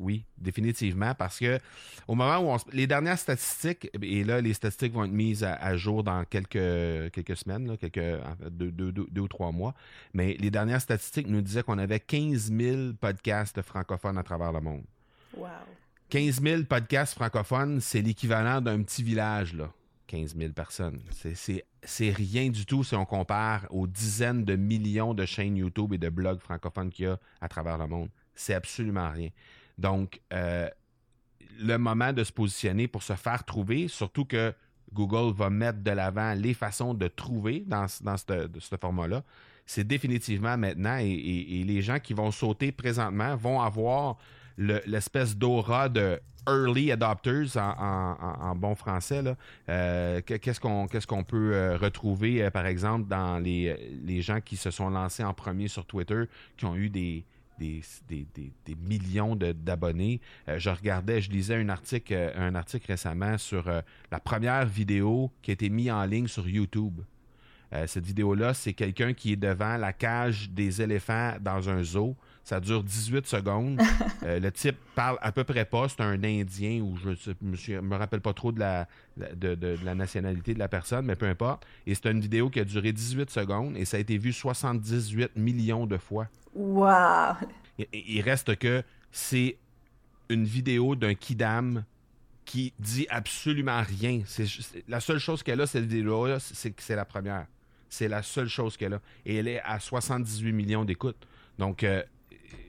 oui, 0.00 0.24
définitivement, 0.36 1.14
parce 1.14 1.38
que 1.38 1.60
au 2.08 2.16
moment 2.16 2.38
où 2.38 2.52
on, 2.52 2.56
les 2.72 2.88
dernières 2.88 3.20
statistiques, 3.20 3.88
et 4.02 4.24
là, 4.24 4.40
les 4.40 4.54
statistiques 4.54 4.92
vont 4.92 5.04
être 5.04 5.12
mises 5.12 5.44
à, 5.44 5.76
jour 5.76 6.02
dans 6.02 6.24
quelques, 6.24 7.12
quelques 7.12 7.36
semaines, 7.36 7.76
quelques, 7.78 8.20
deux, 8.50 8.72
deux, 8.72 9.20
ou 9.20 9.28
trois 9.28 9.52
mois, 9.52 9.74
mais 10.12 10.36
les 10.40 10.50
dernières 10.50 10.80
statistiques 10.80 11.28
nous 11.28 11.40
disaient 11.40 11.62
qu'on 11.62 11.78
avait 11.78 12.00
15 12.00 12.50
000 12.52 12.92
podcasts 13.00 13.62
francophones 13.62 14.18
à 14.18 14.24
travers 14.24 14.50
le 14.50 14.60
monde. 14.60 14.82
Wow. 15.36 15.46
15 16.08 16.42
000 16.42 16.62
podcasts 16.64 17.14
francophones, 17.14 17.80
c'est 17.80 18.02
l'équivalent 18.02 18.60
d'un 18.60 18.82
petit 18.82 19.04
village, 19.04 19.54
là. 19.54 19.70
15 20.08 20.36
000 20.36 20.52
personnes. 20.52 21.00
C'est 21.12 22.10
rien 22.10 22.48
du 22.50 22.66
tout 22.66 22.82
si 22.82 22.96
on 22.96 23.04
compare 23.04 23.66
aux 23.70 23.86
dizaines 23.86 24.44
de 24.44 24.56
millions 24.56 25.14
de 25.14 25.24
chaînes 25.24 25.56
YouTube 25.56 25.92
et 25.92 25.98
de 25.98 26.08
blogs 26.08 26.40
francophones 26.40 26.90
qu'il 26.90 27.04
y 27.04 27.08
a 27.08 27.18
à 27.40 27.48
travers 27.48 27.78
le 27.78 27.86
monde. 27.86 28.08
C'est 28.34 28.54
absolument 28.54 29.10
rien. 29.10 29.28
Donc, 29.76 30.20
euh, 30.32 30.68
le 31.60 31.76
moment 31.76 32.12
de 32.12 32.24
se 32.24 32.32
positionner 32.32 32.88
pour 32.88 33.02
se 33.02 33.14
faire 33.14 33.44
trouver, 33.44 33.86
surtout 33.86 34.24
que 34.24 34.52
Google 34.92 35.34
va 35.36 35.50
mettre 35.50 35.80
de 35.80 35.90
l'avant 35.90 36.34
les 36.34 36.54
façons 36.54 36.94
de 36.94 37.06
trouver 37.08 37.64
dans, 37.66 37.86
dans 38.00 38.16
ce 38.16 38.76
format-là, 38.80 39.22
c'est 39.66 39.84
définitivement 39.84 40.56
maintenant. 40.56 40.96
Et, 40.98 41.62
les 41.66 41.82
gens 41.82 42.00
qui 42.00 42.14
vont 42.14 42.30
sauter 42.30 42.72
présentement 42.72 43.36
vont 43.36 43.60
avoir 43.60 44.16
l'espèce 44.58 45.36
d'aura 45.36 45.88
de 45.88 46.20
early 46.48 46.90
adopters 46.92 47.56
en, 47.56 48.54
bon 48.56 48.74
français. 48.74 49.22
Euh, 49.68 50.20
qu'est-ce 50.22 50.60
qu'on 51.06 51.24
peut 51.24 51.54
euh, 51.54 51.76
retrouver, 51.76 52.42
euh, 52.42 52.50
par 52.50 52.66
exemple, 52.66 53.08
dans 53.08 53.38
les, 53.38 54.22
gens 54.22 54.40
qui 54.40 54.56
se 54.56 54.70
sont 54.70 54.90
lancés 54.90 55.24
en 55.24 55.34
premier 55.34 55.68
sur 55.68 55.84
Twitter, 55.84 56.24
qui 56.56 56.64
ont 56.64 56.76
eu 56.76 56.88
des, 56.88 57.24
des, 57.58 57.82
millions 58.80 59.36
d'abonnés? 59.36 60.20
Euh, 60.48 60.58
je 60.58 60.70
regardais, 60.70 61.20
je 61.20 61.30
lisais 61.30 61.56
un 61.56 61.68
article, 61.68 62.32
un 62.34 62.54
article 62.54 62.86
récemment 62.88 63.38
sur 63.38 63.70
la 64.10 64.20
première 64.20 64.66
vidéo 64.66 65.30
qui 65.42 65.50
a 65.50 65.54
été 65.54 65.68
mise 65.68 65.90
en 65.90 66.04
ligne 66.04 66.28
sur 66.28 66.48
YouTube. 66.48 67.00
cette 67.86 68.04
vidéo-là, 68.04 68.54
c'est 68.54 68.72
quelqu'un 68.72 69.12
qui 69.12 69.32
est 69.32 69.36
devant 69.36 69.76
la 69.76 69.92
cage 69.92 70.50
des 70.50 70.80
éléphants 70.80 71.34
dans 71.40 71.68
un 71.68 71.82
zoo 71.82 72.16
ça 72.48 72.60
dure 72.60 72.82
18 72.82 73.26
secondes. 73.26 73.80
Euh, 74.24 74.40
le 74.40 74.50
type 74.50 74.76
parle 74.96 75.16
à 75.20 75.30
peu 75.30 75.44
près 75.44 75.64
pas. 75.64 75.88
C'est 75.88 76.00
un 76.00 76.24
Indien 76.24 76.80
ou 76.80 76.96
je 76.96 77.10
ne 77.40 77.80
me, 77.80 77.96
rappelle 77.96 78.20
pas 78.20 78.32
trop 78.32 78.50
de 78.50 78.58
la, 78.58 78.88
de, 79.16 79.78
la 79.84 79.94
nationalité 79.94 80.54
de 80.54 80.58
la 80.58 80.66
personne, 80.66 81.06
mais 81.06 81.14
peu 81.14 81.26
importe. 81.26 81.64
Et 81.86 81.94
c'est 81.94 82.10
une 82.10 82.20
vidéo 82.20 82.50
qui 82.50 82.58
a 82.58 82.64
duré 82.64 82.92
18 82.92 83.30
secondes 83.30 83.76
et 83.76 83.84
ça 83.84 83.96
a 83.96 84.00
été 84.00 84.18
vu 84.18 84.32
78 84.32 85.36
millions 85.36 85.86
de 85.86 85.96
fois. 85.98 86.26
Wow! 86.54 87.36
il 87.92 88.20
reste 88.22 88.56
que 88.56 88.82
c'est 89.12 89.56
une 90.28 90.44
vidéo 90.44 90.96
d'un 90.96 91.14
kidam 91.14 91.84
qui 92.44 92.72
dit 92.80 93.06
absolument 93.08 93.82
rien. 93.82 94.22
C'est, 94.26 94.46
la 94.88 94.98
seule 94.98 95.20
chose 95.20 95.44
qu'elle 95.44 95.60
a, 95.60 95.66
cette 95.66 95.86
vidéo-là, 95.86 96.40
c'est 96.40 96.72
que 96.72 96.82
c'est 96.82 96.96
la 96.96 97.04
première. 97.04 97.46
C'est 97.88 98.08
la 98.08 98.22
seule 98.22 98.48
chose 98.48 98.76
qu'elle 98.76 98.94
a. 98.94 99.00
Et 99.24 99.36
elle 99.36 99.46
est 99.46 99.60
à 99.60 99.78
78 99.78 100.52
millions 100.52 100.84
d'écoutes. 100.84 101.24
Donc, 101.58 101.84
euh, 101.84 102.02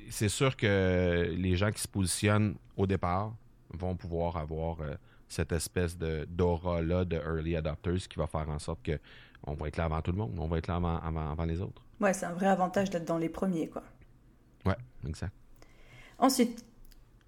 c'est 0.10 0.30
sûr 0.30 0.56
que 0.56 1.34
les 1.36 1.56
gens 1.56 1.72
qui 1.72 1.82
se 1.82 1.88
positionnent 1.88 2.56
au 2.78 2.88
départ 2.88 3.34
vont 3.72 3.96
pouvoir 3.96 4.38
avoir 4.38 4.82
euh, 4.82 4.96
cette 5.28 5.52
espèce 5.52 5.98
de 5.98 6.26
d'aura-là 6.30 7.06
de 7.06 7.18
early 7.18 7.56
adopters 7.56 8.08
qui 8.10 8.18
va 8.18 8.28
faire 8.28 8.50
en 8.50 8.60
sorte 8.60 8.82
que 8.84 9.00
on 9.44 9.54
va 9.54 9.68
être 9.68 9.78
là 9.78 9.86
avant 9.86 10.02
tout 10.02 10.12
le 10.12 10.18
monde, 10.18 10.36
on 10.38 10.48
va 10.48 10.58
être 10.58 10.68
là 10.68 10.76
avant, 10.76 10.98
avant, 11.32 11.46
les 11.46 11.62
autres. 11.62 11.82
Ouais, 12.02 12.14
c'est 12.14 12.26
un 12.26 12.34
vrai 12.34 12.48
avantage 12.48 12.90
d'être 12.90 13.06
dans 13.06 13.18
les 13.18 13.30
premiers, 13.30 13.68
quoi. 13.70 13.84
Ouais, 14.66 14.76
exact. 15.08 15.34
Ensuite, 16.18 16.66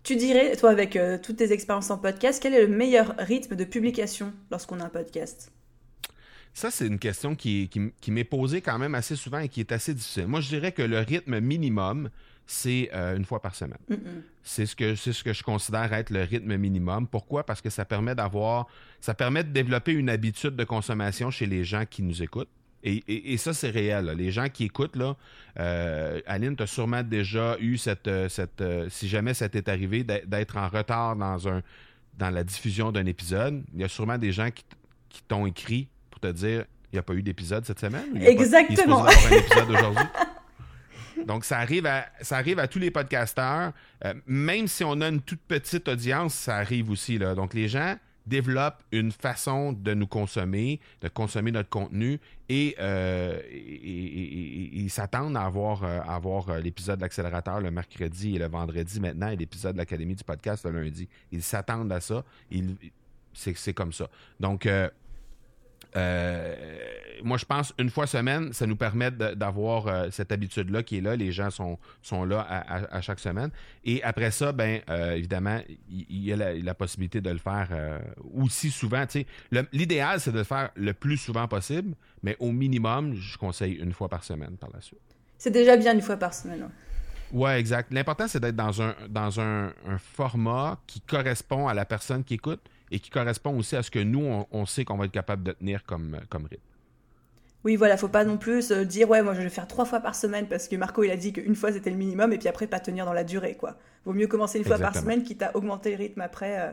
tu 0.04 0.18
dirais, 0.18 0.58
toi, 0.58 0.72
avec 0.72 0.98
euh, 0.98 1.18
toutes 1.18 1.38
tes 1.38 1.54
expériences 1.54 1.90
en 1.90 1.98
podcast, 1.98 2.42
quel 2.42 2.54
est 2.54 2.66
le 2.66 2.68
meilleur 2.68 3.16
rythme 3.18 3.56
de 3.56 3.64
publication 3.64 4.34
lorsqu'on 4.50 4.82
a 4.82 4.86
un 4.86 4.90
podcast? 4.90 5.54
Ça, 6.54 6.70
c'est 6.70 6.86
une 6.86 7.00
question 7.00 7.36
qui, 7.36 7.70
qui 7.70 8.12
m'est 8.12 8.26
posée 8.26 8.62
quand 8.62 8.78
même 8.78 8.94
assez 8.94 9.16
souvent 9.16 9.40
et 9.40 9.48
qui 9.48 9.62
est 9.62 9.72
assez 9.72 9.94
difficile. 9.94 10.28
Moi, 10.28 10.42
je 10.42 10.50
dirais 10.50 10.74
que 10.74 10.82
le 10.82 11.00
rythme 11.00 11.40
minimum, 11.40 12.10
c'est 12.52 12.90
euh, 12.94 13.16
une 13.16 13.24
fois 13.24 13.42
par 13.42 13.56
semaine. 13.56 13.78
C'est 14.44 14.66
ce 14.66 14.76
que 14.76 14.96
c'est 14.96 15.14
ce 15.14 15.24
que 15.24 15.32
je 15.32 15.42
considère 15.42 15.94
être 15.94 16.10
le 16.10 16.24
rythme 16.24 16.58
minimum. 16.58 17.08
Pourquoi? 17.08 17.46
Parce 17.46 17.62
que 17.62 17.70
ça 17.70 17.86
permet 17.86 18.14
d'avoir, 18.14 18.68
ça 19.00 19.14
permet 19.14 19.46
de 19.46 19.52
développer 19.52 19.94
une 19.94 20.10
habitude 20.10 20.58
de 20.58 20.66
consommation 20.66 21.32
chez 21.32 21.46
les 21.46 21.64
gens 21.64 21.86
qui 21.90 22.04
nous 22.04 22.22
écoutent. 22.22 22.50
Et, 22.84 23.38
ça, 23.38 23.54
c'est 23.54 23.70
réel. 23.70 24.12
Les 24.18 24.32
gens 24.32 24.50
qui 24.50 24.64
écoutent, 24.64 24.96
là, 24.96 25.16
euh, 25.60 26.20
Aline, 26.26 26.56
tu 26.56 26.64
as 26.64 26.68
sûrement 26.68 27.04
déjà 27.04 27.56
eu 27.60 27.78
cette, 27.78 28.08
euh, 28.08 28.28
cette 28.28 28.64
si 28.90 29.08
jamais 29.08 29.36
ça 29.36 29.48
t'est 29.48 29.70
arrivé, 29.70 30.04
d'être 30.04 30.58
en 30.58 30.68
retard 30.68 31.16
dans 31.16 31.48
un 31.48 31.62
dans 32.18 32.32
la 32.32 32.44
diffusion 32.44 32.92
d'un 32.92 33.06
épisode. 33.06 33.64
Il 33.74 33.80
y 33.80 33.84
a 33.84 33.88
sûrement 33.88 34.18
des 34.18 34.32
gens 34.32 34.50
qui, 34.52 34.66
t'ont 35.28 35.46
écrit 35.46 35.88
pour 36.10 36.20
te 36.20 36.28
dire 36.28 36.66
il 36.92 36.96
n'y 36.96 37.00
a 37.00 37.04
pas 37.04 37.14
eu 37.14 37.24
d'épisode 37.24 37.66
cette 37.66 37.80
semaine. 37.80 38.22
Exactement. 38.22 39.08
il 39.08 39.34
un 39.34 39.38
épisode 39.38 39.70
aujourd'hui? 39.70 40.06
Donc, 41.26 41.46
ça 41.46 41.60
arrive 41.60 41.86
à, 41.86 42.06
ça 42.22 42.38
arrive 42.38 42.60
à 42.60 42.68
tous 42.68 42.80
les 42.80 42.92
podcasteurs. 42.92 43.74
Euh, 44.06 44.14
même 44.26 44.68
si 44.68 44.84
on 44.84 45.00
a 45.02 45.08
une 45.08 45.22
toute 45.22 45.42
petite 45.42 45.88
audience, 45.88 46.34
ça 46.34 46.58
arrive 46.58 46.90
aussi. 46.90 47.18
Là. 47.18 47.36
Donc, 47.36 47.54
les 47.54 47.68
gens 47.68 47.96
développent 48.26 48.84
une 48.92 49.12
façon 49.12 49.74
de 49.74 49.94
nous 49.94 50.08
consommer, 50.08 50.80
de 51.02 51.08
consommer 51.08 51.52
notre 51.52 51.70
contenu 51.70 52.20
et, 52.50 52.76
euh, 52.80 53.42
ils 53.52 54.90
s'attendent 54.90 55.38
à 55.38 55.44
avoir, 55.44 55.84
euh, 55.84 56.00
à 56.02 56.16
avoir 56.16 56.60
l'épisode 56.60 56.98
de 56.98 57.02
l'accélérateur 57.02 57.60
le 57.62 57.72
mercredi 57.72 58.36
et 58.36 58.40
le 58.40 58.48
vendredi 58.48 59.00
maintenant 59.00 59.30
et 59.30 59.36
l'épisode 59.36 59.74
de 59.74 59.80
l'Académie 59.80 60.16
du 60.16 60.24
podcast 60.24 60.66
le 60.66 60.84
lundi. 60.84 61.08
Ils 61.32 61.44
s'attendent 61.44 61.92
à 61.92 62.00
ça. 62.00 62.24
c'est, 63.34 63.74
comme 63.74 63.94
ça. 63.94 64.08
Donc, 64.40 64.66
euh, 64.66 64.90
moi, 65.96 67.38
je 67.38 67.46
pense 67.46 67.74
une 67.78 67.90
fois 67.90 68.08
semaine, 68.08 68.54
ça 68.54 68.66
nous 68.66 68.76
permet 68.76 69.12
d'avoir 69.12 69.88
euh, 69.88 70.08
cette 70.12 70.32
habitude-là 70.32 70.84
qui 70.84 70.98
est 70.98 71.02
là. 71.02 71.16
Les 71.16 71.32
gens 71.32 71.50
sont, 71.50 71.78
sont 72.02 72.24
là 72.24 72.46
à, 72.90 73.02
chaque 73.02 73.20
semaine. 73.20 73.50
Et 73.84 74.04
après 74.04 74.32
ça, 74.32 74.52
ben 74.52 74.82
euh, 74.90 75.14
évidemment, 75.14 75.60
il 75.90 76.24
y, 76.24 76.34
a 76.34 76.36
la, 76.36 76.74
possibilité 76.74 77.22
de 77.22 77.30
le 77.30 77.38
faire 77.38 77.70
aussi 78.34 78.72
souvent. 78.72 79.06
L'idéal, 79.72 80.20
c'est 80.20 80.32
de 80.32 80.40
le 80.40 80.44
faire 80.44 80.72
le 80.76 80.94
plus 80.94 81.18
souvent 81.18 81.48
possible, 81.48 81.96
mais 82.24 82.36
au 82.40 82.52
minimum, 82.52 83.16
je 83.16 83.38
conseille 83.38 83.74
une 83.74 83.94
fois 83.94 84.10
par 84.10 84.24
semaine 84.24 84.58
par 84.58 84.70
la 84.74 84.82
suite. 84.82 85.00
C'est 85.38 85.52
déjà 85.52 85.78
bien 85.78 85.94
une 85.94 86.02
fois 86.02 86.18
par 86.18 86.34
semaine. 86.34 86.70
Ouais, 87.32 87.60
exact. 87.60 87.94
L'important, 87.94 88.28
c'est 88.28 88.40
d'être 88.40 88.56
dans 88.56 88.82
un, 88.82 88.94
dans 89.10 89.40
un, 89.40 89.74
format 89.98 90.80
qui 90.86 91.00
correspond 91.02 91.68
à 91.68 91.74
la 91.74 91.86
personne 91.86 92.24
qui 92.24 92.34
écoute 92.36 92.62
et 92.92 93.00
qui 93.00 93.10
correspond 93.10 93.58
aussi 93.58 93.76
à 93.76 93.84
ce 93.84 93.90
que 93.90 94.00
nous, 94.00 94.46
on, 94.52 94.66
sait 94.66 94.86
qu'on 94.86 94.98
va 94.98 95.06
être 95.06 95.12
capable 95.12 95.44
de 95.44 95.54
tenir 95.54 95.84
comme, 95.86 96.20
comme 96.30 96.44
rythme. 96.44 96.62
Oui, 97.64 97.76
voilà, 97.76 97.96
faut 97.96 98.08
pas 98.08 98.26
non 98.26 98.38
plus 98.38 98.68
se 98.68 98.84
dire 98.84 99.10
ouais, 99.10 99.22
moi 99.22 99.34
je 99.36 99.42
vais 99.42 99.50
faire 99.50 99.68
trois 99.68 99.86
fois 99.86 100.00
par 100.00 100.16
semaine 100.16 100.48
parce 100.48 100.68
que 100.68 100.76
Marco 100.76 101.04
il 101.04 101.12
a 101.12 101.16
dit 101.16 101.32
qu'une 101.32 101.56
fois 101.56 101.72
c'était 101.72 101.92
le 101.92 101.96
minimum 101.96 102.34
et 102.34 102.40
puis 102.40 102.48
après 102.48 102.66
pas 102.66 102.80
tenir 102.80 103.06
dans 103.06 103.14
la 103.14 103.24
durée 103.24 103.56
quoi. 103.56 103.78
Vaut 104.04 104.14
mieux 104.14 104.26
commencer 104.26 104.58
une 104.58 104.66
fois 104.66 104.80
par 104.80 104.96
semaine 104.96 105.24
quitte 105.24 105.44
à 105.44 105.56
augmenter 105.56 105.92
le 105.92 105.98
rythme 105.98 106.22
après 106.22 106.60
euh, 106.60 106.72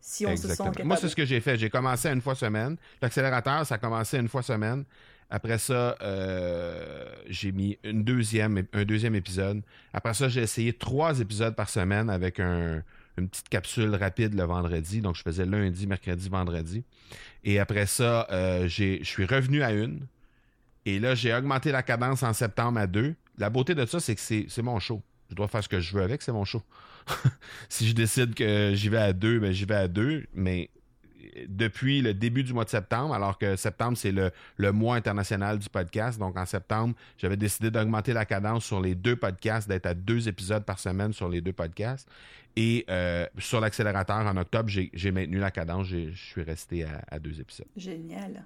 si 0.00 0.24
on 0.24 0.34
se 0.36 0.48
sent 0.48 0.56
capable. 0.56 0.84
Moi 0.84 0.96
c'est 0.96 1.08
ce 1.08 1.16
que 1.16 1.26
j'ai 1.26 1.40
fait, 1.40 1.58
j'ai 1.58 1.68
commencé 1.68 2.08
une 2.08 2.22
fois 2.22 2.34
semaine. 2.34 2.78
L'accélérateur 3.02 3.66
ça 3.66 3.74
a 3.74 3.78
commencé 3.78 4.16
une 4.16 4.28
fois 4.28 4.42
semaine. 4.42 4.84
Après 5.32 5.58
ça, 5.58 5.96
euh, 6.02 7.04
j'ai 7.28 7.52
mis 7.52 7.78
une 7.84 8.02
deuxième, 8.02 8.64
un 8.72 8.84
deuxième 8.84 9.14
épisode. 9.14 9.62
Après 9.92 10.12
ça, 10.12 10.28
j'ai 10.28 10.42
essayé 10.42 10.72
trois 10.72 11.20
épisodes 11.20 11.54
par 11.54 11.68
semaine 11.68 12.10
avec 12.10 12.40
un, 12.40 12.82
une 13.16 13.28
petite 13.28 13.48
capsule 13.48 13.94
rapide 13.94 14.34
le 14.34 14.44
vendredi. 14.44 15.00
Donc, 15.00 15.16
je 15.16 15.22
faisais 15.22 15.46
lundi, 15.46 15.86
mercredi, 15.86 16.28
vendredi. 16.28 16.84
Et 17.44 17.58
après 17.58 17.86
ça, 17.86 18.26
euh, 18.30 18.68
je 18.68 19.02
suis 19.02 19.24
revenu 19.24 19.62
à 19.62 19.72
une. 19.72 20.06
Et 20.86 20.98
là, 20.98 21.14
j'ai 21.14 21.34
augmenté 21.34 21.72
la 21.72 21.82
cadence 21.82 22.22
en 22.22 22.32
septembre 22.32 22.78
à 22.78 22.86
deux. 22.86 23.14
La 23.38 23.50
beauté 23.50 23.74
de 23.74 23.84
ça, 23.86 24.00
c'est 24.00 24.14
que 24.14 24.20
c'est 24.20 24.62
mon 24.62 24.78
show. 24.78 25.02
Je 25.28 25.34
dois 25.34 25.48
faire 25.48 25.62
ce 25.62 25.68
que 25.68 25.80
je 25.80 25.94
veux 25.94 26.02
avec, 26.02 26.22
c'est 26.22 26.32
mon 26.32 26.44
show. 26.44 26.62
si 27.68 27.88
je 27.88 27.94
décide 27.94 28.34
que 28.34 28.72
j'y 28.74 28.88
vais 28.88 28.98
à 28.98 29.12
deux, 29.12 29.38
ben 29.38 29.52
j'y 29.52 29.64
vais 29.64 29.76
à 29.76 29.88
deux. 29.88 30.26
Mais 30.34 30.70
depuis 31.46 32.02
le 32.02 32.14
début 32.14 32.42
du 32.42 32.52
mois 32.52 32.64
de 32.64 32.70
septembre, 32.70 33.14
alors 33.14 33.38
que 33.38 33.56
septembre, 33.56 33.96
c'est 33.96 34.12
le, 34.12 34.72
mois 34.72 34.96
international 34.96 35.58
du 35.58 35.68
podcast. 35.68 36.18
Donc, 36.18 36.36
en 36.36 36.46
septembre, 36.46 36.94
j'avais 37.18 37.36
décidé 37.36 37.70
d'augmenter 37.70 38.12
la 38.12 38.24
cadence 38.24 38.64
sur 38.64 38.80
les 38.80 38.94
deux 38.94 39.16
podcasts, 39.16 39.68
d'être 39.68 39.86
à 39.86 39.94
deux 39.94 40.28
épisodes 40.28 40.64
par 40.64 40.78
semaine 40.78 41.12
sur 41.12 41.28
les 41.28 41.40
deux 41.40 41.52
podcasts. 41.52 42.08
Et 42.56 42.84
euh, 42.90 43.26
sur 43.38 43.60
l'accélérateur, 43.60 44.18
en 44.18 44.36
octobre, 44.36 44.68
j'ai 44.68 45.10
maintenu 45.12 45.38
la 45.38 45.50
cadence. 45.50 45.86
Je 45.86 46.10
suis 46.14 46.42
resté 46.42 46.84
à, 47.10 47.18
deux 47.18 47.40
épisodes. 47.40 47.68
Génial. 47.76 48.44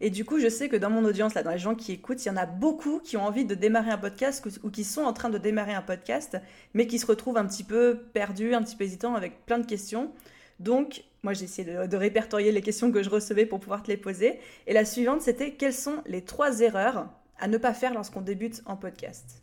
Et 0.00 0.10
du 0.10 0.24
coup, 0.24 0.38
je 0.38 0.48
sais 0.48 0.68
que 0.68 0.76
dans 0.76 0.90
mon 0.90 1.04
audience, 1.04 1.34
là, 1.34 1.42
dans 1.42 1.50
les 1.50 1.58
gens 1.58 1.74
qui 1.74 1.92
écoutent, 1.92 2.22
il 2.24 2.28
y 2.28 2.30
en 2.30 2.36
a 2.36 2.44
beaucoup 2.44 3.00
qui 3.00 3.16
ont 3.16 3.24
envie 3.24 3.46
de 3.46 3.54
démarrer 3.54 3.90
un 3.90 3.98
podcast 3.98 4.46
ou 4.62 4.70
qui 4.70 4.84
sont 4.84 5.02
en 5.02 5.14
train 5.14 5.30
de 5.30 5.38
démarrer 5.38 5.72
un 5.72 5.82
podcast, 5.82 6.38
mais 6.74 6.86
qui 6.86 6.98
se 6.98 7.06
retrouvent 7.06 7.38
un 7.38 7.46
petit 7.46 7.64
peu 7.64 7.98
perdus, 8.12 8.54
un 8.54 8.62
petit 8.62 8.76
peu 8.76 8.84
hésitants 8.84 9.14
avec 9.14 9.46
plein 9.46 9.58
de 9.58 9.66
questions. 9.66 10.12
Donc, 10.60 11.04
moi, 11.22 11.32
j'ai 11.32 11.44
essayé 11.44 11.86
de, 11.88 11.96
répertorier 11.96 12.52
les 12.52 12.62
questions 12.62 12.92
que 12.92 13.02
je 13.02 13.10
recevais 13.10 13.46
pour 13.46 13.58
pouvoir 13.58 13.82
te 13.82 13.88
les 13.88 13.96
poser. 13.96 14.38
Et 14.66 14.72
la 14.72 14.84
suivante, 14.84 15.22
c'était 15.22 15.52
quelles 15.52 15.74
sont 15.74 16.02
les 16.06 16.22
trois 16.22 16.60
erreurs 16.60 17.08
à 17.38 17.48
ne 17.48 17.58
pas 17.58 17.74
faire 17.74 17.94
lorsqu'on 17.94 18.20
débute 18.20 18.62
en 18.66 18.76
podcast? 18.76 19.42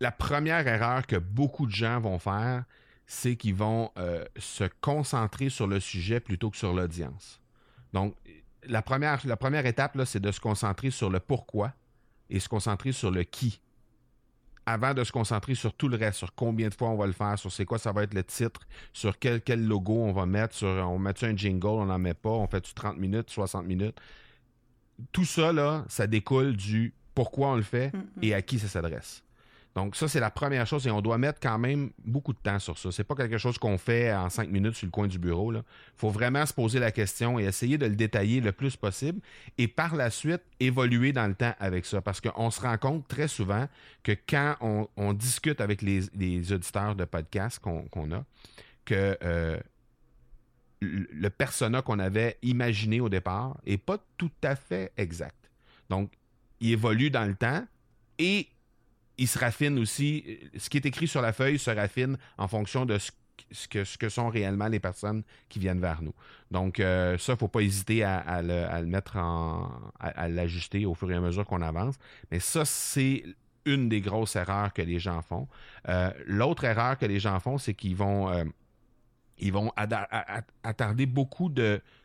La 0.00 0.12
première 0.12 0.66
erreur 0.66 1.06
que 1.06 1.16
beaucoup 1.16 1.66
de 1.66 1.72
gens 1.72 2.00
vont 2.00 2.18
faire, 2.18 2.64
c'est 3.12 3.34
qu'ils 3.34 3.56
vont 3.56 3.90
euh, 3.98 4.24
se 4.36 4.62
concentrer 4.80 5.48
sur 5.48 5.66
le 5.66 5.80
sujet 5.80 6.20
plutôt 6.20 6.48
que 6.48 6.56
sur 6.56 6.72
l'audience. 6.72 7.40
Donc, 7.92 8.14
la 8.62 8.82
première, 8.82 9.26
la 9.26 9.36
première 9.36 9.66
étape, 9.66 9.98
c'est 10.04 10.20
de 10.20 10.30
se 10.30 10.38
concentrer 10.38 10.92
sur 10.92 11.10
le 11.10 11.18
pourquoi 11.18 11.72
et 12.28 12.38
se 12.38 12.48
concentrer 12.48 12.92
sur 12.92 13.10
le 13.10 13.24
qui 13.24 13.60
avant 14.64 14.94
de 14.94 15.02
se 15.02 15.10
concentrer 15.10 15.56
sur 15.56 15.74
tout 15.74 15.88
le 15.88 15.96
reste, 15.96 16.18
sur 16.18 16.32
combien 16.36 16.68
de 16.68 16.74
fois 16.74 16.90
on 16.90 16.96
va 16.96 17.08
le 17.08 17.12
faire, 17.12 17.36
sur 17.36 17.50
c'est 17.50 17.64
quoi 17.64 17.78
ça 17.78 17.90
va 17.90 18.04
être 18.04 18.14
le 18.14 18.22
titre, 18.22 18.60
sur 18.92 19.18
quel, 19.18 19.40
quel 19.40 19.66
logo 19.66 19.94
on 19.94 20.12
va 20.12 20.24
mettre, 20.26 20.54
sur 20.54 20.68
on 20.68 21.00
met 21.00 21.24
un 21.24 21.36
jingle, 21.36 21.66
on 21.66 21.86
n'en 21.86 21.98
met 21.98 22.14
pas, 22.14 22.30
on 22.30 22.46
fait 22.46 22.60
30 22.60 22.96
minutes, 22.96 23.28
60 23.28 23.66
minutes. 23.66 23.98
Tout 25.10 25.24
ça, 25.24 25.52
là, 25.52 25.84
ça 25.88 26.06
découle 26.06 26.56
du 26.56 26.94
pourquoi 27.16 27.48
on 27.48 27.56
le 27.56 27.62
fait 27.62 27.90
et 28.22 28.34
à 28.34 28.42
qui 28.42 28.60
ça 28.60 28.68
s'adresse. 28.68 29.24
Donc, 29.76 29.94
ça, 29.94 30.08
c'est 30.08 30.18
la 30.18 30.30
première 30.30 30.66
chose 30.66 30.84
et 30.86 30.90
on 30.90 31.00
doit 31.00 31.16
mettre 31.16 31.38
quand 31.40 31.58
même 31.58 31.90
beaucoup 32.04 32.32
de 32.32 32.38
temps 32.38 32.58
sur 32.58 32.76
ça. 32.76 32.90
C'est 32.90 33.04
pas 33.04 33.14
quelque 33.14 33.38
chose 33.38 33.56
qu'on 33.56 33.78
fait 33.78 34.12
en 34.12 34.28
cinq 34.28 34.48
minutes 34.48 34.74
sur 34.74 34.86
le 34.86 34.90
coin 34.90 35.06
du 35.06 35.18
bureau. 35.18 35.52
Il 35.52 35.62
faut 35.94 36.10
vraiment 36.10 36.44
se 36.44 36.52
poser 36.52 36.80
la 36.80 36.90
question 36.90 37.38
et 37.38 37.44
essayer 37.44 37.78
de 37.78 37.86
le 37.86 37.94
détailler 37.94 38.40
le 38.40 38.50
plus 38.50 38.76
possible 38.76 39.20
et 39.58 39.68
par 39.68 39.94
la 39.94 40.10
suite 40.10 40.42
évoluer 40.58 41.12
dans 41.12 41.28
le 41.28 41.34
temps 41.34 41.54
avec 41.60 41.86
ça. 41.86 42.00
Parce 42.00 42.20
qu'on 42.20 42.50
se 42.50 42.60
rend 42.60 42.78
compte 42.78 43.06
très 43.06 43.28
souvent 43.28 43.68
que 44.02 44.12
quand 44.28 44.56
on, 44.60 45.12
discute 45.12 45.60
avec 45.60 45.82
les, 45.82 46.52
auditeurs 46.52 46.96
de 46.96 47.04
podcasts 47.04 47.60
qu'on 47.60 48.12
a, 48.12 48.24
que 48.84 49.16
euh, 49.22 49.60
le 50.80 51.30
persona 51.30 51.82
qu'on 51.82 51.98
avait 52.00 52.38
imaginé 52.42 53.00
au 53.00 53.08
départ 53.08 53.56
n'est 53.66 53.78
pas 53.78 53.98
tout 54.16 54.30
à 54.42 54.56
fait 54.56 54.92
exact. 54.96 55.50
Donc, 55.88 56.10
il 56.60 56.72
évolue 56.72 57.10
dans 57.10 57.24
le 57.24 57.34
temps 57.34 57.64
et 58.18 58.48
il 59.20 59.28
se 59.28 59.38
raffine 59.38 59.78
aussi. 59.78 60.38
Ce 60.56 60.70
qui 60.70 60.78
est 60.78 60.86
écrit 60.86 61.06
sur 61.06 61.20
la 61.20 61.32
feuille 61.32 61.58
se 61.58 61.70
raffine 61.70 62.16
en 62.38 62.48
fonction 62.48 62.86
de 62.86 62.98
ce 62.98 63.68
que, 63.68 64.08
sont 64.08 64.30
réellement 64.30 64.68
les 64.68 64.80
personnes 64.80 65.22
qui 65.50 65.58
viennent 65.58 65.80
vers 65.80 66.00
nous. 66.02 66.14
Donc, 66.50 66.80
euh, 66.80 67.18
ça, 67.18 67.32
il 67.32 67.34
ne 67.34 67.38
faut 67.38 67.48
pas 67.48 67.60
hésiter 67.60 68.02
à, 68.02 68.40
le, 68.42 68.86
mettre 68.86 69.16
en. 69.16 69.70
à, 70.00 70.26
l'ajuster 70.28 70.86
au 70.86 70.94
fur 70.94 71.10
et 71.10 71.14
à 71.14 71.20
mesure 71.20 71.44
qu'on 71.44 71.60
avance. 71.60 71.96
Mais 72.30 72.40
ça, 72.40 72.64
c'est 72.64 73.24
une 73.66 73.90
des 73.90 74.00
grosses 74.00 74.36
erreurs 74.36 74.72
que 74.72 74.80
les 74.80 74.98
gens 74.98 75.20
font. 75.20 75.48
Euh, 75.88 76.10
l'autre 76.26 76.64
erreur 76.64 76.96
que 76.96 77.04
les 77.04 77.20
gens 77.20 77.38
font, 77.40 77.58
c'est 77.58 77.74
qu'ils 77.74 77.96
vont. 77.96 78.30
Euh, 78.30 78.44
ils 79.42 79.52
vont 79.52 79.72
attarder 80.62 81.06
beaucoup 81.06 81.50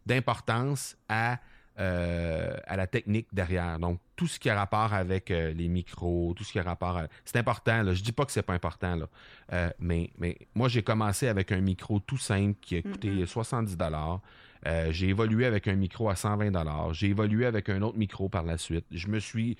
d'importance 0.05 0.95
à 1.09 1.39
euh, 1.77 2.55
à 2.67 2.77
la 2.77 2.87
technique 2.87 3.27
derrière. 3.33 3.79
Donc, 3.79 3.99
tout 4.15 4.27
ce 4.27 4.39
qui 4.39 4.49
a 4.49 4.55
rapport 4.55 4.93
avec 4.93 5.29
euh, 5.29 5.51
les 5.53 5.67
micros, 5.67 6.33
tout 6.35 6.45
ce 6.45 6.53
qui 6.53 6.59
a 6.59 6.63
rapport... 6.63 7.01
C'est 7.25 7.37
important, 7.37 7.83
là. 7.83 7.93
je 7.93 8.01
dis 8.01 8.13
pas 8.13 8.25
que 8.25 8.31
c'est 8.31 8.43
pas 8.43 8.53
important, 8.53 8.95
là. 8.95 9.09
Euh, 9.51 9.69
mais, 9.79 10.09
mais 10.17 10.37
moi, 10.55 10.69
j'ai 10.69 10.83
commencé 10.83 11.27
avec 11.27 11.51
un 11.51 11.59
micro 11.59 11.99
tout 11.99 12.17
simple 12.17 12.57
qui 12.61 12.77
a 12.77 12.81
coûté 12.81 13.25
70 13.25 13.75
dollars. 13.75 14.21
Euh, 14.67 14.91
j'ai 14.91 15.09
évolué 15.09 15.45
avec 15.45 15.67
un 15.67 15.75
micro 15.75 16.09
à 16.09 16.15
120 16.15 16.51
dollars. 16.51 16.93
J'ai 16.93 17.07
évolué 17.07 17.45
avec 17.45 17.69
un 17.69 17.81
autre 17.81 17.97
micro 17.97 18.29
par 18.29 18.43
la 18.43 18.57
suite. 18.57 18.85
Je 18.89 19.07
me 19.09 19.19
suis, 19.19 19.57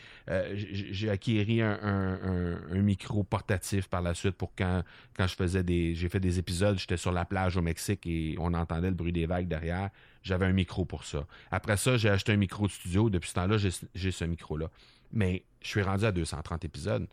j'ai 0.53 1.09
acquéri 1.09 1.61
un, 1.61 2.57
micro 2.76 3.24
portatif 3.24 3.88
par 3.88 4.01
la 4.01 4.13
suite 4.13 4.36
pour 4.36 4.53
quand, 4.57 4.84
quand 5.16 5.28
je 5.28 5.36
faisais 5.36 5.63
des, 5.63 5.95
j'ai 5.95 6.09
fait 6.09 6.20
des 6.20 6.39
épisodes, 6.39 6.80
j'étais 6.80 6.97
sur 6.97 7.11
la 7.11 7.26
plage 7.26 7.57
au 7.57 7.61
Mexique 7.61 8.07
et 8.07 8.36
on 8.39 8.53
entendait 8.53 8.89
le 8.89 8.95
bruit 8.95 9.11
des 9.11 9.26
vagues 9.26 9.47
derrière. 9.47 9.89
J'avais 10.26 10.46
un 10.46 10.54
micro 10.54 10.84
pour 10.84 11.06
ça. 11.06 11.26
Après 11.52 11.78
ça, 11.78 11.96
j'ai 11.96 12.10
acheté 12.10 12.34
un 12.34 12.38
micro 12.38 12.68
de 12.68 12.72
studio. 12.72 13.10
Depuis 13.10 13.30
ce 13.30 13.36
temps-là, 13.36 13.58
j'ai 13.58 14.12
ce 14.12 14.26
micro-là. 14.26 14.70
Mais 15.14 15.46
je 15.62 15.70
suis 15.70 15.82
rendu 15.82 16.04
à 16.04 16.12
230 16.12 16.66
épisodes 16.66 17.08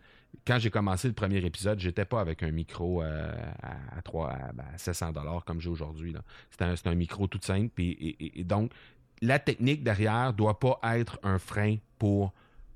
quand 0.46 0.58
j'ai 0.58 0.70
commencé 0.70 1.08
le 1.08 1.14
premier 1.14 1.44
épisode, 1.44 1.78
j'étais 1.78 2.04
pas 2.04 2.20
avec 2.20 2.42
un 2.42 2.50
micro 2.50 3.02
euh, 3.02 3.32
à, 3.62 4.02
3, 4.02 4.34
700 4.76 5.06
ben, 5.06 5.20
dollars 5.20 5.44
comme 5.44 5.60
j'ai 5.60 5.68
aujourd'hui. 5.68 6.14
C'était 6.50 6.88
un, 6.88 6.94
micro 6.94 7.26
tout 7.26 7.40
simple. 7.42 7.72
et, 7.78 8.44
donc, 8.44 8.72
la 9.20 9.38
technique 9.38 9.84
derrière 9.84 10.32
doit 10.32 10.58
pas 10.58 10.80
être 10.96 11.18
un 11.22 11.38
frein 11.38 11.76
pour 11.98 12.32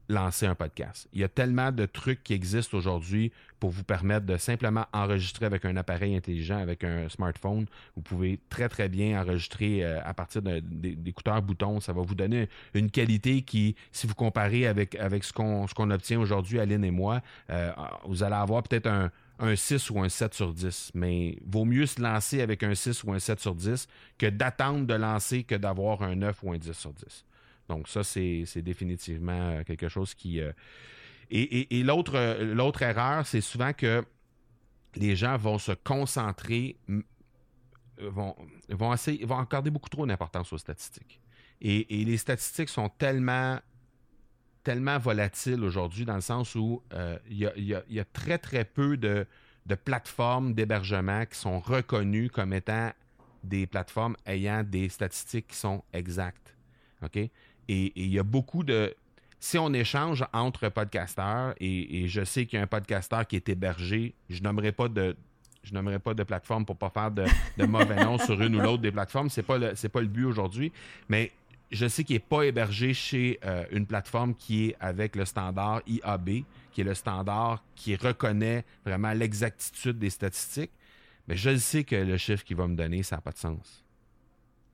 lancer 0.09 0.47
un 0.47 0.55
podcast. 0.55 1.09
Il 1.13 1.21
y 1.21 1.25
a 1.25 1.29
tellement 1.29 1.73
de 1.73 1.87
trucs 1.87 2.23
qui 2.23 2.35
existent 2.35 2.77
aujourd'hui 2.77 3.33
pour 3.59 3.71
vous 3.71 3.85
permettre 3.85 4.27
de 4.27 4.37
simplement 4.37 4.87
enregistrer 4.93 5.47
avec 5.47 5.65
un 5.65 5.77
appareil 5.77 6.15
intelligent, 6.15 6.59
avec 6.59 6.85
un 6.85 7.09
smartphone. 7.09 7.67
Vous 7.97 8.03
pouvez 8.03 8.39
très, 8.49 8.69
très 8.69 8.89
bien 8.89 9.21
enregistrer 9.21 9.85
euh, 9.85 10.01
à 10.05 10.15
partir 10.15 10.43
d'écouteurs 10.43 11.43
boutons. 11.43 11.81
Ça 11.81 11.93
va 11.93 12.03
vous 12.03 12.15
donner 12.15 12.49
une 12.75 12.91
qualité 12.91 13.43
qui, 13.43 13.75
si 13.93 14.07
vous 14.07 14.15
comparez 14.15 14.67
avec, 14.67 14.97
ce 15.23 15.33
qu'on 15.33 15.67
qu'on 15.67 15.91
obtient 15.91 16.21
aujourd'hui, 16.21 16.61
Aline 16.61 16.85
et 16.85 16.91
moi, 16.91 17.21
euh, 17.51 17.73
vous 18.07 18.23
allez 18.23 18.35
avoir 18.35 18.63
peut-être 18.63 18.87
un, 18.87 19.11
un 19.39 19.55
6 19.55 19.91
ou 19.91 20.01
un 20.01 20.09
7 20.09 20.35
sur 20.35 20.53
10. 20.53 20.93
Mais 20.95 21.39
vaut 21.45 21.65
mieux 21.65 21.87
se 21.87 22.01
lancer 22.01 22.41
avec 22.41 22.63
un 22.63 22.75
6 22.75 23.05
ou 23.05 23.13
un 23.13 23.19
7 23.19 23.41
sur 23.41 23.55
10 23.55 23.89
que 24.19 24.27
d'attendre 24.27 24.87
de 24.87 24.95
lancer 24.95 25.45
que 25.45 25.55
d'avoir 25.55 26.03
un 26.03 26.15
9 26.17 26.43
ou 26.43 26.53
un 26.53 26.59
10 26.59 26.73
sur 26.73 26.93
10. 26.93 27.25
Donc 27.69 27.89
ça, 27.89 28.05
c'est 28.05 28.63
définitivement 28.63 29.33
euh, 29.33 29.65
quelque 29.65 29.89
chose 29.89 30.15
qui... 30.15 30.41
Euh, 30.41 30.53
et, 31.31 31.83
l'autre 31.83 32.41
l'autre 32.41 32.83
erreur, 32.83 33.27
c'est 33.27 33.41
souvent 33.41 33.73
que 33.73 34.05
les 34.95 35.17
gens 35.17 35.37
vont 35.37 35.59
se 35.59 35.73
concentrer, 35.73 36.77
vont, 37.99 38.37
vont, 38.69 38.95
vont 39.23 39.39
accorder 39.39 39.71
beaucoup 39.71 39.89
trop 39.89 40.07
d'importance 40.07 40.53
aux 40.53 40.59
statistiques. 40.59 41.21
Et, 41.61 42.05
les 42.05 42.17
statistiques 42.17 42.69
sont 42.69 42.89
tellement 42.89 43.59
tellement 44.63 44.99
volatiles 44.99 45.63
aujourd'hui 45.63 46.05
dans 46.05 46.17
le 46.17 46.21
sens 46.21 46.57
où 46.57 46.83
euh, 46.93 47.17
il 47.31 47.39
y, 47.39 48.01
a, 48.01 48.05
très, 48.05 48.37
très 48.37 48.65
peu 48.65 48.97
de, 48.97 49.25
de 49.65 49.75
plateformes 49.77 50.55
d'hébergement 50.55 51.25
qui 51.25 51.39
sont 51.39 51.61
reconnues 51.61 52.31
comme 52.31 52.53
étant 52.53 52.91
des 53.45 53.69
plateformes 53.69 54.17
ayant 54.27 54.65
des 54.65 54.89
statistiques 54.89 55.47
qui 55.49 55.57
sont 55.57 55.85
exactes. 55.93 56.57
OK? 57.03 57.17
Et 57.69 57.93
il 57.97 58.09
y 58.09 58.19
a 58.19 58.23
beaucoup 58.23 58.63
de. 58.63 58.95
Si 59.39 59.59
on 59.59 59.73
échange 59.73 60.25
entre 60.33 60.69
podcasteurs, 60.71 61.55
et, 61.61 62.09
je 62.09 62.25
sais 62.25 62.47
qu'il 62.47 62.59
y 62.59 62.61
a 62.61 62.65
un 62.65 62.67
podcasteur 62.67 63.27
qui 63.27 63.37
est 63.37 63.49
hébergé, 63.49 64.15
je 64.31 64.43
nommerai 64.43 64.73
pas 64.73 64.89
de. 64.89 65.17
Je 65.63 65.75
nommerai 65.75 65.99
pas 65.99 66.15
de 66.15 66.23
plateforme 66.23 66.65
pour 66.65 66.77
pas 66.77 66.91
faire 66.91 67.11
de, 67.11 67.27
mauvais 67.67 67.97
noms 67.97 68.19
sur 68.19 68.41
une 68.41 68.55
ou 68.55 68.61
l'autre 68.61 68.83
des 68.83 68.93
plateformes. 68.93 69.29
C'est 69.29 69.43
pas 69.43 69.59
pas 69.59 70.01
le 70.01 70.07
but 70.07 70.25
aujourd'hui. 70.25 70.73
Mais 71.09 71.33
je 71.73 71.89
sais 71.89 72.05
qu'il 72.05 72.15
n'est 72.15 72.21
pas 72.21 72.45
hébergé 72.45 72.95
chez 72.95 73.41
euh, 73.45 73.65
une 73.73 73.87
plateforme 73.87 74.35
qui 74.35 74.67
est 74.67 74.77
avec 74.79 75.17
le 75.17 75.25
standard 75.25 75.83
IAB, 75.89 76.45
qui 76.71 76.81
est 76.81 76.85
le 76.85 76.95
standard 76.95 77.65
qui 77.75 77.97
reconnaît 77.97 78.65
vraiment 78.85 79.13
l'exactitude 79.13 79.99
des 79.99 80.11
statistiques. 80.11 80.71
Mais 81.27 81.37
je 81.37 81.57
sais 81.57 81.83
que 81.83 81.97
le 81.97 82.17
chiffre 82.17 82.45
qu'il 82.45 82.57
va 82.57 82.69
me 82.69 82.77
donner, 82.77 83.03
ça 83.03 83.17
n'a 83.17 83.23
pas 83.23 83.33
de 83.33 83.39
sens. 83.39 83.85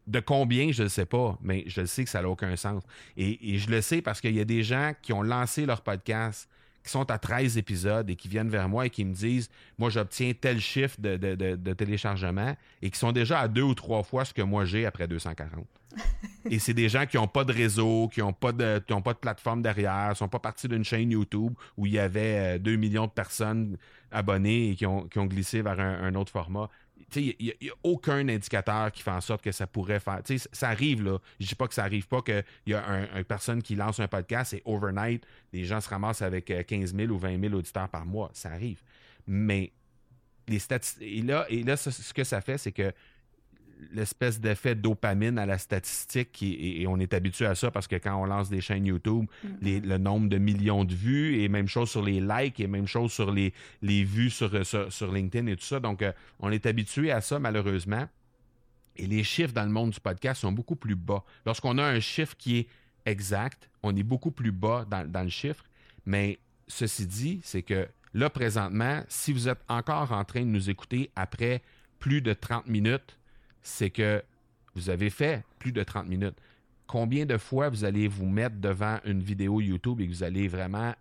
De 0.06 0.18
combien, 0.18 0.72
je 0.72 0.82
ne 0.82 0.88
sais 0.88 1.06
pas, 1.06 1.38
mais 1.42 1.64
je 1.66 1.84
sais 1.84 2.04
que 2.04 2.10
ça 2.10 2.22
n'a 2.22 2.28
aucun 2.28 2.56
sens. 2.56 2.82
Et, 3.16 3.58
je 3.58 3.70
le 3.70 3.80
sais 3.80 4.02
parce 4.02 4.20
qu'il 4.20 4.34
y 4.34 4.40
a 4.40 4.44
des 4.44 4.64
gens 4.64 4.92
qui 5.00 5.12
ont 5.12 5.22
lancé 5.22 5.64
leur 5.64 5.82
podcast, 5.82 6.48
qui 6.82 6.90
sont 6.90 7.08
à 7.08 7.18
13 7.18 7.56
épisodes 7.56 8.10
et 8.10 8.16
qui 8.16 8.26
viennent 8.26 8.48
vers 8.48 8.68
moi 8.68 8.86
et 8.86 8.90
qui 8.90 9.04
me 9.04 9.14
disent 9.14 9.48
Moi, 9.78 9.90
j'obtiens 9.90 10.32
tel 10.38 10.60
chiffre 10.60 10.96
de, 11.00 11.72
téléchargement 11.74 12.56
et 12.80 12.90
qui 12.90 12.98
sont 12.98 13.12
déjà 13.12 13.40
à 13.40 13.48
deux 13.48 13.62
ou 13.62 13.74
trois 13.74 14.02
fois 14.02 14.24
ce 14.24 14.34
que 14.34 14.42
moi 14.42 14.64
j'ai 14.64 14.86
après 14.86 15.06
240. 15.06 15.64
et 16.50 16.58
c'est 16.58 16.74
des 16.74 16.88
gens 16.88 17.06
qui 17.06 17.16
n'ont 17.16 17.28
pas 17.28 17.44
de 17.44 17.52
réseau, 17.52 18.08
qui 18.08 18.20
n'ont 18.20 18.32
pas 18.32 18.50
de, 18.50 18.80
pas 18.80 19.12
de 19.12 19.18
plateforme 19.18 19.62
derrière, 19.62 20.08
ne 20.08 20.14
sont 20.14 20.28
pas 20.28 20.38
partis 20.40 20.66
d'une 20.66 20.84
chaîne 20.84 21.12
YouTube 21.12 21.52
où 21.76 21.86
il 21.86 21.92
y 21.92 21.98
avait 21.98 22.58
2 22.58 22.72
euh, 22.72 22.76
millions 22.76 23.06
de 23.06 23.12
personnes 23.12 23.76
abonnées 24.10 24.70
et 24.70 24.74
qui 24.74 24.86
ont, 24.86 25.06
glissé 25.26 25.62
vers 25.62 25.78
un 25.78 26.14
autre 26.14 26.32
format 26.32 26.68
il 27.16 27.54
n'y 27.60 27.70
a, 27.70 27.74
aucun 27.82 28.28
indicateur 28.28 28.90
qui 28.92 29.02
fait 29.02 29.10
en 29.10 29.20
sorte 29.20 29.42
que 29.42 29.52
ça 29.52 29.66
pourrait 29.66 30.00
faire. 30.00 30.20
Ça 30.52 30.68
arrive, 30.68 31.02
là. 31.02 31.18
Je 31.40 31.46
dis 31.46 31.54
pas 31.54 31.68
que 31.68 31.74
ça 31.74 31.84
arrive 31.84 32.06
pas 32.08 32.22
qu'il 32.22 32.44
y 32.66 32.74
a 32.74 33.08
une 33.16 33.24
personne 33.24 33.62
qui 33.62 33.74
lance 33.74 34.00
un 34.00 34.08
podcast 34.08 34.54
et 34.54 34.62
overnight, 34.64 35.24
les 35.52 35.64
gens 35.64 35.80
se 35.80 35.88
ramassent 35.88 36.22
avec 36.22 36.46
15 36.66 36.94
euh, 36.94 36.98
000 36.98 37.12
ou 37.12 37.18
20 37.18 37.40
000 37.40 37.54
auditeurs 37.54 37.88
par 37.88 38.06
mois. 38.06 38.30
Ça 38.32 38.50
arrive. 38.50 38.82
Mais 39.26 39.72
les 40.48 40.58
statistiques. 40.58 41.02
Et 41.02 41.22
là, 41.22 41.46
et 41.48 41.62
là 41.62 41.76
ce 41.76 42.12
que 42.12 42.24
ça 42.24 42.40
fait, 42.40 42.58
c'est 42.58 42.72
que 42.72 42.92
l'espèce 43.92 44.40
d'effet 44.40 44.74
dopamine 44.74 45.38
à 45.38 45.46
la 45.46 45.58
statistique 45.58 46.42
et, 46.42 46.86
on 46.86 46.98
est 46.98 47.14
habitué 47.14 47.46
à 47.46 47.54
ça 47.54 47.70
parce 47.70 47.86
que 47.86 47.96
quand 47.96 48.14
on 48.16 48.26
lance 48.26 48.48
des 48.48 48.60
chaînes 48.60 48.86
YouTube, 48.86 49.26
mm-hmm. 49.44 49.86
le 49.86 49.98
nombre 49.98 50.28
de 50.28 50.38
millions 50.38 50.84
de 50.84 50.94
vues 50.94 51.40
et 51.42 51.48
même 51.48 51.68
chose 51.68 51.90
sur 51.90 52.02
les 52.02 52.20
likes 52.20 52.60
et 52.60 52.66
même 52.66 52.86
chose 52.86 53.12
sur 53.12 53.32
les, 53.32 53.52
les 53.80 54.04
vues 54.04 54.30
sur, 54.30 54.50
sur, 54.66 55.12
LinkedIn 55.12 55.46
et 55.46 55.56
tout 55.56 55.64
ça. 55.64 55.80
Donc, 55.80 56.02
euh, 56.02 56.12
on 56.40 56.50
est 56.50 56.66
habitué 56.66 57.10
à 57.10 57.20
ça 57.20 57.38
malheureusement. 57.38 58.08
Et 58.96 59.06
les 59.06 59.24
chiffres 59.24 59.54
dans 59.54 59.64
le 59.64 59.70
monde 59.70 59.90
du 59.90 60.00
podcast 60.00 60.42
sont 60.42 60.52
beaucoup 60.52 60.76
plus 60.76 60.96
bas. 60.96 61.24
Lorsqu'on 61.46 61.78
a 61.78 61.84
un 61.84 62.00
chiffre 62.00 62.36
qui 62.36 62.58
est 62.58 62.66
exact, 63.06 63.70
on 63.82 63.96
est 63.96 64.02
beaucoup 64.02 64.30
plus 64.30 64.52
bas 64.52 64.86
dans, 64.88 65.10
dans 65.10 65.22
le 65.22 65.30
chiffre. 65.30 65.64
Mais 66.04 66.38
ceci 66.68 67.06
dit, 67.06 67.40
c'est 67.42 67.62
que 67.62 67.88
là, 68.14 68.30
présentement, 68.30 69.02
si 69.08 69.32
vous 69.32 69.48
êtes 69.48 69.60
encore 69.68 70.12
en 70.12 70.24
train 70.24 70.40
de 70.40 70.46
nous 70.46 70.70
écouter 70.70 71.10
après 71.16 71.62
plus 71.98 72.20
de 72.20 72.32
30 72.32 72.66
minutes, 72.66 73.16
c'est 73.62 73.90
que 73.90 74.22
vous 74.74 74.90
avez 74.90 75.10
fait 75.10 75.44
plus 75.58 75.72
de 75.72 75.82
30 75.82 76.06
minutes. 76.06 76.36
Combien 76.86 77.26
de 77.26 77.38
fois 77.38 77.68
vous 77.68 77.84
allez 77.84 78.08
vous 78.08 78.26
mettre 78.26 78.56
devant 78.56 78.98
une 79.04 79.22
vidéo 79.22 79.60
YouTube 79.60 80.00
et 80.00 80.06
que 80.06 80.12
vous 80.12 80.22
allez 80.22 80.48
vraiment 80.48 80.94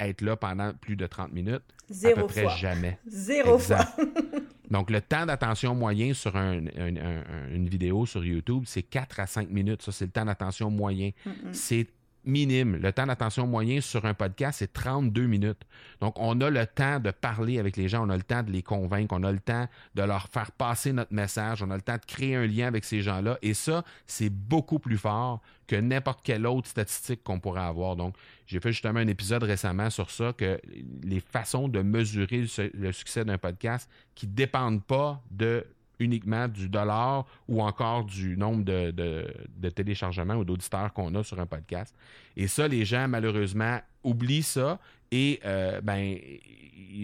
être 0.00 0.20
là 0.22 0.36
pendant 0.36 0.72
plus 0.74 0.96
de 0.96 1.06
30 1.06 1.32
minutes? 1.32 1.62
Zéro 1.90 2.20
à 2.20 2.22
peu 2.22 2.26
près 2.28 2.48
jamais. 2.56 2.98
Zéro 3.06 3.58
fois. 3.58 3.86
Donc, 4.70 4.90
le 4.90 5.00
temps 5.00 5.24
d'attention 5.24 5.74
moyen 5.74 6.12
sur 6.12 6.36
une 6.36 7.68
vidéo 7.68 8.04
sur 8.04 8.22
YouTube, 8.22 8.64
c'est 8.66 8.82
4 8.82 9.20
à 9.20 9.26
5 9.26 9.48
minutes. 9.48 9.82
Ça, 9.82 9.92
c'est 9.92 10.04
le 10.04 10.10
temps 10.10 10.26
d'attention 10.26 10.70
moyen. 10.70 11.10
C'est 11.52 11.86
minime. 12.28 12.76
Le 12.76 12.92
temps 12.92 13.06
d'attention 13.06 13.46
moyen 13.46 13.80
sur 13.80 14.04
un 14.04 14.14
podcast, 14.14 14.58
c'est 14.60 14.72
32 14.72 15.26
minutes. 15.26 15.62
Donc, 16.00 16.14
on 16.18 16.40
a 16.40 16.50
le 16.50 16.66
temps 16.66 17.00
de 17.00 17.10
parler 17.10 17.58
avec 17.58 17.76
les 17.76 17.88
gens, 17.88 18.06
on 18.06 18.10
a 18.10 18.16
le 18.16 18.22
temps 18.22 18.42
de 18.42 18.52
les 18.52 18.62
convaincre, 18.62 19.14
on 19.18 19.24
a 19.24 19.32
le 19.32 19.40
temps 19.40 19.66
de 19.94 20.02
leur 20.02 20.28
faire 20.28 20.52
passer 20.52 20.92
notre 20.92 21.12
message, 21.12 21.62
on 21.62 21.70
a 21.70 21.76
le 21.76 21.82
temps 21.82 21.96
de 21.96 22.04
créer 22.06 22.36
un 22.36 22.46
lien 22.46 22.66
avec 22.66 22.84
ces 22.84 23.02
gens-là. 23.02 23.38
Et 23.42 23.54
ça, 23.54 23.82
c'est 24.06 24.30
beaucoup 24.30 24.78
plus 24.78 24.98
fort 24.98 25.40
que 25.66 25.76
n'importe 25.76 26.20
quelle 26.22 26.46
autre 26.46 26.68
statistique 26.68 27.22
qu'on 27.24 27.40
pourrait 27.40 27.62
avoir. 27.62 27.96
Donc, 27.96 28.14
j'ai 28.46 28.60
fait 28.60 28.72
justement 28.72 29.00
un 29.00 29.08
épisode 29.08 29.42
récemment 29.42 29.90
sur 29.90 30.10
ça, 30.10 30.32
que 30.32 30.60
les 31.02 31.20
façons 31.20 31.68
de 31.68 31.82
mesurer 31.82 32.46
le 32.74 32.92
succès 32.92 33.24
d'un 33.24 33.38
podcast 33.38 33.90
qui 34.14 34.26
ne 34.26 34.32
dépendent 34.32 34.84
pas 34.84 35.22
de 35.30 35.66
uniquement 35.98 36.48
du 36.48 36.68
dollar 36.68 37.26
ou 37.48 37.62
encore 37.62 38.04
du 38.04 38.36
nombre 38.36 38.64
de, 38.64 39.70
téléchargements 39.70 40.34
ou 40.34 40.44
d'auditeurs 40.44 40.92
qu'on 40.92 41.14
a 41.14 41.22
sur 41.22 41.40
un 41.40 41.46
podcast. 41.46 41.94
Et 42.36 42.46
ça, 42.46 42.68
les 42.68 42.84
gens, 42.84 43.08
malheureusement, 43.08 43.80
oublient 44.04 44.42
ça 44.42 44.78
et 45.10 45.40
euh, 45.44 45.80
ben, 45.80 46.16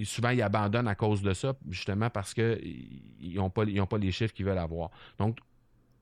souvent, 0.04 0.30
ils 0.30 0.42
abandonnent 0.42 0.88
à 0.88 0.94
cause 0.94 1.22
de 1.22 1.32
ça, 1.32 1.54
justement 1.70 2.10
parce 2.10 2.34
qu'ils 2.34 3.34
n'ont 3.34 3.50
pas, 3.50 3.64
pas 3.64 3.98
les 3.98 4.12
chiffres 4.12 4.34
qu'ils 4.34 4.46
veulent 4.46 4.58
avoir. 4.58 4.90
Donc, 5.18 5.38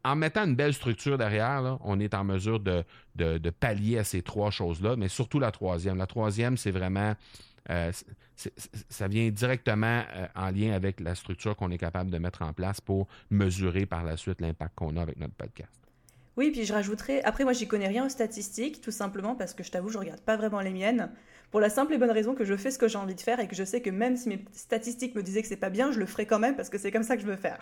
en 0.04 0.16
mettant 0.16 0.44
une 0.44 0.56
belle 0.56 0.74
structure 0.74 1.16
derrière, 1.16 1.78
on 1.82 2.00
est 2.00 2.14
en 2.14 2.24
mesure 2.24 2.58
de, 2.58 2.84
de, 3.14 3.50
pallier 3.50 3.98
à 3.98 4.04
ces 4.04 4.22
trois 4.22 4.50
choses-là, 4.50 4.96
mais 4.96 5.08
surtout 5.08 5.38
la 5.38 5.52
troisième. 5.52 5.96
La 5.96 6.06
troisième, 6.06 6.56
c'est 6.56 6.72
vraiment, 6.72 7.14
euh, 7.70 7.92
ça 8.88 9.08
vient 9.08 9.30
directement 9.30 10.02
euh, 10.14 10.26
en 10.34 10.50
lien 10.50 10.72
avec 10.72 11.00
la 11.00 11.14
structure 11.14 11.56
qu'on 11.56 11.70
est 11.70 11.78
capable 11.78 12.10
de 12.10 12.18
mettre 12.18 12.42
en 12.42 12.52
place 12.52 12.80
pour 12.80 13.06
mesurer 13.30 13.86
par 13.86 14.04
la 14.04 14.16
suite 14.16 14.40
l'impact 14.40 14.74
qu'on 14.74 14.96
a 14.96 15.02
avec 15.02 15.18
notre 15.18 15.34
podcast. 15.34 15.70
Oui, 16.36 16.50
puis 16.50 16.64
je 16.64 16.72
rajouterais, 16.72 17.22
après 17.24 17.44
moi 17.44 17.52
j'y 17.52 17.68
connais 17.68 17.88
rien 17.88 18.06
aux 18.06 18.08
statistiques, 18.08 18.80
tout 18.80 18.90
simplement 18.90 19.34
parce 19.34 19.52
que 19.52 19.62
je 19.62 19.70
t'avoue, 19.70 19.90
je 19.90 19.98
regarde 19.98 20.20
pas 20.20 20.36
vraiment 20.36 20.60
les 20.60 20.72
miennes, 20.72 21.10
pour 21.50 21.60
la 21.60 21.68
simple 21.68 21.92
et 21.92 21.98
bonne 21.98 22.10
raison 22.10 22.34
que 22.34 22.46
je 22.46 22.56
fais 22.56 22.70
ce 22.70 22.78
que 22.78 22.88
j'ai 22.88 22.96
envie 22.96 23.14
de 23.14 23.20
faire 23.20 23.38
et 23.38 23.46
que 23.46 23.54
je 23.54 23.62
sais 23.62 23.82
que 23.82 23.90
même 23.90 24.16
si 24.16 24.30
mes 24.30 24.42
statistiques 24.52 25.14
me 25.14 25.22
disaient 25.22 25.42
que 25.42 25.48
c'est 25.48 25.56
pas 25.56 25.68
bien, 25.68 25.92
je 25.92 25.98
le 25.98 26.06
ferai 26.06 26.24
quand 26.24 26.38
même 26.38 26.56
parce 26.56 26.70
que 26.70 26.78
c'est 26.78 26.90
comme 26.90 27.02
ça 27.02 27.16
que 27.16 27.22
je 27.22 27.26
veux 27.26 27.36
faire. 27.36 27.60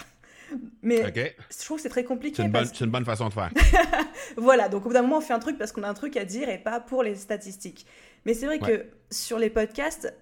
Mais 0.83 1.05
je 1.15 1.65
trouve 1.65 1.77
que 1.77 1.83
c'est 1.83 1.89
très 1.89 2.05
compliqué. 2.05 2.37
C'est 2.37 2.43
une, 2.43 2.87
une, 2.87 2.91
bonne 2.91 3.05
façon 3.05 3.29
de 3.29 3.33
faire. 3.33 3.51
voilà, 4.37 4.69
donc 4.69 4.85
au 4.85 4.89
bout 4.89 4.95
d'un 4.95 5.03
moment, 5.03 5.19
on 5.19 5.21
fait 5.21 5.33
un 5.33 5.39
truc 5.39 5.59
parce 5.59 5.73
qu'on 5.73 5.83
a 5.83 5.89
un 5.89 5.95
truc 5.95 6.17
à 6.17 6.25
dire 6.25 6.49
et 6.49 6.59
pas 6.59 6.81
pour 6.81 7.03
les 7.03 7.15
statistiques. 7.17 7.87
Mais 8.25 8.35
c'est 8.35 8.47
vrai 8.47 8.59
que 8.59 8.87
sur 9.11 9.39
les 9.39 9.51
podcasts, 9.51 10.13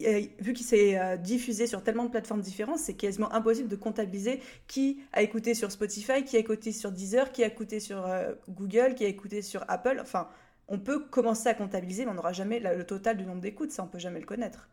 vu 0.00 0.52
qu'il 0.52 0.66
s'est 0.66 0.98
euh, 0.98 1.16
diffusé 1.16 1.66
sur 1.66 1.82
tellement 1.82 2.04
de 2.04 2.10
plateformes 2.10 2.40
différentes, 2.40 2.78
c'est 2.78 2.94
quasiment 2.94 3.32
impossible 3.32 3.68
de 3.68 3.76
comptabiliser 3.76 4.40
qui 4.66 5.00
a 5.12 5.22
écouté 5.22 5.54
sur 5.54 5.72
Spotify, 5.72 6.24
qui 6.24 6.36
a 6.36 6.38
écouté 6.38 6.72
sur 6.72 6.92
Deezer, 6.92 7.32
qui 7.32 7.42
a 7.42 7.46
écouté 7.46 7.80
sur 7.80 8.06
euh, 8.06 8.32
Google, 8.48 8.94
qui 8.94 9.04
a 9.04 9.08
écouté 9.08 9.42
sur 9.42 9.64
Apple. 9.68 9.98
Enfin, 10.00 10.28
on 10.68 10.78
peut 10.78 11.00
commencer 11.00 11.48
à 11.48 11.54
comptabiliser, 11.54 12.04
mais 12.04 12.12
on 12.12 12.14
n'aura 12.14 12.32
jamais 12.32 12.60
le 12.60 12.84
total 12.84 13.16
du 13.16 13.24
nombre 13.24 13.40
d'écoutes, 13.40 13.72
ça 13.72 13.82
on 13.82 13.86
peut 13.86 13.98
jamais 13.98 14.20
le 14.20 14.26
connaître. 14.26 14.68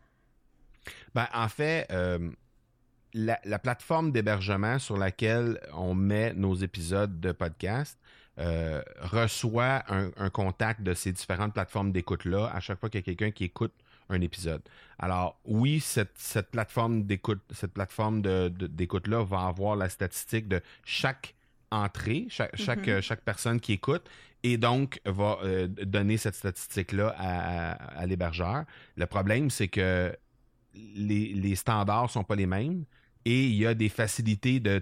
Ben, 1.14 1.26
en 1.34 1.48
fait, 1.48 1.86
euh, 1.90 2.30
la, 3.14 3.58
plateforme 3.58 4.12
d'hébergement 4.12 4.78
sur 4.78 4.96
laquelle 4.96 5.60
on 5.72 5.94
met 5.94 6.34
nos 6.34 6.54
épisodes 6.54 7.20
de 7.20 7.32
podcast 7.32 7.98
euh, 8.38 8.82
reçoit 9.00 9.82
un, 9.88 10.30
contact 10.30 10.82
de 10.82 10.92
ces 10.92 11.12
différentes 11.12 11.54
plateformes 11.54 11.92
d'écoute-là 11.92 12.50
à 12.52 12.60
chaque 12.60 12.78
fois 12.78 12.90
qu'il 12.90 13.00
y 13.00 13.02
a 13.02 13.04
quelqu'un 13.04 13.30
qui 13.30 13.44
écoute 13.44 13.72
un 14.10 14.20
épisode. 14.20 14.60
Alors, 14.98 15.40
oui, 15.46 15.80
cette, 15.80 16.50
plateforme 16.50 17.04
d'écoute, 17.04 17.40
cette 17.50 17.72
plateforme 17.72 18.20
d'écoute-là 18.20 19.24
va 19.24 19.46
avoir 19.46 19.74
la 19.74 19.88
statistique 19.88 20.48
de 20.48 20.60
chaque 20.84 21.34
entrée, 21.70 22.26
chaque, 22.28 22.54
mm-hmm. 22.56 23.00
chaque, 23.00 23.22
personne 23.22 23.58
qui 23.58 23.72
écoute, 23.72 24.08
et 24.42 24.58
donc 24.58 25.00
va 25.06 25.38
euh, 25.42 25.66
donner 25.66 26.18
cette 26.18 26.36
statistique-là 26.36 27.14
à, 27.18 28.06
l'hébergeur. 28.06 28.64
Le 28.96 29.06
problème, 29.06 29.50
c'est 29.50 29.68
que 29.68 30.14
les, 30.74 31.32
les 31.32 31.54
standards 31.56 32.10
sont 32.10 32.22
pas 32.22 32.36
les 32.36 32.46
mêmes 32.46 32.84
et 33.26 33.44
il 33.44 33.56
y 33.56 33.66
a 33.66 33.74
des 33.74 33.88
facilités 33.88 34.60
de 34.60 34.80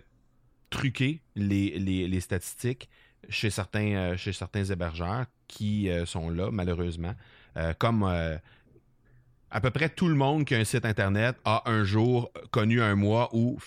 truquer 0.68 1.22
les, 1.34 2.20
statistiques 2.20 2.90
chez 3.30 3.48
certains, 3.48 3.94
euh, 3.94 4.16
chez 4.18 4.34
certains 4.34 4.64
hébergeurs 4.64 5.24
qui 5.48 5.88
euh, 5.88 6.04
sont 6.04 6.28
là, 6.28 6.50
malheureusement. 6.52 7.14
Euh, 7.56 7.72
comme 7.78 8.04
à 8.04 9.60
peu 9.60 9.70
près 9.70 9.88
tout 9.88 10.08
le 10.08 10.14
monde 10.14 10.44
qui 10.44 10.54
a 10.54 10.58
un 10.58 10.64
site 10.64 10.84
Internet 10.84 11.36
a 11.44 11.62
un 11.70 11.84
jour 11.84 12.30
connu 12.50 12.82
un 12.82 12.96
mois 12.96 13.30
où, 13.32 13.58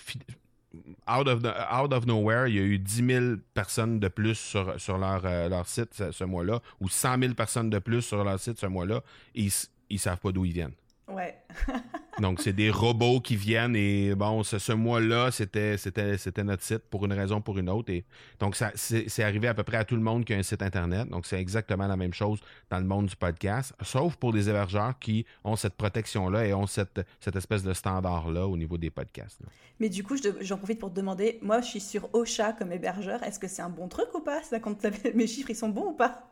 out 1.10 1.26
of, 1.26 1.42
out 1.72 1.92
of 1.92 2.06
nowhere, 2.06 2.46
il 2.46 2.54
y 2.54 2.58
a 2.60 2.62
eu 2.62 2.78
10 2.78 3.06
000 3.06 3.24
personnes 3.54 3.98
de 3.98 4.06
plus 4.06 4.36
sur, 4.36 4.80
sur 4.80 4.96
leur, 4.96 5.22
leur 5.22 5.66
site 5.66 6.12
ce, 6.12 6.24
mois-là, 6.24 6.60
ou 6.78 6.88
100 6.88 7.18
000 7.18 7.34
personnes 7.34 7.70
de 7.70 7.80
plus 7.80 8.02
sur 8.02 8.22
leur 8.22 8.38
site 8.38 8.60
ce 8.60 8.66
mois-là, 8.66 9.02
et 9.34 9.48
ils 9.90 9.94
ne 9.94 9.98
savent 9.98 10.20
pas 10.20 10.30
d'où 10.30 10.44
ils 10.44 10.52
viennent. 10.52 10.74
Ouais. 11.08 11.38
Donc, 12.20 12.40
c'est 12.40 12.52
des 12.52 12.70
robots 12.70 13.20
qui 13.20 13.36
viennent 13.36 13.76
et 13.76 14.14
bon, 14.14 14.42
ce, 14.42 14.72
mois-là, 14.72 15.30
c'était, 15.30 15.76
c'était, 15.76 16.18
c'était 16.18 16.44
notre 16.44 16.62
site 16.62 16.82
pour 16.90 17.04
une 17.04 17.12
raison 17.12 17.36
ou 17.36 17.40
pour 17.40 17.58
une 17.58 17.70
autre. 17.70 17.92
Et 17.92 18.04
donc, 18.40 18.56
ça, 18.56 18.72
c'est, 18.74 19.22
arrivé 19.22 19.46
à 19.46 19.54
peu 19.54 19.62
près 19.62 19.76
à 19.76 19.84
tout 19.84 19.94
le 19.94 20.02
monde 20.02 20.24
qui 20.24 20.34
a 20.34 20.36
un 20.36 20.42
site 20.42 20.62
Internet. 20.62 21.08
Donc, 21.08 21.26
c'est 21.26 21.40
exactement 21.40 21.86
la 21.86 21.96
même 21.96 22.12
chose 22.12 22.40
dans 22.70 22.78
le 22.78 22.84
monde 22.84 23.06
du 23.06 23.16
podcast, 23.16 23.72
sauf 23.82 24.16
pour 24.16 24.32
des 24.32 24.48
hébergeurs 24.48 24.98
qui 24.98 25.24
ont 25.44 25.54
cette 25.54 25.74
protection-là 25.74 26.46
et 26.46 26.54
ont 26.54 26.66
cette, 26.66 27.00
cette 27.20 27.36
espèce 27.36 27.62
de 27.62 27.72
standard-là 27.72 28.46
au 28.46 28.56
niveau 28.56 28.76
des 28.78 28.90
podcasts. 28.90 29.40
Mais 29.78 29.88
du 29.88 30.02
coup, 30.02 30.16
j'en 30.40 30.58
profite 30.58 30.80
pour 30.80 30.90
te 30.90 30.96
demander, 30.96 31.38
moi, 31.40 31.60
je 31.60 31.68
suis 31.68 31.80
sur 31.80 32.12
Ocha 32.14 32.52
comme 32.52 32.72
hébergeur. 32.72 33.22
Est-ce 33.22 33.38
que 33.38 33.46
c'est 33.46 33.62
un 33.62 33.70
bon 33.70 33.86
truc 33.86 34.08
ou 34.14 34.20
pas? 34.20 34.42
Ça 34.42 34.58
compte, 34.58 34.84
mes 35.14 35.26
chiffres, 35.28 35.50
ils 35.50 35.56
sont 35.56 35.68
bons 35.68 35.90
ou 35.90 35.94
pas? 35.94 36.28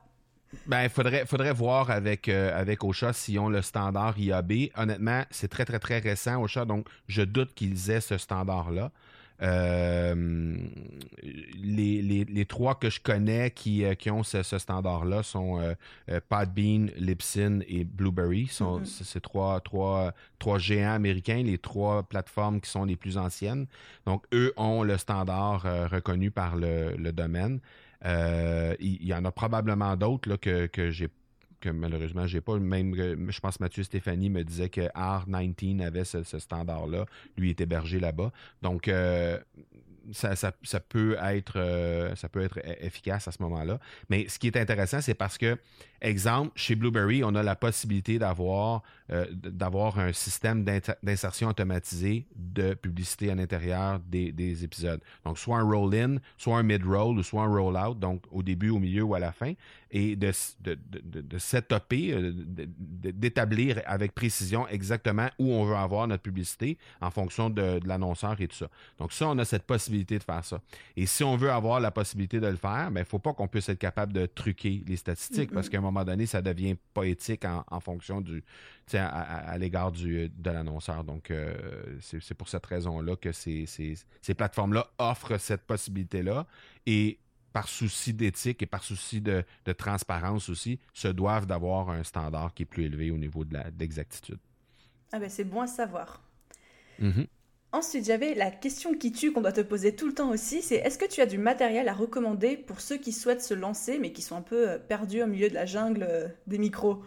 Ben, 0.67 0.85
il 0.85 0.89
faudrait, 0.89 1.27
faudrait 1.27 1.53
voir 1.53 1.91
avec, 1.91 2.29
euh, 2.29 2.59
avec 2.59 2.85
Ocha 2.85 3.13
s'ils 3.13 3.39
ont 3.39 3.49
le 3.49 3.63
standard 3.63 4.19
IAB. 4.19 4.71
Honnêtement, 4.77 5.25
c'est 5.31 5.49
très, 5.49 5.65
très, 5.65 5.79
très 5.79 5.99
récent, 5.99 6.43
Ocha, 6.43 6.65
donc 6.65 6.89
je 7.09 7.23
doute 7.23 7.55
qu'ils 7.55 7.91
aient 7.91 8.01
ce 8.01 8.19
standard-là. 8.19 8.91
Euh, 9.43 10.57
les, 11.63 12.47
trois 12.49 12.75
que 12.75 12.89
je 12.89 13.01
connais 13.01 13.51
qui, 13.51 13.85
euh, 13.85 13.95
qui 13.95 14.11
ont 14.11 14.23
ce, 14.23 14.43
standard-là 14.43 15.23
sont 15.23 15.61
Podbean, 16.31 16.89
Libsyn 16.97 17.61
et 17.69 17.85
Blueberry. 17.85 18.47
Sont, 18.47 18.81
mm-hmm. 18.81 19.05
C'est 19.05 19.21
trois, 19.21 19.61
trois, 19.61 20.15
trois 20.39 20.59
géants 20.59 20.95
américains, 20.95 21.43
les 21.43 21.59
trois 21.59 22.03
plateformes 22.03 22.61
qui 22.61 22.71
sont 22.71 22.85
les 22.85 22.97
plus 22.97 23.19
anciennes. 23.19 23.67
Donc, 24.07 24.25
eux 24.33 24.55
ont 24.57 24.83
le 24.83 24.97
standard 24.97 25.63
reconnu 25.91 26.31
par 26.31 26.57
le, 26.57 26.97
le 26.97 27.13
domaine. 27.13 27.61
Euh, 28.05 28.75
il 28.81 29.05
y, 29.05 29.15
en 29.15 29.25
a 29.25 29.33
probablement 29.33 29.97
d'autres 29.97 30.37
que, 30.37 30.67
que 30.67 30.91
j'ai 30.91 31.09
que 31.61 31.71
malheureusement 31.71 32.27
j'ai 32.27 32.41
pas. 32.41 32.59
Même 32.59 32.95
je 33.31 33.41
pense 33.41 33.61
Mathieu 33.61 33.83
Stéphanie 33.83 34.31
me 34.31 34.45
disait 34.45 34.69
que 34.69 34.83
R19 34.93 35.85
avait 35.85 36.05
ce, 36.05 36.23
standard 36.39 36.87
là 36.87 37.07
lui 37.37 37.51
est 37.51 37.61
hébergé 37.61 38.01
là-bas. 38.01 38.33
Donc 38.63 38.89
euh, 38.89 39.39
ça, 40.13 40.81
peut 40.81 41.17
être, 41.21 41.55
euh, 41.57 42.15
e-, 42.37 42.85
efficace 42.85 43.29
à 43.29 43.33
ce 43.33 43.43
moment-là. 43.43 43.79
Mais 44.09 44.29
ce 44.29 44.39
qui 44.39 44.47
est 44.47 44.57
intéressant, 44.57 45.01
c'est 45.01 45.15
parce 45.15 45.39
que, 45.39 45.59
exemple, 46.01 46.53
chez 46.55 46.75
Blueberry, 46.75 47.23
on 47.25 47.35
a 47.35 47.43
la 47.43 47.57
possibilité 47.57 48.19
d'avoir, 48.19 48.83
euh, 49.11 49.27
un 49.97 50.13
système 50.13 50.65
d'insertion 51.03 51.49
automatisé 51.49 52.27
de 52.35 52.75
publicité 52.75 53.31
à 53.31 53.35
l'intérieur 53.35 54.01
des, 54.01 54.33
des, 54.33 54.65
épisodes. 54.65 55.01
Donc, 55.25 55.39
soit 55.39 55.59
un 55.59 55.65
roll-in, 55.65 56.17
soit 56.37 56.59
un 56.59 56.63
mid-roll 56.63 57.19
ou 57.19 57.23
soit 57.23 57.43
un 57.43 57.49
roll-out, 57.49 57.99
donc 57.99 58.23
au 58.31 58.43
début, 58.43 58.71
au 58.71 58.79
milieu 58.79 59.03
ou 59.03 59.15
à 59.15 59.19
la 59.19 59.33
fin, 59.33 59.53
et 59.91 60.17
de, 60.17 60.33
de, 60.61 60.79
de, 60.91 61.21
de 61.21 61.39
setuper, 61.39 62.13
euh, 62.13 62.33
d'établir 62.35 63.81
avec 63.87 64.15
précision 64.15 64.67
exactement 64.69 65.29
où 65.39 65.53
on 65.53 65.65
veut 65.65 65.77
avoir 65.77 66.07
notre 66.09 66.23
publicité 66.23 66.77
en 67.01 67.11
fonction 67.11 67.51
de, 67.51 67.79
de 67.79 67.89
l'annonceur 67.89 68.41
et 68.41 68.49
tout 68.49 68.57
ça. 68.57 68.69
Donc, 68.99 69.13
ça, 69.13 69.29
on 69.29 69.39
a 69.39 69.45
cette 69.45 69.65
possibilité 69.65 70.19
de 70.19 70.25
faire 70.25 70.45
ça. 70.45 70.61
Et 70.97 71.07
si 71.07 71.23
on 71.23 71.37
veut 71.37 71.51
avoir 71.51 71.81
la 71.81 71.91
possibilité 71.91 72.41
de 72.41 72.47
le 72.47 72.57
faire, 72.57 72.87
il 72.89 72.95
ben, 72.95 73.01
ne 73.01 73.05
faut 73.05 73.19
pas 73.19 73.33
qu'on 73.33 73.49
puisse 73.49 73.69
être 73.69 73.79
capable 73.79 74.13
de 74.13 74.27
truquer 74.27 74.83
les 74.87 74.97
statistiques 74.97 75.53
parce 75.53 75.69
qu'à 75.69 75.79
un 75.79 75.83
moment 75.83 76.05
donné, 76.05 76.27
ça 76.27 76.43
devient 76.43 76.77
poétique 76.93 77.45
en, 77.45 77.65
en 77.69 77.81
fonction 77.81 78.21
du, 78.21 78.43
à, 78.95 79.51
à, 79.53 79.59
l'égard 79.59 79.93
de 79.93 80.31
l'annonceur. 80.45 81.05
Donc, 81.05 81.31
euh, 81.31 81.57
c'est 82.01 82.35
pour 82.35 82.49
cette 82.49 82.67
raison-là 82.67 83.17
que 83.17 83.33
ces, 83.33 83.67
ces, 83.67 84.35
plateformes-là 84.35 84.87
offrent 84.99 85.39
cette 85.39 85.63
possibilité-là 85.63 86.47
et 86.87 87.19
par 87.57 87.69
souci 87.69 88.13
d'éthique 88.13 88.63
et 88.63 88.67
par 88.67 88.85
souci 88.85 89.23
de, 89.23 89.43
de, 89.65 89.73
transparence 89.73 90.51
aussi, 90.51 90.79
se 90.93 91.09
doivent 91.09 91.47
d'avoir 91.47 91.89
un 91.89 92.03
standard 92.03 92.53
qui 92.53 92.65
est 92.65 92.67
plus 92.67 92.85
élevé 92.85 93.11
au 93.11 93.17
niveau 93.17 93.47
de 93.47 93.57
l'exactitude. 93.81 94.39
ah 95.11 95.19
ben 95.19 95.31
c'est 95.31 95.45
bon 95.45 95.63
à 95.63 95.67
savoir. 95.67 96.23
Mm-hmm. 97.01 97.27
Ensuite, 97.73 98.05
j'avais 98.05 98.35
la 98.35 98.51
question 98.51 98.93
qui 98.93 99.11
tue 99.11 99.33
qu'on 99.33 99.41
doit 99.41 99.53
te 99.53 99.63
poser 99.63 99.97
tout 99.97 100.07
le 100.07 100.13
temps 100.13 100.29
aussi, 100.29 100.61
c'est 100.61 100.77
est-ce 100.77 100.99
que 100.99 101.07
tu 101.07 101.23
as 101.23 101.27
du 101.27 101.39
matériel 101.39 101.89
à 101.89 101.95
recommander 101.95 102.59
pour 102.59 102.83
ceux 102.83 102.99
qui 102.99 103.13
souhaitent 103.13 103.43
se 103.43 103.55
lancer 103.55 103.99
mais 103.99 104.13
qui 104.13 104.21
sont 104.21 104.37
un 104.37 104.43
peu 104.43 104.69
euh, 104.69 104.79
perdus 104.79 105.23
au 105.23 105.27
milieu 105.27 105.49
de 105.49 105.55
la 105.55 105.65
jungle 105.65 106.07
euh, 106.07 106.29
des 106.47 106.59
micros? 106.59 107.03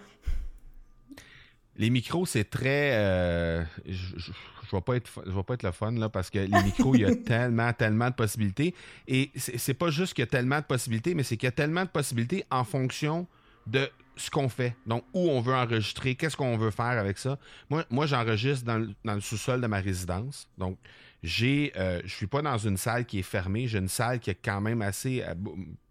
Les 1.80 1.90
micros, 1.90 2.26
c'est 2.26 2.50
très... 2.50 2.92
Euh, 2.94 3.64
je, 3.88 4.16
ne 4.16 4.78
vais 4.78 4.82
pas 4.82 4.98
être, 4.98 5.10
je 5.26 5.32
vais 5.32 5.44
pas 5.44 5.54
être 5.54 5.64
le 5.64 5.72
fun 5.72 5.94
là 5.94 6.10
parce 6.10 6.30
que 6.30 6.40
les 6.40 6.64
micros, 6.64 6.94
il 6.94 7.02
y 7.02 7.06
a 7.06 7.16
tellement, 7.26 7.72
tellement 7.72 8.10
de 8.10 8.16
possibilités. 8.16 8.76
Et 9.08 9.32
c'est 9.36 9.74
pas 9.74 9.90
juste 9.90 10.14
qu'il 10.14 10.22
y 10.22 10.28
a 10.28 10.30
tellement 10.30 10.60
de 10.60 10.66
possibilités, 10.66 11.16
mais 11.16 11.24
c'est 11.24 11.38
qu'il 11.38 11.48
y 11.48 11.50
a 11.50 11.54
tellement 11.54 11.86
de 11.86 11.90
possibilités 11.90 12.44
en 12.52 12.66
fonction 12.66 13.28
de 13.66 13.90
ce 14.18 14.30
qu'on 14.30 14.50
fait. 14.50 14.76
Donc, 14.86 15.06
où 15.14 15.30
on 15.30 15.40
veut 15.40 15.56
enregistrer, 15.56 16.16
qu'est-ce 16.16 16.36
qu'on 16.36 16.58
veut 16.58 16.72
faire 16.72 16.86
avec 16.86 17.18
ça. 17.18 17.40
Moi, 17.70 17.86
moi 17.90 18.06
j'enregistre 18.06 18.66
dans, 18.66 18.78
le 18.78 19.22
sous-sol 19.22 19.62
de 19.62 19.68
ma 19.68 19.80
résidence. 19.80 20.50
Donc, 20.58 20.78
j'ai, 21.24 21.72
euh, 21.78 22.02
je 22.04 22.14
suis 22.14 22.28
pas 22.28 22.42
dans 22.42 22.58
une 22.58 22.78
salle 22.78 23.06
qui 23.06 23.20
est 23.20 23.24
fermée. 23.24 23.68
J'ai 23.68 23.80
une 23.80 23.88
salle 23.88 24.20
qui 24.20 24.30
a 24.30 24.34
quand 24.34 24.60
même 24.60 24.82
assez, 24.82 25.24
euh, 25.24 25.34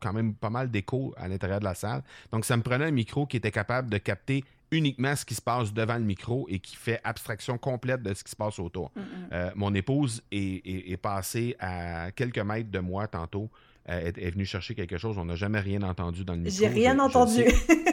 quand 0.00 0.12
même 0.12 0.34
pas 0.34 0.50
mal 0.50 0.70
d'écho 0.70 1.14
à 1.16 1.28
l'intérieur 1.28 1.60
de 1.60 1.64
la 1.64 1.74
salle. 1.74 2.02
Donc, 2.30 2.44
ça 2.44 2.56
me 2.56 2.62
prenait 2.62 2.86
un 2.86 2.90
micro 2.90 3.26
qui 3.26 3.38
était 3.38 3.50
capable 3.50 3.88
de 3.88 3.98
capter 3.98 4.44
uniquement 4.70 5.16
ce 5.16 5.24
qui 5.24 5.34
se 5.34 5.42
passe 5.42 5.72
devant 5.72 5.96
le 5.96 6.04
micro 6.04 6.46
et 6.48 6.58
qui 6.58 6.76
fait 6.76 7.00
abstraction 7.04 7.58
complète 7.58 8.02
de 8.02 8.14
ce 8.14 8.24
qui 8.24 8.30
se 8.30 8.36
passe 8.36 8.58
autour. 8.58 8.92
Euh, 9.32 9.50
mon 9.54 9.74
épouse 9.74 10.22
est, 10.30 11.00
passée 11.00 11.56
à 11.58 12.10
quelques 12.12 12.38
mètres 12.38 12.70
de 12.70 12.78
moi 12.78 13.06
tantôt. 13.06 13.50
Est, 13.86 14.18
est, 14.18 14.30
venue 14.30 14.44
chercher 14.44 14.74
quelque 14.74 14.98
chose. 14.98 15.16
On 15.16 15.24
n'a 15.24 15.34
jamais 15.34 15.60
rien 15.60 15.82
entendu 15.82 16.22
dans 16.22 16.34
le 16.34 16.40
micro. 16.40 16.58
J'ai 16.58 16.68
rien 16.68 16.98
entendu. 16.98 17.44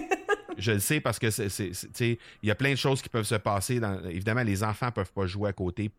je 0.58 0.74
le 0.74 0.80
sais 0.80 1.00
parce 1.00 1.20
que 1.20 1.30
c'est, 1.30 1.80
il 2.02 2.18
y 2.44 2.52
a 2.52 2.56
plein 2.56 2.72
de 2.72 2.78
choses 2.78 3.02
qui 3.02 3.08
peuvent 3.08 3.26
se 3.26 3.36
passer. 3.36 3.80
Dans, 3.80 4.04
évidemment, 4.04 4.44
les 4.44 4.62
enfants 4.64 4.92
peuvent 4.92 5.14
pas 5.14 5.26
jouer 5.26 5.50
à 5.50 5.54
côté 5.54 5.92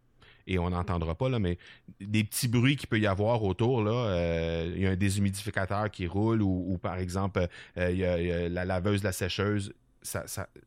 et 0.47 0.59
on 0.59 0.71
n'entendra 0.71 1.15
pas, 1.15 1.29
là, 1.29 1.39
mais 1.39 1.59
des 2.01 2.25
petits 2.25 2.47
bruits 2.47 2.77
qu'il 2.77 2.89
peut 2.89 3.01
y 3.01 3.07
avoir 3.07 3.43
autour, 3.43 3.83
là, 3.83 4.65
il 4.67 4.81
y 4.81 4.87
a 4.87 4.91
un 4.91 4.97
déshumidificateur 4.97 5.91
qui 5.91 6.07
roule 6.07 6.41
ou, 6.43 6.79
par 6.81 6.99
exemple, 6.99 7.49
il 7.77 7.97
y, 7.97 8.05
a, 8.05 8.49
la 8.49 8.65
laveuse, 8.65 9.03
la 9.03 9.13
sécheuse, 9.13 9.73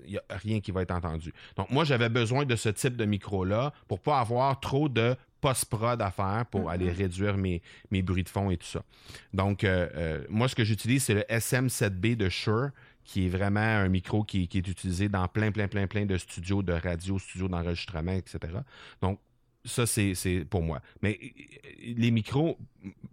il 0.05 0.11
n'y 0.11 0.17
a 0.17 0.23
rien 0.29 0.59
qui 0.59 0.71
va 0.71 0.81
être 0.81 0.91
entendu. 0.91 1.33
Donc, 1.55 1.69
moi, 1.69 1.83
j'avais 1.83 2.09
besoin 2.09 2.45
de 2.45 2.55
ce 2.55 2.69
type 2.69 2.95
de 2.95 3.05
micro-là 3.05 3.73
pour 3.87 3.99
pas 3.99 4.19
avoir 4.19 4.59
trop 4.59 4.89
de 4.89 5.15
post-prod 5.41 6.01
à 6.01 6.11
faire 6.11 6.45
pour 6.51 6.65
mm-hmm. 6.65 6.73
aller 6.73 6.91
réduire 6.91 7.37
mes, 7.37 7.61
mes 7.91 8.01
bruits 8.01 8.23
de 8.23 8.29
fond 8.29 8.51
et 8.51 8.57
tout 8.57 8.67
ça. 8.67 8.83
Donc, 9.33 9.63
euh, 9.63 9.87
euh, 9.95 10.25
moi, 10.29 10.47
ce 10.47 10.55
que 10.55 10.63
j'utilise, 10.63 11.03
c'est 11.03 11.13
le 11.13 11.21
SM7B 11.21 12.15
de 12.15 12.29
Shure, 12.29 12.69
qui 13.03 13.25
est 13.25 13.29
vraiment 13.29 13.59
un 13.59 13.87
micro 13.89 14.23
qui, 14.23 14.47
qui, 14.47 14.59
est 14.59 14.67
utilisé 14.67 15.09
dans 15.09 15.27
plein, 15.27 15.51
plein, 15.51 15.67
plein, 15.67 15.87
plein 15.87 16.05
de 16.05 16.17
studios 16.17 16.61
de 16.61 16.73
radio, 16.73 17.17
studios 17.17 17.47
d'enregistrement, 17.47 18.11
etc. 18.11 18.39
Donc, 19.01 19.19
ça, 19.65 19.85
c'est 19.85 20.45
pour 20.49 20.61
moi. 20.61 20.81
Mais 21.01 21.19
les 21.81 22.11
micros, 22.11 22.57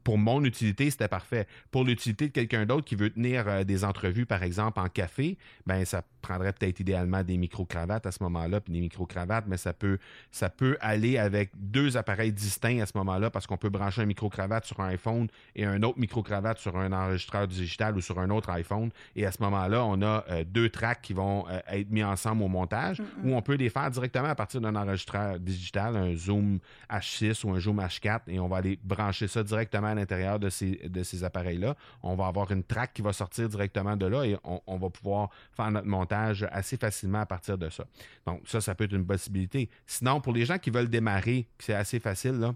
pour 0.05 0.19
mon 0.19 0.45
utilité, 0.45 0.89
c'était 0.91 1.09
parfait. 1.09 1.49
Pour 1.73 1.85
l'utilité 1.85 2.29
de 2.29 2.33
quelqu'un 2.33 2.64
d'autre 2.64 2.85
qui 2.85 2.95
veut 2.95 3.11
tenir 3.11 3.49
euh, 3.49 3.64
des 3.64 3.85
entrevues, 3.85 4.25
par 4.25 4.43
exemple, 4.43 4.79
en 4.79 4.89
café, 4.89 5.37
ben 5.67 5.85
ça 5.85 6.03
prendrait 6.23 6.53
peut-être 6.53 6.79
idéalement 6.81 7.25
des 7.25 7.37
micro-cravates 7.37 8.07
à 8.07 8.12
ce 8.12 8.23
moment-là, 8.23 8.61
puis 8.61 8.73
des 8.73 8.81
micro-cravates, 8.81 9.47
mais 9.49 9.57
ça 9.57 9.73
peut, 9.73 9.99
ça 10.31 10.49
peut 10.49 10.77
aller 10.81 11.19
avec 11.19 11.51
deux 11.57 11.97
appareils 11.97 12.33
distincts 12.33 12.81
à 12.81 12.87
ce 12.87 12.93
moment-là, 12.97 13.31
parce 13.31 13.47
qu'on 13.47 13.57
peut 13.57 13.69
brancher 13.69 14.03
un 14.03 14.07
micro-cravate 14.07 14.64
sur 14.64 14.81
un 14.81 14.89
iPhone 14.89 15.29
et 15.57 15.64
un 15.64 15.83
autre 15.83 15.99
micro-cravate 15.99 16.59
sur 16.59 16.77
un 16.77 16.93
enregistreur 16.93 17.49
digital 17.49 17.97
ou 17.97 18.01
sur 18.01 18.21
un 18.21 18.31
autre 18.31 18.51
iPhone. 18.51 18.91
Et 19.17 19.27
à 19.27 19.33
ce 19.33 19.43
moment-là, 19.43 19.85
on 19.85 20.03
a 20.03 20.25
euh, 20.31 20.45
deux 20.45 20.69
tracks 20.69 21.03
qui 21.03 21.14
vont 21.14 21.47
euh, 21.49 21.59
être 21.69 21.91
mis 21.91 22.05
ensemble 22.05 22.43
au 22.45 22.49
montage, 22.49 23.03
ou 23.25 23.35
on 23.35 23.43
peut 23.43 23.55
les 23.55 23.71
faire 23.71 23.91
directement 23.91 24.29
à 24.29 24.35
partir 24.37 24.61
d'un 24.61 24.77
enregistreur 24.77 25.41
digital, 25.41 25.97
un 25.97 26.14
Zoom 26.14 26.61
H6 26.91 27.45
ou 27.45 27.51
un 27.51 27.61
Zoom 27.61 27.81
H4, 27.81 28.21
et 28.29 28.39
on 28.39 28.47
va 28.47 28.59
aller 28.59 28.79
brancher 28.85 29.27
ça 29.27 29.43
directement 29.43 29.56
à 29.57 29.95
l'intérieur 29.95 30.39
de 30.39 30.51
ces, 30.51 31.25
appareils-là. 31.25 31.77
On 32.03 32.15
va 32.15 32.27
avoir 32.27 32.51
une 32.53 32.63
track 32.63 32.95
qui 32.95 33.03
va 33.03 33.13
sortir 33.13 33.49
directement 33.49 33.97
de 33.97 34.07
là 34.07 34.25
et 34.25 34.37
on 34.45 34.77
va 34.77 34.91
pouvoir 34.91 35.31
faire 35.53 35.71
notre 35.71 35.87
montage 35.87 36.47
assez 36.51 36.77
facilement 36.77 37.21
à 37.21 37.27
partir 37.27 37.59
de 37.59 37.69
ça. 37.71 37.85
Donc, 38.27 38.43
ça, 38.45 38.61
ça 38.61 38.75
peut 38.75 38.85
être 38.85 38.95
une 38.95 39.07
possibilité. 39.07 39.69
Sinon, 39.87 40.21
pour 40.21 40.33
les 40.33 40.45
gens 40.45 40.59
qui 40.59 40.71
veulent 40.71 40.91
démarrer, 40.91 41.49
c'est 41.59 41.75
assez 41.75 42.01
facile, 42.01 42.39
là, 42.39 42.55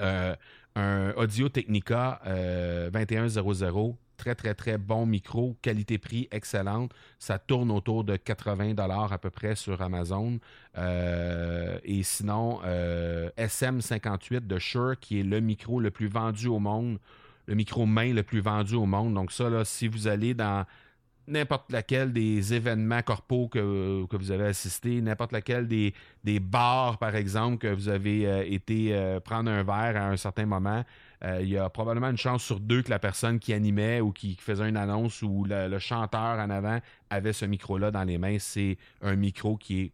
euh, 0.00 0.36
un 0.74 1.12
Audio 1.12 1.48
Technica 1.48 2.20
2100, 2.92 3.40
euh, 3.40 3.92
très, 4.16 4.34
très, 4.34 4.54
très 4.54 4.78
bon 4.78 5.06
micro, 5.06 5.56
qualité-prix 5.62 6.28
excellente. 6.30 6.92
Ça 7.18 7.38
tourne 7.38 7.70
autour 7.70 8.04
de 8.04 8.16
80 8.16 8.74
dollars 8.74 9.12
à 9.12 9.18
peu 9.18 9.30
près 9.30 9.54
sur 9.54 9.80
Amazon. 9.82 10.38
Euh, 10.76 11.78
et 11.84 12.02
sinon, 12.02 12.60
SM58 13.38 14.46
de 14.46 14.58
Shure, 14.58 14.98
qui 15.00 15.20
est 15.20 15.24
le 15.24 15.40
micro 15.40 15.80
le 15.80 15.90
plus 15.90 16.08
vendu 16.08 16.48
au 16.48 16.58
monde, 16.58 16.98
le 17.46 17.54
micro 17.54 17.86
main 17.86 18.12
le 18.12 18.22
plus 18.22 18.40
vendu 18.40 18.74
au 18.74 18.86
monde. 18.86 19.14
Donc 19.14 19.32
ça, 19.32 19.48
là, 19.48 19.64
si 19.64 19.88
vous 19.88 20.08
allez 20.08 20.34
dans 20.34 20.66
n'importe 21.28 21.72
laquelle 21.72 22.12
des 22.12 22.54
événements 22.54 23.02
corpaux 23.02 23.48
que, 23.48 24.06
vous 24.10 24.30
avez 24.30 24.46
assisté, 24.46 25.00
n'importe 25.00 25.32
laquelle 25.32 25.66
des, 25.66 25.94
des 26.24 26.40
bars, 26.40 26.98
par 26.98 27.14
exemple, 27.16 27.58
que 27.58 27.68
vous 27.68 27.88
avez 27.88 28.26
euh, 28.26 28.44
été 28.46 28.94
euh, 28.94 29.20
prendre 29.20 29.50
un 29.50 29.62
verre 29.62 29.96
à 29.96 30.08
un 30.08 30.16
certain 30.16 30.46
moment. 30.46 30.84
Euh, 31.24 31.38
il 31.42 31.48
y 31.48 31.58
a 31.58 31.68
probablement 31.70 32.10
une 32.10 32.18
chance 32.18 32.44
sur 32.44 32.60
deux 32.60 32.82
que 32.82 32.90
la 32.90 32.98
personne 32.98 33.38
qui 33.38 33.52
animait 33.52 34.00
ou 34.00 34.12
qui, 34.12 34.36
faisait 34.36 34.68
une 34.68 34.76
annonce 34.76 35.22
ou 35.22 35.44
le, 35.48 35.78
chanteur 35.78 36.38
en 36.38 36.50
avant 36.50 36.78
avait 37.10 37.32
ce 37.32 37.44
micro-là 37.44 37.90
dans 37.90 38.04
les 38.04 38.18
mains. 38.18 38.38
C'est 38.38 38.76
un 39.02 39.16
micro 39.16 39.56
qui 39.56 39.80
est 39.80 39.92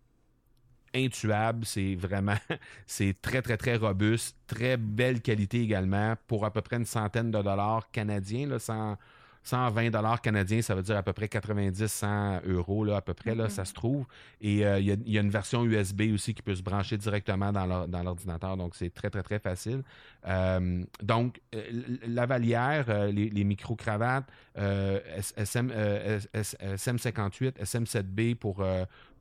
intuable, 0.94 1.64
c'est 1.64 1.94
vraiment, 1.94 2.36
c'est 2.86 3.20
très, 3.22 3.40
très, 3.40 3.56
très 3.56 3.76
robuste, 3.76 4.36
très 4.46 4.76
belle 4.76 5.22
qualité 5.22 5.60
également, 5.60 6.14
pour 6.26 6.44
à 6.44 6.52
peu 6.52 6.60
près 6.60 6.76
une 6.76 6.84
centaine 6.84 7.30
de 7.30 7.40
dollars 7.40 7.90
canadiens, 7.90 8.46
là, 8.46 8.58
sans, 8.58 8.98
120 9.44 9.90
dollars 9.90 10.20
canadiens, 10.20 10.62
ça 10.62 10.74
veut 10.74 10.82
dire 10.82 10.96
à 10.96 11.02
peu 11.02 11.12
près 11.12 11.26
90-100 11.26 12.42
euros, 12.46 12.84
là, 12.84 12.96
à 12.96 13.00
peu 13.00 13.14
près, 13.14 13.34
là, 13.34 13.48
ça 13.48 13.64
se 13.64 13.72
trouve. 13.72 14.06
Et 14.40 14.64
euh, 14.64 14.78
il 14.78 15.10
y, 15.10 15.18
a 15.18 15.20
une 15.20 15.30
version 15.30 15.64
USB 15.64 16.02
aussi 16.14 16.32
qui 16.34 16.42
peut 16.42 16.54
se 16.54 16.62
brancher 16.62 16.96
directement 16.96 17.52
dans 17.52 18.02
l'ordinateur, 18.02 18.56
donc 18.56 18.76
c'est 18.76 18.94
très, 18.94 19.10
très, 19.10 19.22
très 19.22 19.38
facile. 19.38 19.82
Euh, 20.28 20.84
donc, 21.02 21.40
euh, 21.54 21.62
la 22.06 22.26
valière, 22.26 22.86
les, 23.08 23.44
micro-cravates, 23.44 24.26
SM, 24.56 25.72
SM58, 26.34 27.54
SM7B 27.62 28.36
pour 28.36 28.64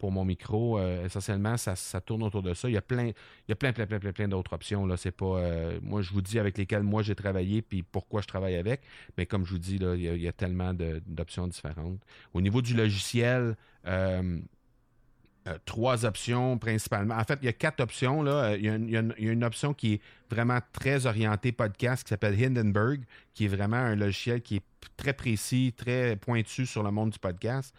pour 0.02 0.12
mon 0.12 0.26
micro. 0.26 0.80
Euh, 0.80 1.06
essentiellement, 1.06 1.58
ça, 1.58 1.76
tourne 2.02 2.24
autour 2.24 2.42
de 2.42 2.56
ça. 2.56 2.68
Il 2.68 2.74
y 2.74 2.78
a 2.78 2.82
plein, 2.82 3.10
il 3.10 3.50
y 3.50 3.52
a 3.52 3.56
plein, 3.56 3.72
plein, 3.72 3.86
plein, 3.86 4.00
plein, 4.00 4.28
d'autres 4.28 4.54
options. 4.54 4.88
Là. 4.88 4.98
C'est 4.98 5.12
pas, 5.12 5.38
euh, 5.38 5.80
moi, 5.84 6.02
je 6.02 6.12
vous 6.12 6.24
dis 6.24 6.40
avec 6.40 6.58
lesquelles 6.58 6.82
moi 6.82 7.04
j'ai 7.04 7.14
travaillé 7.14 7.62
puis 7.62 7.84
pourquoi 7.84 8.22
je 8.22 8.28
travaille 8.28 8.56
avec. 8.56 8.82
Mais 9.16 9.28
comme 9.28 9.46
je 9.46 9.52
vous 9.52 9.60
dis, 9.60 9.76
il, 9.76 10.22
y 10.22 10.28
a, 10.28 10.32
tellement 10.32 10.74
d'options 10.74 11.48
différentes. 11.48 12.00
Au 12.34 12.42
niveau 12.42 12.64
du 12.64 12.74
logiciel, 12.74 13.56
euh, 13.86 14.40
trois 15.66 16.04
options 16.04 16.58
principalement. 16.58 17.14
En 17.14 17.24
fait, 17.24 17.38
il 17.44 17.46
y 17.46 17.50
a 17.50 17.54
quatre 17.54 17.80
options. 17.80 18.24
Là. 18.24 18.56
Il, 18.58 18.66
y 18.66 18.98
a 18.98 19.04
une, 19.32 19.44
option 19.44 19.76
qui 19.76 19.94
est 19.94 20.02
vraiment 20.32 20.62
très 20.74 21.06
orientée 21.06 21.52
podcast 21.52 22.04
qui 22.04 22.10
s'appelle 22.10 22.44
Hindenburg, 22.44 23.02
qui 23.36 23.46
est 23.46 23.50
vraiment 23.50 23.78
un 23.78 23.96
logiciel 23.96 24.42
qui 24.42 24.56
est 24.56 24.64
très 24.98 25.14
précis, 25.14 25.76
très 25.78 26.16
pointu 26.16 26.66
sur 26.66 26.82
le 26.82 26.90
monde 26.90 27.12
du 27.12 27.20
podcast. 27.20 27.76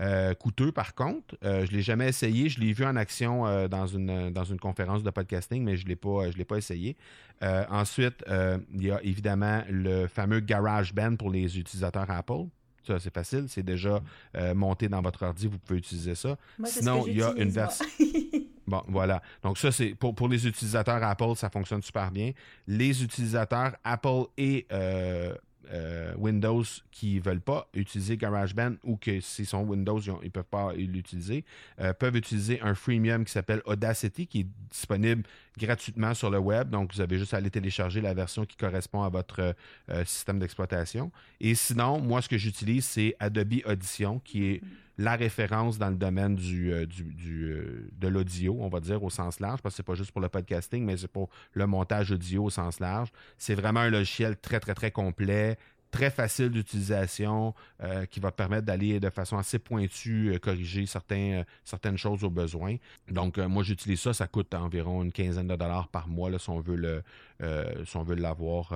Euh, 0.00 0.34
coûteux 0.34 0.72
par 0.72 0.94
contre. 0.94 1.36
Euh, 1.44 1.66
je 1.66 1.70
ne 1.70 1.76
l'ai 1.76 1.82
jamais 1.82 2.08
essayé. 2.08 2.48
Je 2.48 2.60
l'ai 2.60 2.72
vu 2.72 2.84
en 2.84 2.96
action 2.96 3.46
euh, 3.46 3.68
dans, 3.68 3.86
une, 3.86 4.30
dans 4.30 4.44
une 4.44 4.58
conférence 4.58 5.02
de 5.02 5.10
podcasting, 5.10 5.62
mais 5.62 5.76
je 5.76 5.84
ne 5.84 5.90
l'ai 5.90 5.96
pas, 5.96 6.28
l'ai 6.28 6.44
pas 6.44 6.56
essayé. 6.56 6.96
ensuite, 7.42 8.24
il 8.28 8.84
y 8.84 8.90
a 8.90 9.02
évidemment 9.02 9.62
le 9.68 10.06
fameux 10.06 10.40
GarageBand 10.40 11.16
pour 11.16 11.30
les 11.30 11.58
utilisateurs 11.58 12.10
Apple. 12.10 12.46
Ça, 12.84 12.98
c'est 12.98 13.14
facile. 13.14 13.44
C'est 13.48 13.62
déjà 13.62 14.00
monté 14.54 14.88
dans 14.88 15.02
votre 15.02 15.24
ordi. 15.24 15.46
Vous 15.46 15.58
pouvez 15.58 15.78
utiliser 15.78 16.14
ça. 16.14 16.36
Sinon, 16.64 17.04
il 17.06 17.18
y 17.18 17.22
a 17.22 17.32
une 17.36 17.50
version. 17.50 17.86
Bon, 18.66 18.82
voilà. 18.88 19.22
Donc, 19.42 19.58
ça, 19.58 19.72
c'est 19.72 19.94
pour, 19.94 20.14
pour 20.14 20.28
les 20.28 20.46
utilisateurs 20.46 21.02
Apple, 21.02 21.34
ça 21.36 21.50
fonctionne 21.50 21.82
super 21.82 22.10
bien. 22.10 22.32
Les 22.66 23.02
utilisateurs 23.02 23.74
Apple 23.84 24.24
et 24.38 24.66
euh, 24.72 25.34
Windows 26.16 26.64
qui 26.90 27.16
ne 27.16 27.20
veulent 27.22 27.40
pas 27.40 27.68
utiliser 27.74 28.16
GarageBand 28.16 28.74
ou 28.84 28.96
que 28.96 29.20
s'ils 29.20 29.46
sont 29.46 29.62
Windows, 29.62 30.00
ils 30.00 30.12
ne 30.24 30.28
peuvent 30.28 30.44
pas 30.44 30.72
l'utiliser, 30.74 31.44
euh, 31.80 31.92
peuvent 31.92 32.16
utiliser 32.16 32.60
un 32.60 32.74
freemium 32.74 33.24
qui 33.24 33.32
s'appelle 33.32 33.62
Audacity 33.64 34.26
qui 34.26 34.40
est 34.40 34.46
disponible 34.70 35.22
gratuitement 35.58 36.14
sur 36.14 36.30
le 36.30 36.38
web. 36.38 36.70
Donc, 36.70 36.94
vous 36.94 37.00
avez 37.00 37.18
juste 37.18 37.34
à 37.34 37.38
aller 37.38 37.50
télécharger 37.50 38.00
la 38.00 38.14
version 38.14 38.44
qui 38.44 38.56
correspond 38.56 39.02
à 39.02 39.08
votre 39.08 39.54
euh, 39.90 40.04
système 40.04 40.38
d'exploitation. 40.38 41.10
Et 41.40 41.54
sinon, 41.54 42.00
moi, 42.00 42.22
ce 42.22 42.28
que 42.28 42.38
j'utilise, 42.38 42.84
c'est 42.84 43.16
Adobe 43.18 43.60
Audition 43.66 44.18
qui 44.20 44.44
est 44.44 44.62
la 45.02 45.16
référence 45.16 45.78
dans 45.78 45.90
le 45.90 45.96
domaine 45.96 46.36
du, 46.36 46.72
euh, 46.72 46.86
euh, 47.26 47.90
de 47.98 48.08
l'audio, 48.08 48.56
on 48.60 48.68
va 48.68 48.78
dire, 48.78 49.02
au 49.02 49.10
sens 49.10 49.40
large, 49.40 49.60
parce 49.60 49.74
que 49.74 49.76
c'est 49.78 49.82
pas 49.82 49.96
juste 49.96 50.12
pour 50.12 50.20
le 50.20 50.28
podcasting, 50.28 50.84
mais 50.84 50.96
c'est 50.96 51.08
pour 51.08 51.28
le 51.54 51.66
montage 51.66 52.12
audio 52.12 52.44
au 52.44 52.50
sens 52.50 52.78
large. 52.78 53.08
C'est 53.36 53.56
vraiment 53.56 53.80
un 53.80 53.90
logiciel 53.90 54.36
très, 54.36 54.60
très, 54.60 54.74
très 54.74 54.92
complet, 54.92 55.58
très 55.92 56.10
facile 56.10 56.48
d'utilisation 56.48 57.54
euh, 57.82 58.04
qui 58.06 58.18
va 58.18 58.32
permettre 58.32 58.66
d'aller 58.66 58.98
de 58.98 59.10
façon 59.10 59.38
assez 59.38 59.60
pointue 59.60 60.36
corriger 60.42 60.86
certains, 60.86 61.44
certaines 61.62 61.96
choses 61.96 62.24
au 62.24 62.30
besoin. 62.30 62.76
Donc, 63.08 63.38
moi, 63.38 63.62
j'utilise 63.62 64.00
ça. 64.00 64.12
Ça 64.12 64.26
coûte 64.26 64.52
environ 64.54 65.04
une 65.04 65.12
quinzaine 65.12 65.46
de 65.46 65.54
dollars 65.54 65.86
par 65.88 66.08
mois 66.08 66.30
là, 66.30 66.38
si 66.40 66.50
on 66.50 66.60
veut 66.60 66.76
le 66.76 67.02
si 67.84 67.96
on 67.96 68.04
veut 68.04 68.14
l'avoir 68.14 68.72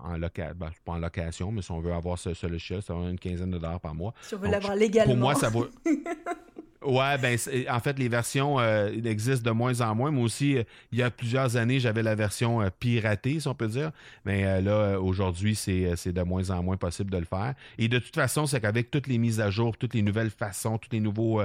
en, 0.00 0.18
ben, 0.18 0.70
pas 0.84 0.92
en 0.92 0.98
location, 0.98 1.50
mais 1.50 1.62
si 1.62 1.70
on 1.70 1.80
veut 1.80 1.92
avoir 1.92 2.18
ce, 2.18 2.34
ce 2.34 2.46
logiciel, 2.46 2.82
ça 2.82 2.94
va 2.94 3.08
une 3.08 3.18
quinzaine 3.18 3.50
de 3.50 3.58
dollars 3.58 3.80
par 3.80 3.94
mois. 3.94 4.14
Si 4.22 4.34
on 4.34 4.38
veut 4.38 4.50
l'avoir 4.50 4.76
légalement. 4.76 5.14
Pour 5.14 5.20
moi, 5.20 5.34
ça 5.34 5.48
vaut. 5.48 5.68
Ouais, 6.82 7.18
ben 7.18 7.36
en 7.68 7.80
fait, 7.80 7.98
les 7.98 8.08
versions 8.08 8.58
euh, 8.58 8.90
existent 9.04 9.50
de 9.50 9.54
moins 9.54 9.80
en 9.82 9.94
moins. 9.94 10.10
Moi 10.10 10.24
aussi, 10.24 10.56
euh, 10.56 10.62
il 10.92 10.98
y 10.98 11.02
a 11.02 11.10
plusieurs 11.10 11.56
années, 11.56 11.78
j'avais 11.78 12.02
la 12.02 12.14
version 12.14 12.62
euh, 12.62 12.70
piratée, 12.70 13.38
si 13.38 13.48
on 13.48 13.54
peut 13.54 13.68
dire. 13.68 13.90
Mais 14.24 14.62
là, 14.62 14.98
aujourd'hui, 14.98 15.54
c'est 15.54 16.12
de 16.12 16.22
moins 16.22 16.48
en 16.50 16.62
moins 16.62 16.78
possible 16.78 17.10
de 17.10 17.18
le 17.18 17.26
faire. 17.26 17.54
Et 17.78 17.88
de 17.88 17.98
toute 17.98 18.14
façon, 18.14 18.46
c'est 18.46 18.60
qu'avec 18.60 18.90
toutes 18.90 19.08
les 19.08 19.18
mises 19.18 19.40
à 19.40 19.50
jour, 19.50 19.76
toutes 19.76 19.94
les 19.94 20.02
nouvelles 20.02 20.30
façons, 20.30 20.78
tous 20.78 20.90
les 20.92 21.00
nouveaux 21.00 21.42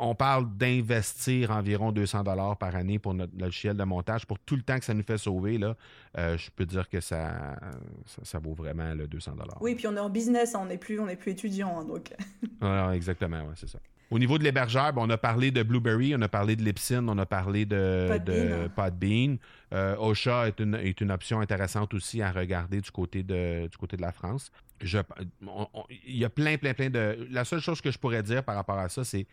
on 0.00 0.14
parle 0.14 0.56
d'investir 0.56 1.50
environ 1.50 1.92
200 1.92 2.24
dollars 2.24 2.56
par 2.56 2.74
année 2.74 2.98
pour 2.98 3.14
notre 3.14 3.36
logiciel 3.38 3.76
de 3.76 3.84
montage. 3.84 4.26
Pour 4.26 4.38
tout 4.38 4.56
le 4.56 4.62
temps 4.62 4.78
que 4.78 4.84
ça 4.84 4.94
nous 4.94 5.02
fait 5.02 5.18
sauver, 5.18 5.58
là, 5.58 5.76
euh, 6.18 6.36
je 6.36 6.50
peux 6.50 6.66
dire 6.66 6.88
que 6.88 7.00
ça, 7.00 7.56
ça, 8.22 8.38
vaut 8.38 8.54
vraiment 8.54 8.94
le 8.94 9.06
200 9.06 9.32
dollars. 9.32 9.58
Oui, 9.60 9.74
puis 9.74 9.86
on 9.86 9.96
est 9.96 10.00
en 10.00 10.10
business, 10.10 10.54
hein, 10.54 10.60
on 10.62 10.66
n'est 10.66 10.78
plus, 10.78 11.00
on 11.00 11.06
plus 11.16 11.32
étudiant. 11.32 11.80
Hein, 11.80 11.84
donc. 11.84 12.12
exactement, 12.94 13.44
ouais, 13.44 13.54
c'est 13.56 13.68
ça. 13.68 13.78
Au 14.10 14.18
niveau 14.18 14.38
de 14.38 14.44
l'hébergeur, 14.44 14.92
ben, 14.92 15.02
on 15.02 15.10
a 15.10 15.18
parlé 15.18 15.50
de 15.50 15.62
Blueberry, 15.62 16.14
on 16.14 16.22
a 16.22 16.28
parlé 16.28 16.54
de 16.54 16.62
Lipsin, 16.62 17.06
on 17.08 17.18
a 17.18 17.26
parlé 17.26 17.64
de 17.64 18.68
Podbean. 18.74 19.34
De 19.34 19.38
euh, 19.72 19.96
Ocha 19.98 20.46
est 20.46 20.60
une, 20.60 20.76
est 20.76 21.00
une 21.00 21.10
option 21.10 21.40
intéressante 21.40 21.92
aussi 21.92 22.22
à 22.22 22.30
regarder 22.30 22.80
du 22.80 22.90
côté 22.90 23.24
de, 23.24 23.66
du 23.66 23.76
côté 23.76 23.96
de 23.96 24.02
la 24.02 24.12
France. 24.12 24.52
Il 24.80 26.16
y 26.16 26.24
a 26.24 26.28
plein, 26.28 26.56
plein, 26.56 26.74
plein 26.74 26.90
de. 26.90 27.26
La 27.30 27.44
seule 27.44 27.60
chose 27.60 27.80
que 27.80 27.90
je 27.90 27.98
pourrais 27.98 28.22
dire 28.22 28.44
par 28.44 28.54
rapport 28.54 28.78
à 28.78 28.88
ça, 28.88 29.02
c'est 29.02 29.26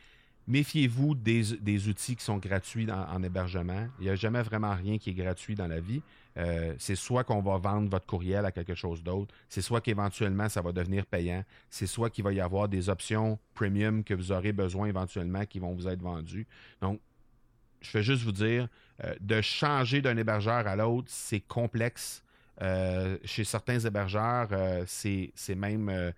méfiez-vous 0.48 1.16
des, 1.16 1.88
outils 1.88 2.16
qui 2.16 2.24
sont 2.24 2.38
gratuits 2.38 2.88
en 2.91 3.24
hébergement. 3.24 3.88
Il 4.00 4.06
n'y 4.06 4.10
a 4.10 4.16
jamais 4.16 4.41
vraiment 4.41 4.74
rien 4.76 4.98
qui 4.98 5.12
est 5.12 5.14
gratuit 5.14 5.56
dans 5.56 5.68
la 5.68 5.80
vie. 5.80 6.02
Euh, 6.38 6.74
c'est 6.80 6.96
soit 6.96 7.24
qu'on 7.24 7.41
va 7.41 7.58
vendre 7.58 7.89
votre 7.89 8.06
courriel 8.06 8.46
à 8.46 8.52
quelque 8.52 8.74
chose 8.74 9.04
d'autre, 9.04 9.34
c'est 9.50 9.62
soit 9.62 9.82
qu'éventuellement 9.82 10.50
ça 10.50 10.62
va 10.62 10.72
devenir 10.72 11.06
payant, 11.06 11.44
c'est 11.70 11.86
soit 11.86 12.10
qu'il 12.10 12.24
va 12.24 12.34
y 12.34 12.41
avoir 12.41 12.68
des 12.68 12.89
options 12.89 13.38
premium 13.54 14.04
que 14.04 14.16
vous 14.16 14.32
aurez 14.32 14.52
besoin 14.52 14.88
éventuellement 14.88 15.46
qui 15.46 15.60
vont 15.60 15.74
vous 15.74 15.88
être 15.88 16.02
vendues. 16.02 16.48
Donc, 16.82 17.00
je 17.82 17.98
vais 17.98 18.04
juste 18.04 18.24
vous 18.24 18.32
dire, 18.32 18.68
euh, 19.04 19.14
de 19.20 19.41
changer 19.41 20.02
d'un 20.02 20.18
hébergeur 20.18 20.66
à 20.68 20.76
l'autre, 20.76 21.08
c'est 21.10 21.41
complexe. 21.41 22.24
Euh, 22.62 23.18
chez 23.26 23.44
certains 23.44 23.80
hébergeurs, 23.80 24.50
c'est 24.88 25.56
même 25.56 26.14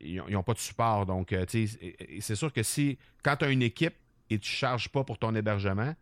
ils 0.00 0.22
n'ont 0.30 0.42
pas 0.42 0.54
de 0.54 0.58
support. 0.58 1.06
Donc, 1.06 1.34
c'est 1.48 2.34
sûr 2.34 2.52
que 2.52 2.62
si, 2.62 2.98
quand 3.22 3.36
tu 3.36 3.44
as 3.44 3.50
une 3.50 3.62
équipe 3.62 3.94
et 4.30 4.38
tu 4.38 4.50
ne 4.50 4.56
charges 4.56 4.88
pas 4.88 5.04
pour 5.04 5.18
ton 5.18 5.34
hébergement, 5.34 5.94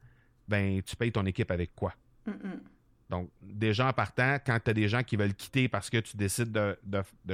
ben, 0.49 0.83
tu 0.83 0.97
payes 0.97 1.13
ton 1.13 1.27
équipe 1.27 1.51
avec 1.51 1.75
quoi? 1.75 1.95
Donc, 3.09 3.31
déjà 3.41 3.89
en 3.89 3.93
partant, 3.93 4.39
quand 4.45 4.59
tu 4.65 4.71
as 4.71 4.75
des 4.75 4.89
gens 4.89 5.03
qui 5.03 5.17
veulent 5.17 5.35
quitter 5.35 5.69
parce 5.69 5.91
que 5.91 5.99
tu 5.99 6.17
décides 6.17 6.51
de, 6.51 6.77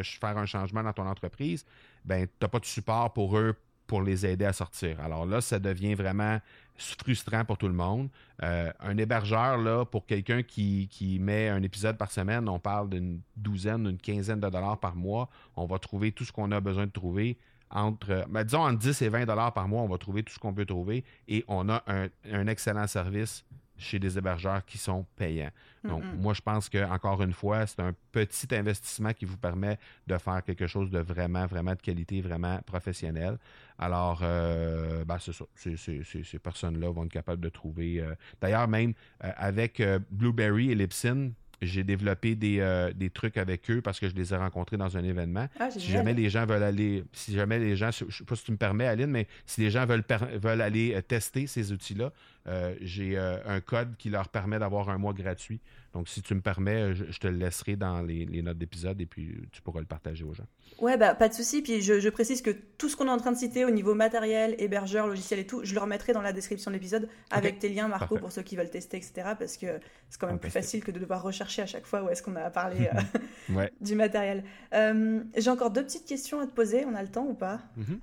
faire 0.02 0.36
un 0.36 0.46
changement 0.46 0.82
dans 0.82 0.92
ton 0.92 1.06
entreprise, 1.06 1.64
ben, 2.04 2.26
tu 2.26 2.32
n'as 2.42 2.48
pas 2.48 2.58
de 2.58 2.66
support 2.66 3.12
pour 3.12 3.38
eux 3.38 3.56
pour 3.86 4.02
les 4.02 4.24
aider 4.26 4.44
à 4.44 4.52
sortir. 4.52 5.00
Alors 5.00 5.26
là, 5.26 5.40
ça 5.40 5.58
devient 5.58 5.94
vraiment 5.94 6.40
frustrant 6.76 7.44
pour 7.44 7.58
tout 7.58 7.68
le 7.68 7.74
monde. 7.74 8.08
Euh, 8.42 8.72
un 8.80 8.96
hébergeur, 8.96 9.58
là, 9.58 9.84
pour 9.84 10.06
quelqu'un 10.06 10.42
qui, 10.42 11.18
met 11.20 11.48
un 11.48 11.62
épisode 11.62 11.96
par 11.96 12.10
semaine, 12.10 12.48
on 12.48 12.58
parle 12.58 12.90
d'une 12.90 13.20
douzaine, 13.36 13.84
d'une 13.84 13.98
quinzaine 13.98 14.40
de 14.40 14.48
dollars 14.48 14.78
par 14.78 14.96
mois. 14.96 15.28
On 15.56 15.66
va 15.66 15.78
trouver 15.78 16.12
tout 16.12 16.24
ce 16.24 16.32
qu'on 16.32 16.50
a 16.50 16.60
besoin 16.60 16.86
de 16.86 16.92
trouver. 16.92 17.38
Entre, 17.70 18.26
ben, 18.28 18.44
disons, 18.44 18.60
entre 18.60 18.78
10 18.78 19.02
et 19.02 19.08
20 19.08 19.24
dollars 19.24 19.54
par 19.54 19.66
mois, 19.66 19.82
on 19.82 19.88
va 19.88 19.96
trouver 19.96 20.22
tout 20.22 20.32
ce 20.32 20.38
qu'on 20.38 20.52
peut 20.52 20.66
trouver 20.66 21.04
et 21.26 21.42
on 21.48 21.70
a 21.70 21.82
un 21.86 22.46
excellent 22.46 22.86
service 22.86 23.46
chez 23.82 23.98
des 23.98 24.18
hébergeurs 24.18 24.64
qui 24.64 24.78
sont 24.78 25.06
payants. 25.16 25.50
Donc, 25.84 26.04
moi, 26.16 26.32
je 26.32 26.40
pense 26.40 26.68
que 26.68 26.78
encore 26.88 27.22
une 27.22 27.32
fois, 27.32 27.66
c'est 27.66 27.80
un 27.80 27.92
petit 28.12 28.54
investissement 28.54 29.12
qui 29.12 29.24
vous 29.24 29.36
permet 29.36 29.78
de 30.06 30.16
faire 30.16 30.42
quelque 30.44 30.66
chose 30.66 30.90
de 30.90 31.00
vraiment, 31.00 31.46
vraiment 31.46 31.72
de 31.72 31.80
qualité, 31.80 32.20
vraiment 32.20 32.60
professionnel. 32.64 33.38
Alors, 33.78 34.20
euh, 34.22 35.04
ben, 35.04 35.18
c'est 35.18 35.32
ça. 35.32 35.44
ces 35.56 36.38
personnes-là 36.38 36.90
vont 36.90 37.04
être 37.04 37.12
capables 37.12 37.42
de 37.42 37.48
trouver. 37.48 38.00
Euh, 38.00 38.14
d'ailleurs, 38.40 38.68
même 38.68 38.94
euh, 39.24 39.30
avec 39.36 39.82
Blueberry 40.10 40.70
et 40.70 40.74
Lipsin, 40.74 41.30
j'ai 41.60 41.84
développé 41.84 42.34
des, 42.34 42.90
des, 42.96 43.10
trucs 43.10 43.36
avec 43.36 43.70
eux 43.70 43.80
parce 43.80 44.00
que 44.00 44.08
je 44.08 44.14
les 44.16 44.34
ai 44.34 44.36
rencontrés 44.36 44.76
dans 44.76 44.96
un 44.96 45.04
événement. 45.04 45.46
Ah, 45.60 45.70
si 45.70 45.78
jamais 45.78 46.12
les 46.12 46.28
gens 46.28 46.44
veulent 46.44 46.62
aller, 46.62 47.04
si 47.12 47.34
jamais 47.34 47.60
les 47.60 47.76
gens, 47.76 47.90
je 47.92 48.04
ne 48.04 48.10
sais 48.10 48.24
pas 48.24 48.34
si 48.34 48.44
tu 48.44 48.50
me 48.50 48.56
permets, 48.56 48.86
Aline, 48.86 49.10
mais 49.10 49.28
si 49.46 49.60
les 49.60 49.70
gens 49.70 49.86
veulent, 49.86 50.04
veulent 50.34 50.60
aller 50.60 51.00
tester 51.06 51.46
ces 51.46 51.70
outils-là, 51.70 52.12
euh, 52.48 52.74
j'ai 52.80 53.16
euh, 53.16 53.36
un 53.46 53.60
code 53.60 53.96
qui 53.96 54.10
leur 54.10 54.28
permet 54.28 54.58
d'avoir 54.58 54.88
un 54.88 54.98
mois 54.98 55.12
gratuit. 55.12 55.60
Donc, 55.92 56.08
si 56.08 56.22
tu 56.22 56.34
me 56.34 56.40
permets, 56.40 56.94
je, 56.94 57.18
te 57.18 57.26
le 57.26 57.36
laisserai 57.36 57.76
dans 57.76 58.00
les, 58.00 58.42
notes 58.42 58.58
d'épisode 58.58 59.00
et 59.00 59.06
puis 59.06 59.36
tu 59.52 59.60
pourras 59.60 59.80
le 59.80 59.86
partager 59.86 60.24
aux 60.24 60.32
gens. 60.32 60.46
Ouais, 60.80 60.96
bah, 60.96 61.14
pas 61.14 61.28
de 61.28 61.34
souci. 61.34 61.60
Puis 61.62 61.82
je, 61.82 62.08
précise 62.08 62.40
que 62.40 62.50
tout 62.50 62.88
ce 62.88 62.96
qu'on 62.96 63.06
est 63.06 63.10
en 63.10 63.18
train 63.18 63.32
de 63.32 63.36
citer 63.36 63.64
au 63.64 63.70
niveau 63.70 63.94
matériel, 63.94 64.56
hébergeur, 64.58 65.06
logiciel 65.06 65.38
et 65.40 65.46
tout, 65.46 65.60
je 65.64 65.74
le 65.74 65.80
remettrai 65.80 66.14
dans 66.14 66.22
la 66.22 66.32
description 66.32 66.70
de 66.70 66.76
l'épisode 66.76 67.08
avec 67.30 67.58
tes 67.58 67.68
liens, 67.68 67.88
Marco, 67.88 68.16
pour 68.16 68.32
ceux 68.32 68.42
qui 68.42 68.56
veulent 68.56 68.70
tester, 68.70 68.96
etc. 68.96 69.34
Parce 69.38 69.56
que 69.56 69.66
c'est 70.08 70.18
quand 70.18 70.26
même 70.26 70.38
plus 70.38 70.50
facile 70.50 70.82
que 70.82 70.90
de 70.90 70.98
devoir 70.98 71.22
rechercher 71.22 71.62
à 71.62 71.66
chaque 71.66 71.86
fois 71.86 72.02
où 72.02 72.08
est-ce 72.08 72.22
qu'on 72.22 72.36
a 72.36 72.50
parlé 72.50 72.88
euh, 73.50 73.68
du 73.80 73.94
matériel. 73.94 74.44
j'ai 74.72 75.50
encore 75.50 75.70
deux 75.70 75.84
petites 75.84 76.06
questions 76.06 76.40
à 76.40 76.46
te 76.46 76.52
poser. 76.52 76.84
On 76.86 76.94
a 76.94 77.02
le 77.02 77.08
temps 77.08 77.26
ou 77.26 77.34
pas? 77.34 77.60
Mm-hmm. 77.78 77.98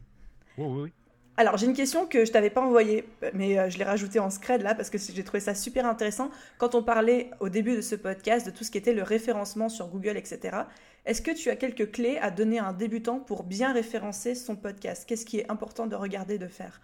Oui, 0.59 0.65
oui, 0.67 0.81
oui. 0.83 0.93
Alors, 1.37 1.55
j'ai 1.55 1.67
une 1.67 1.73
question 1.73 2.05
que 2.05 2.25
je 2.25 2.31
t'avais 2.31 2.49
pas 2.49 2.61
envoyée, 2.61 3.07
mais 3.33 3.57
euh, 3.57 3.69
je 3.69 3.77
l'ai 3.77 3.85
rajoutée 3.85 4.19
en 4.19 4.29
scred 4.29 4.61
là 4.61 4.75
parce 4.75 4.89
que 4.89 4.97
j'ai 4.97 5.23
trouvé 5.23 5.39
ça 5.39 5.55
super 5.55 5.85
intéressant. 5.85 6.31
Quand 6.57 6.75
on 6.75 6.83
parlait 6.83 7.31
au 7.39 7.47
début 7.47 7.77
de 7.77 7.81
ce 7.81 7.95
podcast 7.95 8.45
de 8.45 8.51
tout 8.51 8.65
ce 8.65 8.71
qui 8.71 8.77
était 8.77 8.93
le 8.93 9.03
référencement 9.03 9.69
sur 9.69 9.87
Google, 9.87 10.17
etc., 10.17 10.57
est-ce 11.05 11.21
que 11.21 11.31
tu 11.31 11.49
as 11.49 11.55
quelques 11.55 11.91
clés 11.91 12.17
à 12.17 12.29
donner 12.29 12.59
à 12.59 12.65
un 12.65 12.73
débutant 12.73 13.19
pour 13.19 13.43
bien 13.43 13.71
référencer 13.71 14.35
son 14.35 14.55
podcast? 14.55 15.05
Qu'est-ce 15.07 15.25
qui 15.25 15.37
est 15.39 15.49
important 15.49 15.87
de 15.87 15.95
regarder, 15.95 16.37
de 16.37 16.47
faire? 16.47 16.81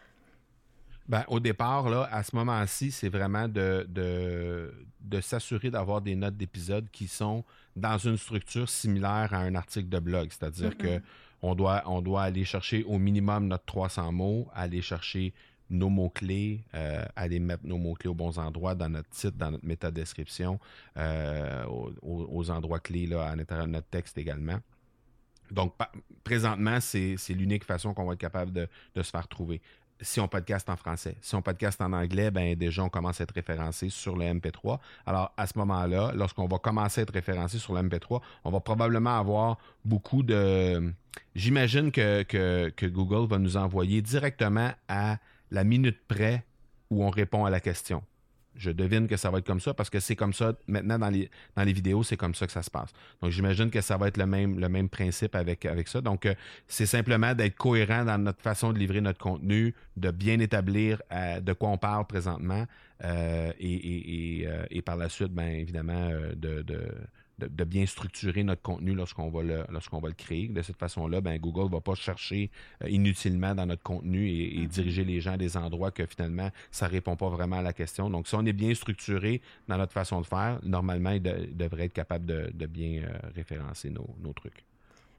Ben, 1.07 1.23
au 1.27 1.39
départ, 1.39 1.89
là, 1.89 2.09
à 2.11 2.23
ce 2.23 2.35
moment-ci, 2.35 2.91
c'est 2.91 3.09
vraiment 3.09 3.47
de, 3.47 3.85
de, 3.87 5.21
s'assurer 5.21 5.69
d'avoir 5.69 6.01
des 6.01 6.15
notes 6.15 6.35
d'épisode 6.35 6.89
qui 6.91 7.07
sont 7.07 7.43
dans 7.75 7.97
une 7.97 8.17
structure 8.17 8.69
similaire 8.69 9.33
à 9.33 9.37
un 9.37 9.53
article 9.53 9.89
de 9.89 9.99
blog. 9.99 10.29
C'est-à-dire 10.31 10.75
que 10.77 10.99
on 11.45 12.01
doit, 12.01 12.21
aller 12.21 12.43
chercher 12.43 12.83
au 12.83 12.97
minimum 12.97 13.47
notre 13.47 13.65
300 13.65 14.11
mots, 14.11 14.47
aller 14.53 14.81
chercher 14.81 15.33
nos 15.69 15.89
mots-clés, 15.89 16.63
euh, 16.75 17.03
aller 17.15 17.39
mettre 17.39 17.65
nos 17.65 17.77
mots-clés 17.77 18.09
aux 18.09 18.15
bons 18.15 18.37
endroits 18.37 18.75
dans 18.75 18.89
notre 18.89 19.09
titre, 19.09 19.37
dans 19.37 19.51
notre 19.51 19.65
métadescription, 19.65 20.59
euh, 20.97 21.65
aux, 22.01 22.49
endroits 22.51 22.79
clés 22.79 23.11
à 23.13 23.35
l'intérieur 23.35 23.67
de 23.67 23.71
notre 23.71 23.87
texte 23.87 24.17
également. 24.17 24.59
Donc, 25.51 25.73
présentement, 26.23 26.79
c'est 26.79 27.17
l'unique 27.29 27.63
façon 27.63 27.93
qu'on 27.93 28.05
va 28.05 28.13
être 28.13 28.19
capable 28.19 28.51
de, 28.51 28.67
de, 28.95 29.01
se 29.03 29.11
faire 29.11 29.27
trouver 29.27 29.61
si 30.01 30.19
on 30.19 30.27
podcast 30.27 30.69
en 30.69 30.75
français. 30.75 31.15
Si 31.21 31.35
on 31.35 31.41
podcast 31.41 31.81
en 31.81 31.93
anglais, 31.93 32.31
ben 32.31 32.55
déjà, 32.55 32.83
on 32.83 32.89
commence 32.89 33.21
à 33.21 33.23
être 33.23 33.33
référencé 33.33 33.89
sur 33.89 34.17
le 34.17 34.25
MP3. 34.25 34.79
Alors, 35.05 35.31
à 35.37 35.47
ce 35.47 35.57
moment-là, 35.57 36.11
lorsqu'on 36.13 36.47
va 36.47 36.57
commencer 36.57 37.01
à 37.01 37.03
être 37.03 37.13
référencé 37.13 37.59
sur 37.59 37.73
le 37.73 37.81
MP3, 37.81 38.21
on 38.43 38.51
va 38.51 38.59
probablement 38.59 39.17
avoir 39.17 39.57
beaucoup 39.83 40.23
de... 40.23 40.93
J'imagine 41.35 41.91
que, 41.91 42.23
que, 42.23 42.85
Google 42.85 43.27
va 43.29 43.37
nous 43.37 43.57
envoyer 43.57 44.01
directement 44.01 44.71
à 44.87 45.17
la 45.51 45.63
minute 45.63 45.99
près 46.07 46.45
où 46.89 47.03
on 47.03 47.09
répond 47.09 47.45
à 47.45 47.49
la 47.49 47.59
question. 47.59 48.03
Je 48.55 48.71
devine 48.71 49.07
que 49.07 49.17
ça 49.17 49.29
va 49.29 49.39
être 49.39 49.45
comme 49.45 49.59
ça 49.59 49.73
parce 49.73 49.89
que 49.89 49.99
c'est 49.99 50.15
comme 50.15 50.31
ça 50.31 50.53
maintenant 50.67 50.97
dans 50.97 51.09
les, 51.09 51.29
dans 51.57 51.63
les 51.63 51.73
vidéos, 51.73 52.03
c'est 52.03 52.15
comme 52.15 52.33
ça 52.33 52.45
que 52.45 52.53
ça 52.53 52.63
se 52.63 52.71
passe. 52.71 52.91
Donc 53.21 53.31
j'imagine 53.31 53.69
que 53.69 53.81
ça 53.81 53.97
va 53.97 54.07
être 54.07 54.15
le 54.15 54.25
même, 54.25 54.59
le 54.59 54.69
même 54.69 54.87
principe 54.87 55.35
avec, 55.35 55.65
avec 55.65 55.89
ça. 55.89 55.99
Donc 55.99 56.25
euh, 56.25 56.33
c'est 56.67 56.85
simplement 56.85 57.33
d'être 57.33 57.57
cohérent 57.57 58.05
dans 58.05 58.17
notre 58.17 58.41
façon 58.41 58.71
de 58.71 58.79
livrer 58.79 59.01
notre 59.01 59.19
contenu, 59.19 59.75
de 59.97 60.09
bien 60.09 60.39
établir 60.39 61.01
euh, 61.11 61.41
de 61.41 61.51
quoi 61.51 61.67
on 61.69 61.77
parle 61.77 62.07
présentement 62.07 62.65
euh, 63.03 63.51
et, 63.59 64.47
et, 64.71 64.81
par 64.81 64.95
la 64.95 65.09
suite, 65.09 65.33
bien 65.33 65.49
évidemment, 65.49 66.09
de, 66.35 66.61
de, 66.61 66.87
bien 67.37 67.85
structurer 67.85 68.43
notre 68.43 68.61
contenu 68.61 68.93
lorsqu'on 68.93 69.29
va 69.29 69.43
le, 69.43 69.65
lorsqu'on 69.69 69.99
va 69.99 70.07
le 70.07 70.13
créer. 70.13 70.47
De 70.47 70.61
cette 70.61 70.77
façon-là, 70.77 71.21
ben, 71.21 71.37
Google 71.37 71.65
ne 71.65 71.69
va 71.69 71.81
pas 71.81 71.95
chercher 71.95 72.49
euh, 72.83 72.89
inutilement 72.89 73.55
dans 73.55 73.65
notre 73.65 73.83
contenu 73.83 74.29
et, 74.29 74.65
mm-hmm. 74.65 74.67
diriger 74.67 75.03
les 75.03 75.19
gens 75.19 75.33
à 75.33 75.37
des 75.37 75.57
endroits 75.57 75.91
que 75.91 76.05
finalement, 76.05 76.49
ça 76.71 76.87
ne 76.87 76.91
répond 76.91 77.15
pas 77.15 77.29
vraiment 77.29 77.57
à 77.57 77.61
la 77.61 77.73
question. 77.73 78.09
Donc, 78.09 78.27
si 78.27 78.35
on 78.35 78.45
est 78.45 78.53
bien 78.53 78.73
structuré 78.73 79.41
dans 79.67 79.77
notre 79.77 79.93
façon 79.93 80.21
de 80.21 80.25
faire, 80.25 80.59
normalement, 80.63 81.11
il, 81.11 81.21
devrait 81.21 81.85
être 81.85 81.93
capable 81.93 82.25
de, 82.25 82.65
bien 82.65 83.03
euh, 83.03 83.29
référencer 83.35 83.89
nos, 83.89 84.33
trucs. 84.33 84.65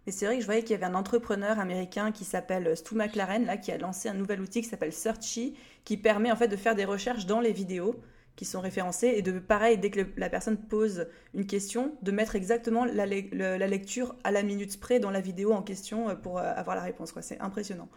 Et 0.06 0.12
c'est 0.12 0.26
vrai 0.26 0.36
que 0.36 0.40
je 0.42 0.46
voyais 0.46 0.62
qu'il 0.62 0.72
y 0.72 0.74
avait 0.74 0.84
un 0.84 0.94
entrepreneur 0.94 1.58
américain 1.58 2.12
qui 2.12 2.24
s'appelle 2.24 2.76
Stu 2.76 2.94
McLaren, 2.94 3.44
là, 3.44 3.56
qui 3.56 3.72
a 3.72 3.78
lancé 3.78 4.08
un 4.08 4.14
nouvel 4.14 4.40
outil 4.40 4.62
qui 4.62 4.68
s'appelle 4.68 4.92
Searchy, 4.92 5.54
qui 5.84 5.96
permet 5.96 6.30
en 6.30 6.36
fait 6.36 6.48
de 6.48 6.56
faire 6.56 6.74
des 6.74 6.84
recherches 6.84 7.26
dans 7.26 7.40
les 7.40 7.52
vidéos 7.52 8.00
qui 8.36 8.44
sont 8.44 8.60
référencés. 8.60 9.14
Et 9.16 9.22
de 9.22 9.38
pareil 9.38 9.78
dès 9.78 9.90
que 9.90 10.00
la 10.16 10.28
personne 10.28 10.58
pose 10.58 11.08
une 11.34 11.46
question 11.46 11.96
de 12.02 12.12
mettre 12.12 12.36
exactement 12.36 12.84
la, 12.84 13.06
lecture 13.06 14.14
à 14.22 14.30
la 14.30 14.42
minute 14.42 14.78
près 14.78 15.00
dans 15.00 15.10
la 15.10 15.20
vidéo 15.20 15.52
en 15.52 15.62
question 15.62 16.10
euh, 16.10 16.14
pour 16.14 16.38
euh, 16.38 16.52
avoir 16.54 16.76
la 16.76 16.82
réponse 16.82 17.12
quoi. 17.12 17.22
C'est 17.22 17.40
impressionnant. 17.40 17.88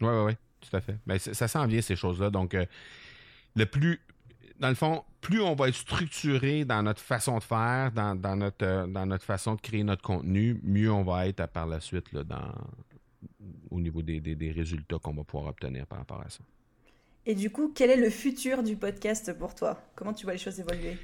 Oui 0.00 0.08
oui 0.08 0.24
oui 0.26 0.32
tout 0.60 0.76
à 0.76 0.80
fait. 0.80 0.96
Mais 1.06 1.18
ça 1.18 1.48
s'en 1.48 1.66
vient 1.66 1.80
ces 1.80 1.96
choses 1.96 2.20
là 2.20 2.30
donc 2.30 2.54
euh, 2.54 2.66
le 3.56 3.64
plus 3.66 4.00
dans 4.60 4.68
le 4.68 4.74
fond 4.74 5.04
plus 5.20 5.40
on 5.40 5.54
va 5.54 5.68
être 5.68 5.74
structuré 5.74 6.64
dans 6.64 6.82
notre 6.82 7.00
façon 7.00 7.38
de 7.38 7.42
faire 7.42 7.92
dans, 7.92 8.36
notre 8.36 8.86
dans 8.86 9.06
notre 9.06 9.24
façon 9.24 9.54
de 9.54 9.60
créer 9.60 9.84
notre 9.84 10.02
contenu 10.02 10.60
mieux 10.62 10.90
on 10.90 11.02
va 11.02 11.26
être 11.26 11.46
par 11.48 11.66
la 11.66 11.80
suite 11.80 12.12
là, 12.12 12.24
dans 12.24 12.52
au 13.70 13.80
niveau 13.80 14.02
des, 14.02 14.20
des 14.20 14.50
résultats 14.50 14.98
qu'on 14.98 15.12
va 15.12 15.24
pouvoir 15.24 15.50
obtenir 15.50 15.86
par 15.86 15.98
rapport 15.98 16.20
à 16.20 16.30
ça 16.30 16.40
et 17.26 17.34
du 17.34 17.50
coup, 17.50 17.72
quel 17.74 17.90
est 17.90 17.96
le 17.96 18.08
futur 18.08 18.62
du 18.62 18.76
podcast 18.76 19.36
pour 19.36 19.54
toi? 19.54 19.78
Comment 19.96 20.12
tu 20.12 20.24
vois 20.24 20.34
les 20.34 20.38
choses 20.38 20.60
évoluer? 20.60 20.96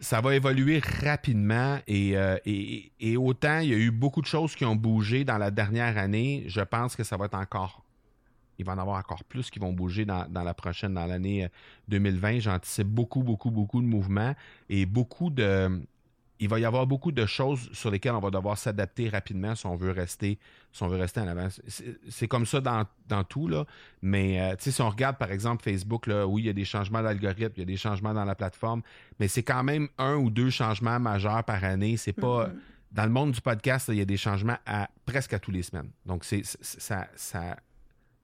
Ça 0.00 0.20
va 0.20 0.34
évoluer 0.34 0.80
rapidement 0.80 1.78
euh, 1.88 2.38
et, 2.44 2.92
et, 3.00 3.16
autant 3.16 3.60
il 3.60 3.68
y 3.70 3.74
a 3.74 3.76
eu 3.78 3.90
beaucoup 3.90 4.20
de 4.20 4.26
choses 4.26 4.54
qui 4.54 4.64
ont 4.64 4.76
bougé 4.76 5.24
dans 5.24 5.38
la 5.38 5.50
dernière 5.50 5.96
année, 5.96 6.44
je 6.46 6.60
pense 6.60 6.96
que 6.96 7.04
ça 7.04 7.16
va 7.16 7.26
être 7.26 7.36
encore. 7.36 7.84
Il 8.58 8.66
va 8.66 8.74
en 8.74 8.78
avoir 8.78 8.98
encore 8.98 9.24
plus 9.24 9.50
qui 9.50 9.58
vont 9.58 9.72
bouger 9.72 10.04
dans, 10.04 10.28
dans 10.28 10.42
la 10.42 10.54
prochaine, 10.54 10.94
dans 10.94 11.06
l'année 11.06 11.48
2020. 11.88 12.36
Euh, 12.36 12.40
J'anticipe 12.40 12.88
beaucoup, 12.88 13.22
beaucoup, 13.22 13.50
beaucoup 13.50 13.80
de 13.80 13.86
mouvements 13.86 14.34
et 14.68 14.86
beaucoup 14.86 15.30
de, 15.30 15.80
il 16.42 16.48
va 16.48 16.58
y 16.58 16.64
avoir 16.64 16.88
beaucoup 16.88 17.12
de 17.12 17.24
choses 17.24 17.70
sur 17.72 17.88
lesquelles 17.92 18.16
on 18.16 18.20
va 18.20 18.32
devoir 18.32 18.58
s'adapter 18.58 19.08
rapidement 19.08 19.54
si 19.54 19.64
on 19.64 19.76
veut 19.76 19.92
rester, 19.92 20.40
si 20.72 20.82
on 20.82 20.88
veut 20.88 20.98
rester 20.98 21.20
en 21.20 21.28
avant. 21.28 21.46
C'est 22.08 22.26
comme 22.26 22.46
ça 22.46 22.60
dans, 22.60 23.24
tout, 23.24 23.46
là. 23.46 23.64
Mais 24.02 24.40
euh, 24.40 24.56
si 24.58 24.82
on 24.82 24.90
regarde, 24.90 25.18
par 25.18 25.30
exemple, 25.30 25.62
Facebook, 25.62 26.08
là, 26.08 26.26
oui, 26.26 26.42
il 26.42 26.46
y 26.46 26.48
a 26.48 26.52
des 26.52 26.64
changements 26.64 27.00
d'algorithme, 27.00 27.52
il 27.58 27.60
y 27.60 27.62
a 27.62 27.66
des 27.66 27.76
changements 27.76 28.12
dans 28.12 28.24
la 28.24 28.34
plateforme, 28.34 28.82
mais 29.20 29.28
c'est 29.28 29.44
quand 29.44 29.62
même 29.62 29.86
un 29.98 30.16
ou 30.16 30.30
deux 30.30 30.50
changements 30.50 30.98
majeurs 30.98 31.44
par 31.44 31.62
année. 31.62 31.96
C'est 31.96 32.12
pas. 32.12 32.48
Mm-hmm. 32.48 32.54
Dans 32.90 33.04
le 33.04 33.10
monde 33.10 33.32
du 33.32 33.40
podcast, 33.40 33.88
il 33.88 33.94
y 33.94 34.02
a 34.02 34.04
des 34.04 34.18
changements 34.18 34.58
à 34.66 34.90
presque 35.06 35.32
à 35.32 35.38
tous 35.38 35.50
les 35.50 35.62
semaines. 35.62 35.88
Donc, 36.04 36.24
c'est 36.24 36.42
ça, 36.44 37.06
ça 37.14 37.56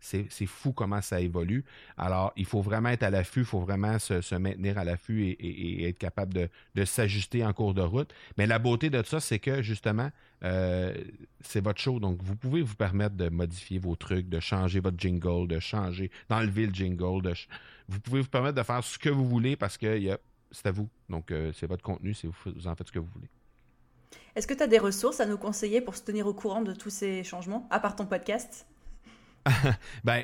C'est 0.01 0.47
fou 0.47 0.73
comment 0.73 1.03
ça 1.03 1.21
évolue. 1.21 1.65
Alors, 1.97 2.33
il 2.37 2.45
faut 2.45 2.63
vraiment 2.63 2.91
être 2.91 3.03
à 3.03 3.11
l'affût, 3.11 3.41
il 3.41 3.47
faut 3.47 3.61
vraiment 3.61 3.99
se, 3.99 4.35
maintenir 4.37 4.79
à 4.79 4.85
l'affût 4.85 5.25
et, 5.25 5.89
être 5.89 5.99
capable 5.99 6.49
de, 6.75 6.85
s'ajuster 6.85 7.45
en 7.45 7.53
cours 7.53 7.75
de 7.75 7.83
route. 7.83 8.13
Mais 8.37 8.47
la 8.47 8.59
beauté 8.59 8.91
de 8.91 9.03
ça, 9.03 9.21
c'est 9.21 9.39
que 9.39 9.61
justement, 9.63 10.11
euh, 10.45 10.95
c'est 11.41 11.63
votre 11.63 11.81
show. 11.81 11.99
Donc, 11.99 12.23
vous 12.23 12.37
pouvez 12.37 12.63
vous 12.63 12.77
permettre 12.77 13.17
de 13.17 13.29
modifier 13.29 13.79
vos 13.79 13.97
trucs, 13.97 14.29
de 14.29 14.41
changer 14.41 14.81
votre 14.81 14.99
jingle, 14.99 15.49
de 15.49 15.59
changer, 15.59 16.11
d'enlever 16.29 16.67
le 16.67 16.75
jingle. 16.75 17.35
vous 17.89 18.01
pouvez 18.01 18.21
vous 18.21 18.29
permettre 18.29 18.57
de 18.57 18.63
faire 18.63 18.83
ce 18.85 18.99
que 18.99 19.11
vous 19.11 19.27
voulez 19.27 19.57
parce 19.57 19.77
que 19.77 20.19
c'est 20.51 20.69
à 20.69 20.73
vous. 20.73 20.89
Donc, 21.09 21.31
euh, 21.31 21.53
c'est 21.55 21.67
votre 21.67 21.83
contenu, 21.83 22.15
vous, 22.25 22.53
vous 22.55 22.67
en 22.67 22.75
faites 22.75 22.87
ce 22.87 22.93
que 22.93 22.99
vous 22.99 23.11
voulez. 23.13 23.29
Est-ce 24.35 24.47
que 24.47 24.55
tu 24.55 24.63
as 24.63 24.69
des 24.69 24.79
ressources 24.79 25.21
à 25.21 25.27
nous 25.27 25.39
conseiller 25.39 25.81
pour 25.81 25.97
se 25.97 26.03
tenir 26.03 26.27
au 26.27 26.35
courant 26.35 26.63
de 26.63 26.73
tous 26.73 26.91
ces 26.91 27.25
changements, 27.25 27.67
à 27.71 27.81
part 27.81 27.97
ton 27.97 28.07
podcast? 28.07 28.67
ben, 30.05 30.23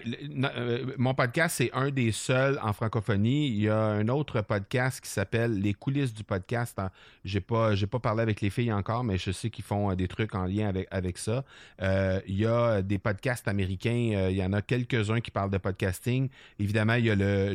euh, 0.56 0.92
mon 0.98 1.14
podcast, 1.14 1.56
c'est 1.58 1.70
un 1.72 1.90
des 1.90 2.12
seuls 2.12 2.58
en 2.62 2.72
francophonie. 2.72 3.48
Il 3.48 3.60
y 3.62 3.68
a 3.68 3.78
un 3.78 4.08
autre 4.08 4.40
podcast 4.42 5.00
qui 5.00 5.08
s'appelle 5.10 5.60
Les 5.60 5.74
coulisses 5.74 6.14
du 6.14 6.24
podcast. 6.24 6.80
J'ai 7.24 7.40
pas, 7.40 7.74
j'ai 7.74 7.86
pas 7.86 7.98
parlé 7.98 8.22
avec 8.22 8.40
les 8.40 8.50
filles 8.50 8.72
encore, 8.72 9.04
mais 9.04 9.18
je 9.18 9.30
sais 9.30 9.50
qu'ils 9.50 9.64
font 9.64 9.90
euh, 9.90 9.94
des 9.94 10.08
trucs 10.08 10.34
en 10.34 10.44
lien 10.44 10.68
avec, 10.68 10.88
avec 10.90 11.18
ça. 11.18 11.44
Euh, 11.82 12.20
il 12.26 12.36
y 12.36 12.46
a 12.46 12.82
des 12.82 12.98
podcasts 12.98 13.48
américains. 13.48 14.28
il 14.30 14.36
y 14.36 14.44
en 14.44 14.52
a 14.52 14.62
quelques-uns 14.62 15.20
qui 15.20 15.30
parlent 15.30 15.50
de 15.50 15.58
podcasting. 15.58 16.28
Évidemment, 16.58 16.94
il 16.94 17.06
y 17.06 17.10
a 17.10 17.14
le, 17.14 17.54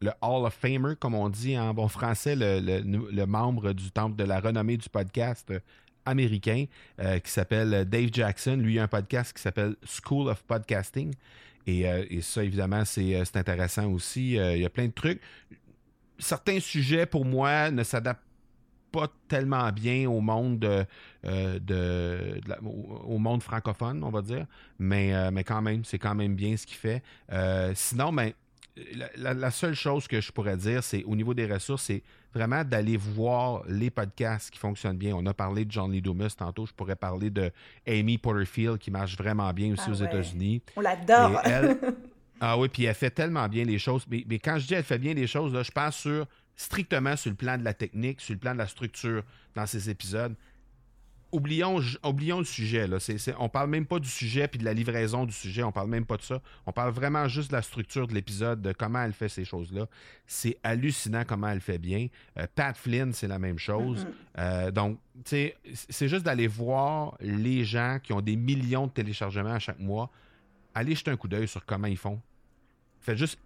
le 0.00 0.10
Hall 0.22 0.46
of 0.46 0.54
Famer, 0.54 0.94
comme 0.98 1.14
on 1.14 1.28
dit 1.28 1.58
en 1.58 1.74
bon 1.74 1.88
français, 1.88 2.34
le, 2.36 2.60
le 2.60 3.26
membre 3.26 3.72
du 3.72 3.90
temple 3.90 4.16
de 4.16 4.24
la 4.24 4.40
renommée 4.40 4.76
du 4.76 4.88
podcast, 4.88 5.52
américain 6.10 6.66
euh, 7.00 7.18
qui 7.18 7.30
s'appelle 7.30 7.84
Dave 7.88 8.10
Jackson. 8.12 8.56
Lui, 8.56 8.78
a 8.78 8.84
un 8.84 8.88
podcast 8.88 9.34
qui 9.34 9.42
s'appelle 9.42 9.76
School 9.84 10.28
of 10.28 10.42
Podcasting. 10.44 11.14
Et, 11.66 11.88
euh, 11.88 12.04
ça, 12.20 12.44
évidemment, 12.44 12.82
euh, 12.82 13.24
c'est 13.24 13.36
intéressant 13.36 13.90
aussi. 13.90 14.32
il 14.32 14.58
y 14.58 14.64
a 14.64 14.70
plein 14.70 14.86
de 14.86 14.92
trucs. 14.92 15.20
Certains 16.18 16.60
sujets, 16.60 17.06
pour 17.06 17.24
moi, 17.24 17.70
ne 17.70 17.82
s'adaptent 17.82 18.20
pas 18.92 19.08
tellement 19.28 19.70
bien 19.70 20.10
au 20.10 20.20
monde 20.20 20.66
francophone, 23.40 24.02
on 24.02 24.10
va 24.10 24.20
dire. 24.20 24.46
Mais, 24.78 25.12
quand 25.46 25.62
même, 25.62 25.84
c'est 25.84 25.98
quand 25.98 26.14
même 26.14 26.34
bien 26.34 26.56
ce 26.56 26.66
qu'il 26.66 26.76
fait. 26.76 27.02
sinon, 27.74 28.12
ben, 28.12 28.32
la, 29.16 29.50
seule 29.50 29.74
chose 29.74 30.06
que 30.08 30.20
je 30.20 30.32
pourrais 30.32 30.56
dire, 30.56 30.82
c'est 30.82 31.04
au 31.04 31.14
niveau 31.16 31.34
des 31.34 31.46
ressources, 31.46 31.84
c'est 31.84 32.02
vraiment 32.34 32.64
d'aller 32.64 32.96
voir 32.96 33.62
les 33.66 33.90
podcasts 33.90 34.50
qui 34.50 34.58
fonctionnent 34.58 34.96
bien. 34.96 35.14
On 35.14 35.26
a 35.26 35.34
parlé 35.34 35.64
de 35.64 35.70
John 35.70 35.90
Lee 35.90 36.00
Dumas 36.00 36.34
tantôt. 36.36 36.66
Je 36.66 36.72
pourrais 36.72 36.96
parler 36.96 37.30
de 37.30 37.50
Amy 37.86 38.18
Porterfield 38.18 38.78
qui 38.78 38.90
marche 38.90 39.16
vraiment 39.16 39.52
bien 39.52 39.72
aussi 39.72 39.84
ah 39.86 39.90
aux 39.90 39.94
États-Unis. 39.94 40.62
On 40.76 40.80
l'adore. 40.80 41.40
ah 42.40 42.58
oui, 42.58 42.68
puis 42.68 42.84
elle 42.84 42.94
fait 42.94 43.10
tellement 43.10 43.48
bien 43.48 43.64
les 43.64 43.78
choses. 43.78 44.06
Mais, 44.08 44.38
quand 44.38 44.58
je 44.58 44.66
dis 44.66 44.74
elle 44.74 44.84
fait 44.84 44.98
bien 44.98 45.14
les 45.14 45.26
choses, 45.26 45.52
là, 45.52 45.62
je 45.62 45.70
pense 45.70 45.96
sur 45.96 46.26
strictement 46.56 47.16
sur 47.16 47.30
le 47.30 47.36
plan 47.36 47.56
de 47.56 47.64
la 47.64 47.74
technique, 47.74 48.20
sur 48.20 48.34
le 48.34 48.38
plan 48.38 48.52
de 48.52 48.58
la 48.58 48.66
structure 48.66 49.22
dans 49.54 49.66
ces 49.66 49.88
épisodes 49.88 50.34
oublions, 51.32 51.80
oublions 52.04 52.38
le 52.38 52.44
sujet. 52.44 52.86
Là. 52.86 53.00
C'est, 53.00 53.16
on 53.38 53.48
parle 53.48 53.70
même 53.70 53.86
pas 53.86 53.98
du 53.98 54.08
sujet 54.08 54.48
puis 54.48 54.58
de 54.58 54.64
la 54.64 54.72
livraison 54.72 55.24
du 55.24 55.32
sujet. 55.32 55.62
On 55.62 55.72
parle 55.72 55.88
même 55.88 56.06
pas 56.06 56.16
de 56.16 56.22
ça. 56.22 56.40
On 56.66 56.72
parle 56.72 56.92
vraiment 56.92 57.28
juste 57.28 57.50
de 57.50 57.56
la 57.56 57.62
structure 57.62 58.06
de 58.06 58.14
l'épisode, 58.14 58.62
de 58.62 58.72
comment 58.72 59.02
elle 59.02 59.12
fait 59.12 59.28
ces 59.28 59.44
choses-là. 59.44 59.86
C'est 60.26 60.58
hallucinant 60.62 61.24
comment 61.26 61.48
elle 61.48 61.60
fait 61.60 61.78
bien. 61.78 62.08
Euh, 62.38 62.46
Pat 62.54 62.76
Flynn, 62.76 63.12
c'est 63.12 63.28
la 63.28 63.38
même 63.38 63.58
chose. 63.58 64.04
Mm-hmm. 64.04 64.38
Euh, 64.38 64.70
donc, 64.70 64.98
c'est 65.24 66.08
juste 66.08 66.24
d'aller 66.24 66.46
voir 66.46 67.16
les 67.20 67.64
gens 67.64 67.98
qui 68.02 68.12
ont 68.12 68.20
des 68.20 68.36
millions 68.36 68.86
de 68.86 68.92
téléchargements 68.92 69.54
à 69.54 69.58
chaque 69.58 69.80
mois. 69.80 70.10
Allez 70.74 70.94
jeter 70.94 71.10
un 71.10 71.16
coup 71.16 71.28
d'œil 71.28 71.48
sur 71.48 71.64
comment 71.64 71.88
ils 71.88 71.96
font. 71.96 72.20
Faites 73.00 73.18
juste 73.18 73.38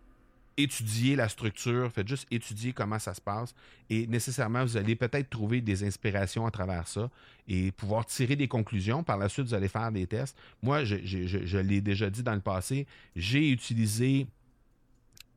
étudier 0.57 1.17
la 1.17 1.29
structure, 1.29 1.91
faites 1.93 2.09
juste 2.09 2.27
étudier 2.31 2.73
comment 2.73 2.99
ça 2.99 3.15
se 3.15 3.21
passe 3.21 3.55
et 3.91 4.07
nécessairement 4.07 4.63
vous 4.65 4.77
allez 4.77 4.97
peut-être 4.97 5.29
trouver 5.29 5.61
des 5.61 5.85
inspirations 5.85 6.47
à 6.47 6.51
travers 6.51 6.87
ça 6.87 7.11
et 7.49 7.73
pouvoir 7.73 8.07
tirer 8.07 8.37
des 8.37 8.49
conclusions. 8.49 9.03
Par 9.03 9.19
la 9.19 9.29
suite, 9.29 9.47
vous 9.47 9.55
allez 9.55 9.69
faire 9.69 9.91
des 9.93 10.07
tests. 10.07 10.37
Moi, 10.63 10.85
je, 10.85 11.59
l'ai 11.59 11.81
déjà 11.81 12.09
dit 12.09 12.23
dans 12.23 12.35
le 12.35 12.41
passé, 12.41 12.87
j'ai 13.17 13.51
utilisé 13.51 14.27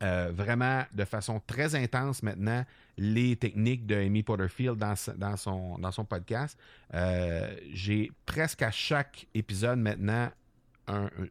euh, 0.03 0.31
vraiment 0.33 0.83
de 0.93 1.05
façon 1.05 1.41
très 1.47 1.73
intense 1.73 2.21
maintenant 2.21 2.63
les 2.97 3.35
techniques 3.35 3.85
de 3.87 3.95
Amy 3.95 4.23
Porterfield 4.23 4.77
dans, 4.77 5.37
son, 5.37 5.77
dans 5.79 5.91
son 5.91 6.05
podcast. 6.05 6.57
Euh, 6.93 7.55
j'ai 7.73 8.11
presque 8.25 8.61
à 8.61 8.71
chaque 8.71 9.27
épisode 9.33 9.79
maintenant 9.79 10.29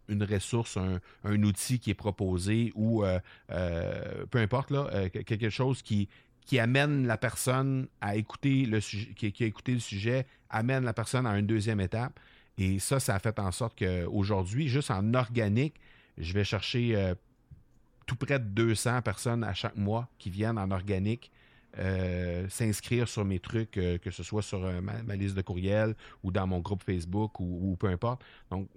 une 0.09 0.23
ressource, 0.25 0.77
un, 0.77 1.43
outil 1.43 1.79
qui 1.79 1.91
est 1.91 1.95
proposé 1.95 2.73
ou 2.75 3.05
euh, 3.05 3.19
euh, 3.51 4.27
peu 4.31 4.39
importe, 4.39 4.71
là, 4.71 4.89
euh, 4.93 5.09
quelque 5.09 5.51
chose 5.51 5.83
qui, 5.83 6.09
amène 6.59 7.07
la 7.07 7.17
personne 7.17 7.89
à 8.01 8.17
écouter 8.17 8.67
le 8.67 8.81
sujet, 8.81 9.13
qui, 9.15 9.43
a 9.43 9.47
écouté 9.47 9.73
le 9.73 9.81
sujet, 9.81 10.27
amène 10.51 10.85
la 10.85 10.93
personne 10.93 11.27
à 11.27 11.37
une 11.39 11.47
deuxième 11.47 11.81
étape. 11.81 12.19
Et 12.59 12.79
ça, 12.79 13.01
ça 13.01 13.15
a 13.15 13.19
fait 13.19 13.39
en 13.39 13.53
sorte 13.53 13.79
qu'aujourd'hui, 13.79 14.69
juste 14.69 14.91
en 14.91 15.15
organique, 15.15 15.75
je 16.17 16.33
vais 16.33 16.45
chercher 16.45 17.13
tout 18.07 18.17
près 18.17 18.39
de 18.39 18.45
200 18.45 19.03
personnes 19.03 19.45
à 19.45 19.53
chaque 19.53 19.77
mois 19.77 20.09
qui 20.19 20.31
viennent 20.31 20.59
en 20.59 20.71
organique 20.71 21.31
s'inscrire 22.49 23.07
sur 23.07 23.27
mes 23.27 23.39
trucs, 23.39 23.73
que 23.73 24.11
ce 24.11 24.23
soit 24.23 24.41
sur 24.41 24.61
ma, 24.81 25.17
liste 25.17 25.35
de 25.35 25.43
courriel 25.43 25.95
ou 26.23 26.31
dans 26.31 26.47
mon 26.47 26.61
groupe 26.61 26.83
Facebook 26.83 27.39
ou, 27.41 27.73
ou 27.73 27.77
peu 27.77 27.89
importe. 27.89 28.25
Donc, 28.51 28.69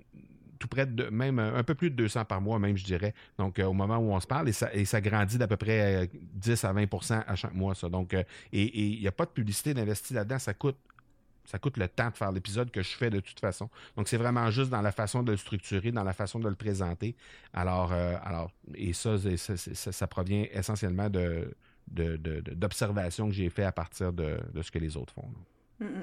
tout 0.60 0.68
près 0.68 0.86
de 0.86 1.05
même 1.05 1.39
un 1.39 1.64
peu 1.64 1.74
plus 1.74 1.89
de 1.89 1.95
200 1.95 2.26
par 2.26 2.41
mois, 2.41 2.60
même, 2.60 2.78
je 2.78 2.84
dirais. 2.84 3.14
Donc, 3.38 3.57
euh, 3.57 3.66
au 3.66 3.74
moment 3.74 3.97
où 3.97 4.12
on 4.12 4.20
se 4.20 4.28
parle, 4.28 4.49
et 4.49 4.51
ça, 4.51 4.72
et 4.74 4.86
ça 4.86 5.01
grandit 5.01 5.38
d'à 5.38 5.47
peu 5.47 5.57
près 5.57 6.10
10 6.14 6.64
euh, 6.64 6.68
à 6.68 6.74
20% 6.74 7.24
à 7.26 7.36
chaque 7.36 7.53
mois, 7.53 7.74
ça. 7.74 7.89
Donc, 7.89 8.14
euh, 8.14 8.24
et 8.51 8.93
il 8.93 8.99
n'y 8.99 9.07
a 9.07 9.12
pas 9.12 9.26
de 9.26 9.32
publicité 9.32 9.74
d'investir 9.74 10.18
là-dedans, 10.18 10.38
ça 10.38 10.53
coûte. 10.53 10.78
Ça 11.45 11.57
coûte 11.57 11.78
le 11.78 11.88
temps 11.88 12.12
de 12.12 12.16
faire 12.16 12.32
l'épisode 12.32 12.70
que 12.70 12.84
je 12.84 12.95
fais 12.95 13.10
de 13.10 13.22
toute 13.22 13.39
façon. 13.39 13.72
Donc, 13.97 14.07
c'est 14.07 14.18
vraiment 14.18 14.51
juste 14.51 14.70
dans 14.70 14.84
la 14.84 14.91
façon 14.91 15.24
de 15.24 15.32
le 15.32 15.38
structurer, 15.38 15.91
dans 15.91 16.03
la 16.03 16.14
façon 16.14 16.38
de 16.38 16.47
le 16.47 16.53
présenter. 16.53 17.16
Alors, 17.53 17.91
alors 17.91 18.51
et 18.76 18.93
ça, 18.93 19.16
ça, 19.18 20.07
provient 20.07 20.45
essentiellement 20.51 21.10
de, 21.10 21.51
d'observations 21.88 23.26
de, 23.26 23.32
que 23.32 23.36
j'ai 23.36 23.49
fait 23.49 23.64
à 23.64 23.72
partir 23.72 24.14
de, 24.14 24.38
ce 24.62 24.70
que 24.70 24.78
les 24.78 24.95
autres 24.95 25.12
font. 25.12 25.28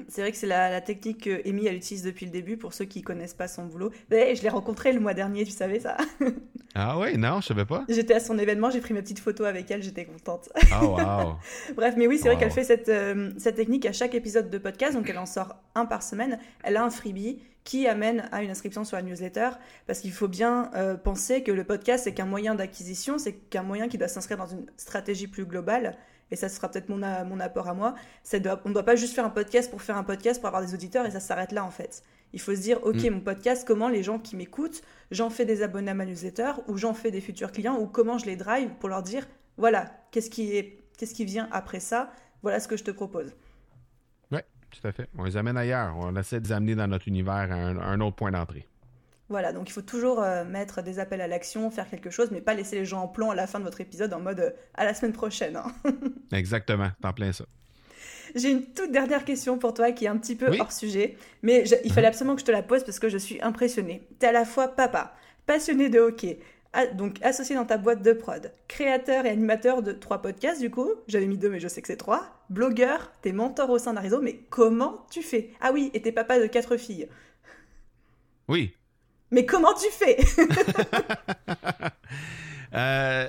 C'est 0.09 0.23
vrai 0.23 0.33
que 0.33 0.39
c'est 0.39 0.47
la, 0.47 0.81
technique 0.81 1.25
que 1.25 1.49
Amy 1.49 1.67
elle 1.67 1.77
utilise 1.77 2.03
depuis 2.03 2.27
le 2.27 2.33
début 2.33 2.57
pour 2.57 2.73
ceux 2.73 2.85
qui 2.85 3.03
connaissent 3.03 3.35
pas 3.35 3.49
son 3.49 3.67
boulot. 3.67 3.91
je 4.11 4.43
l'ai 4.43 4.49
rencontré 4.49 4.93
le 4.93 5.01
mois 5.01 5.15
dernier, 5.15 5.45
tu 5.45 5.51
savais 5.51 5.81
ça? 5.81 5.97
Ah 6.79 6.99
ouais, 6.99 7.17
non, 7.17 7.41
je 7.41 7.47
savais 7.47 7.65
pas. 7.65 7.87
J'étais 7.89 8.13
à 8.13 8.21
son 8.21 8.39
événement, 8.39 8.69
j'ai 8.69 8.83
pris 8.83 8.93
ma 8.93 9.01
petite 9.01 9.19
photo 9.19 9.45
avec 9.45 9.71
elle, 9.71 9.83
j'étais 9.83 10.05
contente. 10.05 10.51
Ah 10.71 10.85
wow. 11.69 11.75
Bref, 11.75 11.95
mais 11.97 12.07
oui, 12.07 12.19
c'est 12.19 12.29
vrai 12.29 12.37
qu'elle 12.37 12.51
fait 12.51 12.65
cette, 12.65 12.91
euh, 12.91 13.31
cette 13.39 13.57
technique 13.57 13.87
à 13.87 13.93
chaque 13.93 14.15
épisode 14.15 14.51
de 14.51 14.59
podcast, 14.59 14.95
donc 14.95 15.09
elle 15.09 15.17
en 15.17 15.25
sort 15.25 15.57
un 15.75 15.87
par 15.87 16.03
semaine. 16.03 16.39
Elle 16.63 16.77
a 16.77 16.85
un 16.85 16.91
freebie 16.91 17.41
qui 17.65 17.89
amène 17.89 18.29
à 18.31 18.43
une 18.43 18.51
inscription 18.51 18.85
sur 18.85 18.99
la 18.99 19.03
newsletter, 19.03 19.51
parce 19.87 20.01
qu'il 20.01 20.13
faut 20.13 20.29
bien 20.29 20.71
euh, 20.75 20.97
penser 20.97 21.43
que 21.43 21.51
le 21.51 21.65
podcast, 21.65 22.05
c'est 22.05 22.13
qu'un 22.13 22.27
moyen 22.27 22.55
d'acquisition, 22.55 23.17
c'est 23.17 23.33
qu'un 23.33 23.63
moyen 23.63 23.89
qui 23.89 23.97
doit 23.97 24.09
s'inscrire 24.09 24.37
dans 24.37 24.47
une 24.47 24.67
stratégie 24.77 25.29
plus 25.29 25.47
globale 25.47 25.97
et 26.31 26.37
ça 26.37 26.49
sera 26.49 26.71
peut-être 26.71 26.89
mon, 26.89 26.99
mon 27.25 27.41
apport 27.41 27.69
à 27.69 27.75
moi, 27.75 27.95
on 28.33 28.69
ne 28.69 28.73
doit 28.75 28.83
pas 28.83 28.97
juste 28.97 29.15
faire 29.15 29.25
un 29.25 29.31
podcast 29.31 29.71
pour 29.71 29.83
faire 29.83 29.97
un 29.97 30.05
podcast, 30.05 30.41
pour 30.41 30.49
avoir 30.49 30.63
des 30.63 30.75
auditeurs, 30.75 31.07
et 31.07 31.11
ça 31.11 31.21
s'arrête 31.21 31.53
là 31.53 31.65
en 31.65 31.71
fait. 31.71 32.03
Il 32.33 32.41
faut 32.41 32.55
se 32.55 32.61
dire, 32.61 32.85
ok, 32.85 33.05
mm. 33.05 33.11
mon 33.11 33.21
podcast, 33.21 33.65
comment 33.67 33.89
les 33.89 34.03
gens 34.03 34.19
qui 34.19 34.37
m'écoutent, 34.37 34.83
j'en 35.11 35.31
fais 35.31 35.45
des 35.45 35.63
abonnés 35.63 35.93
à 35.93 35.95
ma 35.95 36.05
newsletter, 36.05 36.53
ou 36.69 36.77
j'en 36.77 36.95
fais 36.95 37.11
des 37.11 37.21
futurs 37.21 37.53
clients, 37.53 37.79
ou 37.79 37.87
comment 37.87 38.19
je 38.19 38.27
les 38.27 38.37
drive 38.37 38.71
pour 38.81 38.89
leur 38.89 39.03
dire, 39.03 39.27
voilà, 39.57 39.91
qu'est-ce 40.11 40.31
qui, 40.31 40.57
est, 40.57 40.83
qu'est-ce 40.99 41.15
qui 41.15 41.25
vient 41.25 41.49
après 41.53 41.81
ça, 41.81 42.11
voilà 42.43 42.61
ce 42.61 42.69
que 42.69 42.77
je 42.77 42.85
te 42.85 42.91
propose. 42.91 43.35
Oui, 44.33 44.41
tout 44.71 44.87
à 44.87 44.93
fait. 44.93 45.09
On 45.17 45.25
les 45.25 45.37
amène 45.37 45.57
ailleurs, 45.57 45.97
on 45.99 46.15
essaie 46.17 46.41
de 46.41 46.47
les 46.47 46.53
amener 46.53 46.75
dans 46.75 46.89
notre 46.89 47.09
univers 47.09 47.35
à 47.53 47.55
un 47.55 48.01
autre 48.01 48.17
point 48.17 48.33
d'entrée. 48.33 48.67
Voilà, 49.29 49.53
donc 49.53 49.69
il 49.69 49.73
faut 49.73 49.83
toujours 49.83 50.23
euh, 50.23 50.45
mettre 50.45 50.83
des 50.83 51.01
appels 51.01 51.21
à 51.21 51.27
l'action, 51.27 51.71
faire 51.71 51.91
quelque 51.91 52.11
chose, 52.11 52.31
mais 52.31 52.41
pas 52.41 52.55
laisser 52.55 52.77
les 52.77 52.85
gens 52.85 53.03
en 53.03 53.09
plan 53.09 53.31
à 53.31 53.35
la 53.35 53.47
fin 53.49 53.59
de 53.59 53.65
votre 53.65 53.81
épisode 53.81 54.13
en 54.13 54.21
mode 54.21 54.41
euh, 54.41 54.51
à 54.75 54.85
la 54.85 54.95
semaine 54.95 55.13
prochaine. 55.13 55.57
Hein. 55.57 55.73
Exactement, 56.33 56.91
t'en 57.03 57.13
plein 57.13 57.33
ça. 57.33 57.45
J'ai 58.35 58.51
une 58.51 58.67
toute 58.67 58.93
dernière 58.93 59.25
question 59.25 59.59
pour 59.59 59.75
toi 59.75 59.93
qui 59.93 60.05
est 60.05 60.09
un 60.09 60.19
petit 60.19 60.37
peu 60.37 60.57
hors 60.59 60.73
sujet, 60.73 61.17
mais 61.43 61.65
il 61.85 61.93
fallait 61.93 62.07
mhm. 62.07 62.11
absolument 62.11 62.35
que 62.35 62.41
je 62.41 62.47
te 62.47 62.53
la 62.53 62.63
pose 62.63 62.85
parce 62.85 62.99
que 62.99 63.09
je 63.09 63.19
suis 63.19 63.41
impressionnée. 63.41 64.07
T'es 64.19 64.27
à 64.27 64.33
la 64.33 64.45
fois 64.45 64.69
papa, 64.69 65.15
passionné 65.47 65.89
de 65.89 65.99
hockey, 65.99 66.39
donc 66.95 67.17
associé 67.23 67.57
dans 67.57 67.65
ta 67.65 67.79
boîte 67.79 68.03
de 68.03 68.13
prod, 68.13 68.53
créateur 68.69 69.27
et 69.27 69.31
animateur 69.31 69.83
de 69.83 69.93
trois 69.93 70.21
podcasts 70.21 70.61
du 70.61 70.71
coup, 70.71 70.91
j'avais 71.09 71.27
mis 71.27 71.39
deux 71.39 71.49
mais 71.49 71.61
je 71.61 71.69
sais 71.69 71.81
que 71.81 71.87
c'est 71.87 71.97
trois, 71.97 72.45
blogueur, 72.51 73.13
t'es 73.23 73.33
mentor 73.33 73.71
au 73.71 73.79
sein 73.79 73.95
d'un 73.95 74.03
réseau, 74.03 74.21
mais 74.21 74.41
comment 74.51 75.07
tu 75.11 75.23
fais? 75.23 75.51
Ah 75.61 75.71
oui, 75.73 75.91
et 75.95 76.03
t'es 76.03 76.13
papa 76.13 76.39
de 76.39 76.47
quatre 76.47 76.77
filles. 76.77 77.09
Oui, 78.49 78.75
mais 79.31 79.45
comment 79.47 79.75
tu 79.75 79.91
fais? 79.91 80.19
Euh, 82.75 83.29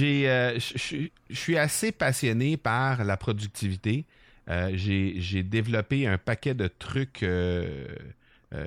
euh, 0.00 0.58
je 0.58 1.08
suis 1.30 1.58
assez 1.58 1.92
passionné 1.92 2.56
par 2.56 3.04
la 3.04 3.16
productivité. 3.16 4.06
Euh, 4.48 4.70
j'ai 4.74 5.42
développé 5.44 6.08
un 6.08 6.18
paquet 6.18 6.54
de 6.54 6.66
trucs 6.66 7.24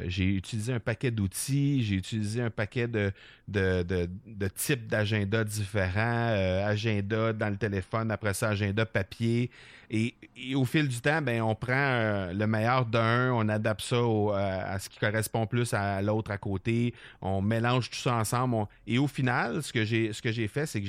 j'ai 0.06 0.36
utilisé 0.36 0.74
un 0.74 0.80
paquet 0.80 1.12
d'outils, 1.12 1.84
j'ai 1.84 1.96
utilisé 1.96 2.42
un 2.42 2.50
paquet 2.50 2.88
de, 2.88 3.12
de, 3.48 3.84
de, 3.84 4.48
types 4.48 4.88
d'agenda 4.88 5.44
différents, 5.44 6.30
agenda 6.66 7.34
dans 7.34 7.50
le 7.50 7.58
téléphone, 7.58 8.10
après 8.12 8.34
ça, 8.34 8.50
agenda 8.50 8.86
papier. 8.86 9.52
Et, 9.90 10.16
au 10.56 10.66
fil 10.66 10.88
du 10.88 11.02
temps, 11.02 11.22
ben, 11.22 11.42
on 11.42 11.54
prend 11.54 12.30
le 12.34 12.46
meilleur 12.46 12.86
d'un, 12.86 13.34
on 13.34 13.48
adapte 13.50 13.82
ça 13.82 13.98
à, 14.36 14.80
ce 14.80 14.90
qui 14.90 15.00
correspond 15.00 15.46
plus 15.46 15.74
à 15.74 16.02
l'autre 16.02 16.32
à 16.32 16.38
côté, 16.38 16.94
on 17.22 17.42
mélange 17.42 17.90
tout 17.90 17.98
ça 17.98 18.16
ensemble. 18.16 18.68
et 18.88 18.98
au 18.98 19.08
final, 19.08 19.62
ce 19.62 19.74
que 19.74 19.84
j'ai 19.84 20.48
fait, 20.48 20.66
c'est 20.66 20.82
que 20.82 20.88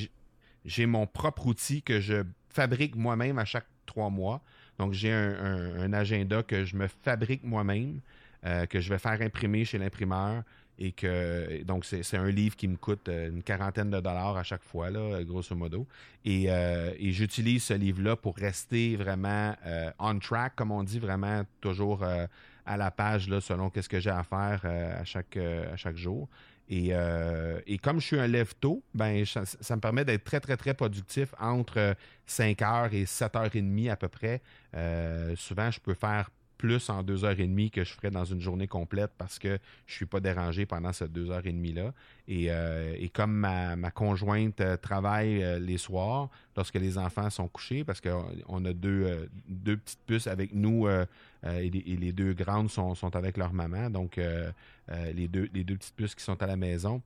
j'ai 0.65 0.87
mon 0.87 1.07
propre 1.07 1.47
outil 1.47 1.83
que 1.83 2.01
je 2.01 2.25
fabrique 2.49 2.97
moi-même 2.97 3.39
à 3.39 3.45
chaque 3.45 3.67
trois 3.87 4.11
mois. 4.11 4.41
Donc, 4.79 4.93
j'ai 4.93 5.13
un, 5.13 5.93
agenda 5.93 6.43
que 6.43 6.65
je 6.65 6.77
me 6.77 6.89
fabrique 6.89 7.45
moi-même, 7.45 8.01
euh, 8.45 8.67
que 8.67 8.81
je 8.81 8.89
vais 8.89 8.99
faire 8.99 9.21
imprimer 9.21 9.65
chez 9.65 9.79
l'imprimeur. 9.79 10.43
Et 10.77 10.91
que 10.91 11.63
donc 11.63 11.85
c'est 11.85 12.17
un 12.17 12.31
livre 12.31 12.57
qui 12.57 12.67
me 12.67 12.77
coûte 12.77 13.09
euh, 13.09 13.29
une 13.31 13.45
quarantaine 13.45 13.91
de 13.91 14.01
dollars 14.01 14.37
à 14.37 14.43
chaque 14.43 14.65
fois, 14.65 14.91
là, 14.91 15.23
grosso 15.23 15.55
modo. 15.55 15.87
Et, 16.25 16.47
euh, 16.49 16.93
et 16.99 17.13
j'utilise 17.13 17.63
ce 17.63 17.75
livre-là 17.75 18.17
pour 18.17 18.35
rester 18.37 18.97
vraiment 18.97 19.55
on 20.01 20.19
track, 20.19 20.57
comme 20.57 20.73
on 20.73 20.83
dit, 20.83 20.99
vraiment 20.99 21.43
toujours 21.61 22.05
à 22.67 22.77
la 22.77 22.91
page 22.91 23.29
là, 23.29 23.41
selon 23.41 23.71
qu'est-ce 23.71 23.89
que 23.89 24.01
j'ai 24.01 24.11
à 24.11 24.25
faire 24.25 24.63
à, 24.65 25.05
chaque, 25.05 25.37
à 25.37 25.77
chaque 25.77 25.97
jour. 25.97 26.29
Euh, 26.73 27.61
et, 27.67 27.79
comme 27.79 28.01
je 28.01 28.07
suis 28.07 28.19
un 28.19 28.27
lève-tôt, 28.27 28.83
ben, 28.95 29.25
ça, 29.25 29.77
me 29.77 29.81
permet 29.81 30.05
d'être 30.05 30.25
très, 30.25 30.41
très, 30.41 30.57
très 30.57 30.75
productif 30.75 31.35
entre 31.39 31.95
5 32.27 32.63
heures 32.63 32.95
et 32.95 33.07
7 33.07 33.37
heures 33.37 33.55
et 33.55 33.63
demie 33.63 33.89
à 33.89 33.97
peu 33.97 34.09
près. 34.09 34.41
Souvent, 35.37 35.71
je 35.71 35.81
peux 35.81 35.95
faire 35.95 36.31
plus 36.59 36.89
en 36.91 37.03
deux 37.03 37.25
heures 37.25 37.39
et 37.39 37.47
demie 37.47 37.71
que 37.71 37.85
je 37.85 37.93
ferais 37.93 38.11
dans 38.11 38.25
une 38.25 38.41
journée 38.41 38.67
complète 38.67 39.11
parce 39.19 39.39
que 39.39 39.59
je 39.87 39.93
ne 39.93 39.97
suis 39.97 40.07
pas 40.07 40.21
dérangé 40.21 40.67
pendant 40.67 40.93
ces 40.93 41.09
deux 41.09 41.31
heures 41.31 41.47
et 41.47 41.53
demie-là. 41.53 41.93
Et, 42.29 42.47
euh, 42.49 42.97
comme 43.13 43.33
ma, 43.33 43.91
conjointe 43.91 44.63
travaille 44.81 45.61
les 45.61 45.79
soirs, 45.79 46.31
lorsque 46.57 46.77
les 46.77 46.99
enfants 46.99 47.31
sont 47.31 47.49
couchés, 47.49 47.85
parce 47.85 48.01
qu'on 48.01 48.65
a 48.65 48.73
deux, 48.73 49.29
petites 49.63 50.01
puces 50.07 50.27
avec 50.27 50.55
nous 50.55 50.89
et 50.89 51.71
les, 51.71 52.13
deux 52.13 52.33
grandes 52.33 52.71
sont, 52.71 53.17
avec 53.17 53.37
leur 53.37 53.53
maman. 53.53 53.91
Donc, 53.91 54.19
euh, 54.91 55.13
les, 55.13 55.29
deux, 55.29 55.49
les 55.55 55.65
deux 55.65 55.77
petites 55.77 55.95
puces 55.95 56.15
qui 56.15 56.23
sont 56.23 56.43
à 56.43 56.47
la 56.47 56.57
maison, 56.57 57.01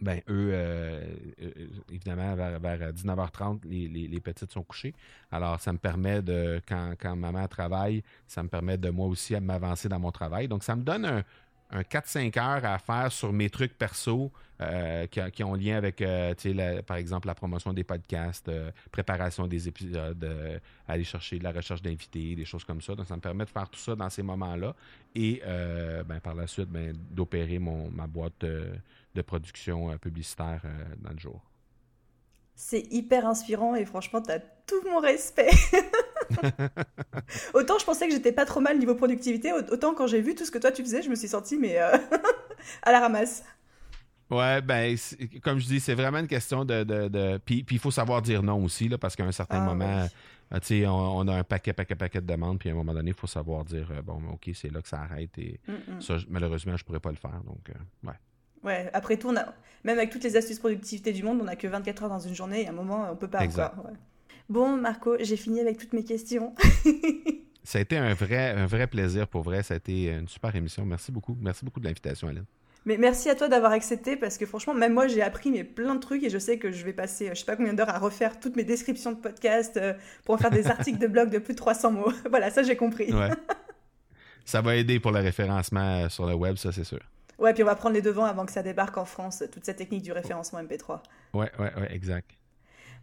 ben 0.00 0.20
eux, 0.28 0.50
euh, 0.52 1.02
euh, 1.42 1.50
évidemment, 1.90 2.34
vers, 2.34 2.92
19h30, 2.92 3.60
les, 3.64 4.20
petites 4.20 4.52
sont 4.52 4.62
couchées. 4.62 4.94
Alors, 5.30 5.60
ça 5.60 5.72
me 5.72 5.78
permet 5.78 6.22
de, 6.22 6.60
quand, 6.66 6.94
quand 6.98 7.16
maman 7.16 7.46
travaille, 7.48 8.02
ça 8.26 8.42
me 8.42 8.48
permet 8.48 8.76
de 8.76 8.90
moi 8.90 9.06
aussi 9.06 9.38
m'avancer 9.40 9.88
dans 9.88 10.00
mon 10.00 10.10
travail. 10.10 10.48
Donc, 10.48 10.62
ça 10.64 10.76
me 10.76 10.82
donne 10.82 11.04
un, 11.04 11.24
un 11.70 11.82
4-5 11.82 12.38
heures 12.38 12.64
à 12.64 12.78
faire 12.78 13.12
sur 13.12 13.32
mes 13.32 13.50
trucs 13.50 13.76
perso 13.76 14.32
euh, 14.60 15.06
qui, 15.06 15.44
ont 15.44 15.54
lien 15.54 15.76
avec, 15.76 16.00
euh, 16.02 16.34
par 16.86 16.96
exemple, 16.96 17.28
la 17.28 17.34
promotion 17.34 17.72
des 17.72 17.84
podcasts, 17.84 18.48
euh, 18.48 18.72
préparation 18.90 19.46
des 19.46 19.68
épisodes, 19.68 20.60
aller 20.86 21.04
chercher 21.04 21.38
de 21.38 21.44
la 21.44 21.52
recherche 21.52 21.82
d'invités, 21.82 22.34
des 22.34 22.44
choses 22.44 22.64
comme 22.64 22.80
ça. 22.80 22.94
Donc, 22.94 23.06
ça 23.06 23.16
me 23.16 23.20
permet 23.20 23.44
de 23.44 23.50
faire 23.50 23.68
tout 23.68 23.78
ça 23.78 23.94
dans 23.94 24.10
ces 24.10 24.22
moments-là 24.22 24.74
et 25.14 25.42
ben, 25.44 26.20
par 26.20 26.34
la 26.34 26.46
suite, 26.46 26.68
ben, 26.68 26.96
d'opérer 27.10 27.58
ma 27.58 28.06
boîte 28.06 28.44
de 29.14 29.22
production 29.22 29.96
publicitaire 29.98 30.62
dans 30.98 31.10
le 31.10 31.18
jour. 31.18 31.42
C'est 32.54 32.86
hyper 32.90 33.26
inspirant 33.26 33.74
et 33.74 33.84
franchement, 33.84 34.20
tu 34.20 34.30
as 34.30 34.40
tout 34.40 34.82
mon 34.90 35.00
respect. 35.00 35.50
autant 37.54 37.78
je 37.78 37.84
pensais 37.84 38.06
que 38.06 38.12
j'étais 38.12 38.32
pas 38.32 38.44
trop 38.44 38.60
mal 38.60 38.78
niveau 38.78 38.94
productivité, 38.94 39.52
autant 39.52 39.94
quand 39.94 40.06
j'ai 40.06 40.20
vu 40.20 40.34
tout 40.34 40.44
ce 40.44 40.50
que 40.50 40.58
toi 40.58 40.72
tu 40.72 40.82
faisais, 40.82 41.02
je 41.02 41.10
me 41.10 41.14
suis 41.14 41.28
sentie 41.28 41.56
mais 41.56 41.78
euh, 41.78 41.96
à 42.82 42.92
la 42.92 43.00
ramasse. 43.00 43.44
Ouais, 44.30 44.60
ben, 44.60 44.94
comme 45.42 45.58
je 45.58 45.66
dis, 45.66 45.80
c'est 45.80 45.94
vraiment 45.94 46.18
une 46.18 46.26
question 46.26 46.64
de. 46.64 46.84
de, 46.84 47.38
Puis 47.38 47.64
il 47.70 47.78
faut 47.78 47.90
savoir 47.90 48.20
dire 48.20 48.42
non 48.42 48.62
aussi, 48.62 48.86
là, 48.86 48.98
parce 48.98 49.16
qu'à 49.16 49.24
un 49.24 49.32
certain 49.32 49.62
ah, 49.62 49.64
moment, 49.64 50.06
euh, 50.52 50.58
tu 50.60 50.80
sais, 50.80 50.86
on, 50.86 51.26
a 51.28 51.34
un 51.34 51.44
paquet, 51.44 51.72
paquet, 51.72 51.94
paquet 51.94 52.20
de 52.20 52.26
demandes, 52.26 52.58
puis 52.58 52.68
à 52.68 52.72
un 52.72 52.74
moment 52.74 52.92
donné, 52.92 53.12
il 53.12 53.16
faut 53.16 53.26
savoir 53.26 53.64
dire 53.64 53.88
euh, 53.90 54.02
bon, 54.02 54.20
OK, 54.32 54.50
c'est 54.52 54.70
là 54.70 54.82
que 54.82 54.88
ça 54.88 55.00
arrête. 55.00 55.30
Et 55.38 55.58
mm, 55.66 55.96
mm. 55.96 56.00
ça, 56.02 56.16
malheureusement, 56.28 56.76
je 56.76 56.84
pourrais 56.84 57.00
pas 57.00 57.10
le 57.10 57.16
faire. 57.16 57.40
Donc, 57.46 57.70
ouais. 58.04 58.12
Ouais, 58.64 58.90
après 58.92 59.16
tout, 59.16 59.28
on 59.28 59.36
a... 59.36 59.54
même 59.84 59.98
avec 59.98 60.10
toutes 60.10 60.24
les 60.24 60.36
astuces 60.36 60.58
productivité 60.58 61.12
du 61.12 61.22
monde, 61.22 61.38
on 61.40 61.44
n'a 61.44 61.56
que 61.56 61.66
24 61.66 62.04
heures 62.04 62.08
dans 62.08 62.18
une 62.18 62.34
journée 62.34 62.62
et 62.62 62.66
à 62.66 62.70
un 62.70 62.74
moment, 62.74 63.08
on 63.10 63.16
peut 63.16 63.28
pas. 63.28 63.44
Exact. 63.44 63.74
Bon, 64.48 64.76
Marco, 64.76 65.16
j'ai 65.20 65.36
fini 65.36 65.60
avec 65.60 65.76
toutes 65.76 65.92
mes 65.92 66.04
questions. 66.04 66.54
ça 67.64 67.78
a 67.78 67.82
été 67.82 67.98
un 67.98 68.14
vrai, 68.14 68.50
un 68.50 68.66
vrai 68.66 68.86
plaisir 68.86 69.28
pour 69.28 69.42
vrai. 69.42 69.62
Ça 69.62 69.74
a 69.74 69.76
été 69.76 70.10
une 70.10 70.26
super 70.26 70.54
émission. 70.56 70.86
Merci 70.86 71.12
beaucoup. 71.12 71.36
Merci 71.40 71.64
beaucoup 71.64 71.80
de 71.80 71.84
l'invitation, 71.84 72.30
Hélène. 72.30 72.46
Mais 72.86 72.96
merci 72.96 73.28
à 73.28 73.34
toi 73.34 73.48
d'avoir 73.48 73.72
accepté 73.72 74.16
parce 74.16 74.38
que 74.38 74.46
franchement, 74.46 74.72
même 74.72 74.94
moi, 74.94 75.08
j'ai 75.08 75.20
appris 75.20 75.50
mais 75.50 75.64
plein 75.64 75.94
de 75.94 76.00
trucs 76.00 76.22
et 76.22 76.30
je 76.30 76.38
sais 76.38 76.58
que 76.58 76.70
je 76.70 76.82
vais 76.84 76.94
passer, 76.94 77.28
je 77.28 77.34
sais 77.34 77.44
pas 77.44 77.56
combien 77.56 77.74
d'heures 77.74 77.90
à 77.90 77.98
refaire 77.98 78.40
toutes 78.40 78.56
mes 78.56 78.64
descriptions 78.64 79.12
de 79.12 79.18
podcasts 79.18 79.76
euh, 79.76 79.92
pour 80.24 80.34
en 80.36 80.38
faire 80.38 80.50
des 80.50 80.66
articles 80.70 80.98
de 80.98 81.06
blog 81.06 81.28
de 81.28 81.38
plus 81.38 81.52
de 81.52 81.58
300 81.58 81.92
mots. 81.92 82.12
voilà, 82.30 82.50
ça 82.50 82.62
j'ai 82.62 82.76
compris. 82.76 83.12
Ouais. 83.12 83.28
Ça 84.46 84.62
va 84.62 84.76
aider 84.76 85.00
pour 85.00 85.12
le 85.12 85.20
référencement 85.20 86.08
sur 86.08 86.26
le 86.26 86.34
web, 86.34 86.56
ça 86.56 86.72
c'est 86.72 86.84
sûr. 86.84 87.00
Ouais, 87.38 87.54
puis 87.54 87.62
on 87.62 87.66
va 87.66 87.76
prendre 87.76 87.94
les 87.94 88.02
devants 88.02 88.24
avant 88.24 88.46
que 88.46 88.52
ça 88.52 88.62
débarque 88.62 88.96
en 88.96 89.04
France, 89.04 89.44
toute 89.52 89.64
cette 89.64 89.76
technique 89.76 90.02
du 90.02 90.12
référencement 90.12 90.60
MP3. 90.60 91.00
Ouais, 91.34 91.50
ouais, 91.58 91.72
ouais, 91.76 91.94
exact. 91.94 92.30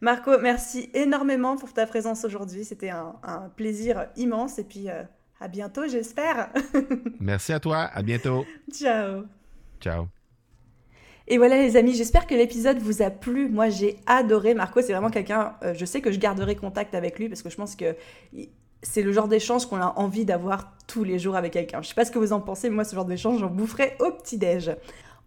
Marco, 0.01 0.37
merci 0.39 0.89
énormément 0.93 1.55
pour 1.55 1.71
ta 1.71 1.85
présence 1.87 2.25
aujourd'hui. 2.25 2.65
C'était 2.65 2.89
un, 2.89 3.15
plaisir 3.55 4.07
immense. 4.17 4.59
Et 4.59 4.65
puis, 4.65 4.89
euh, 4.89 5.03
à 5.39 5.47
bientôt, 5.47 5.87
j'espère. 5.87 6.49
merci 7.19 7.53
à 7.53 7.59
toi. 7.61 7.89
À 7.93 8.01
bientôt. 8.01 8.45
Ciao. 8.71 9.23
Ciao. 9.79 10.07
Et 11.27 11.37
voilà 11.37 11.57
les 11.57 11.75
amis, 11.75 11.95
j'espère 11.95 12.27
que 12.27 12.35
l'épisode 12.35 12.77
vous 12.77 13.01
a 13.01 13.09
plu. 13.09 13.49
Moi 13.49 13.69
j'ai 13.69 13.97
adoré 14.05 14.53
Marco, 14.53 14.81
c'est 14.81 14.91
vraiment 14.91 15.09
quelqu'un, 15.09 15.55
euh, 15.63 15.73
je 15.73 15.83
sais 15.83 15.99
que 15.99 16.11
je 16.11 16.19
garderai 16.19 16.55
contact 16.55 16.93
avec 16.93 17.17
lui 17.17 17.29
parce 17.29 17.41
que 17.41 17.49
je 17.49 17.55
pense 17.55 17.75
que 17.75 17.95
c'est 18.85 19.01
le 19.01 19.11
genre 19.11 19.27
d'échange 19.27 19.65
qu'on 19.65 19.81
a 19.81 19.93
envie 19.97 20.25
d'avoir 20.25 20.73
tous 20.87 21.03
les 21.03 21.19
jours 21.19 21.35
avec 21.35 21.53
quelqu'un. 21.53 21.81
Je 21.81 21.89
sais 21.89 21.95
pas 21.95 22.05
ce 22.05 22.11
que 22.11 22.19
vous 22.19 22.33
en 22.33 22.39
pensez, 22.39 22.69
mais 22.69 22.75
moi 22.75 22.83
ce 22.83 22.95
genre 22.95 23.05
d'échange 23.05 23.39
j'en 23.39 23.49
boufferai 23.49 23.97
au 23.99 24.11
petit-déj. 24.11 24.75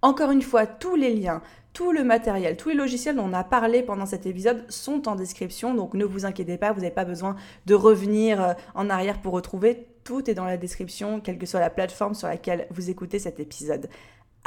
Encore 0.00 0.30
une 0.30 0.42
fois, 0.42 0.66
tous 0.66 0.94
les 0.94 1.12
liens, 1.12 1.42
tout 1.72 1.90
le 1.90 2.04
matériel, 2.04 2.56
tous 2.56 2.68
les 2.68 2.76
logiciels 2.76 3.16
dont 3.16 3.24
on 3.24 3.32
a 3.32 3.42
parlé 3.42 3.82
pendant 3.82 4.06
cet 4.06 4.26
épisode 4.26 4.64
sont 4.68 5.09
en 5.09 5.16
description, 5.16 5.74
donc 5.74 5.94
ne 5.94 6.04
vous 6.04 6.24
inquiétez 6.24 6.56
pas, 6.56 6.72
vous 6.72 6.80
n'avez 6.80 6.94
pas 6.94 7.04
besoin 7.04 7.34
de 7.66 7.74
revenir 7.74 8.40
euh, 8.40 8.52
en 8.74 8.90
arrière 8.90 9.20
pour 9.20 9.32
retrouver. 9.32 9.86
Tout 10.04 10.30
est 10.30 10.34
dans 10.34 10.44
la 10.44 10.56
description, 10.56 11.20
quelle 11.20 11.36
que 11.36 11.46
soit 11.46 11.61
la 11.61 11.68
plateforme 11.68 12.14
sur 12.14 12.28
laquelle 12.28 12.68
vous 12.70 12.90
écoutez 12.90 13.18
cet 13.18 13.40
épisode. 13.40 13.88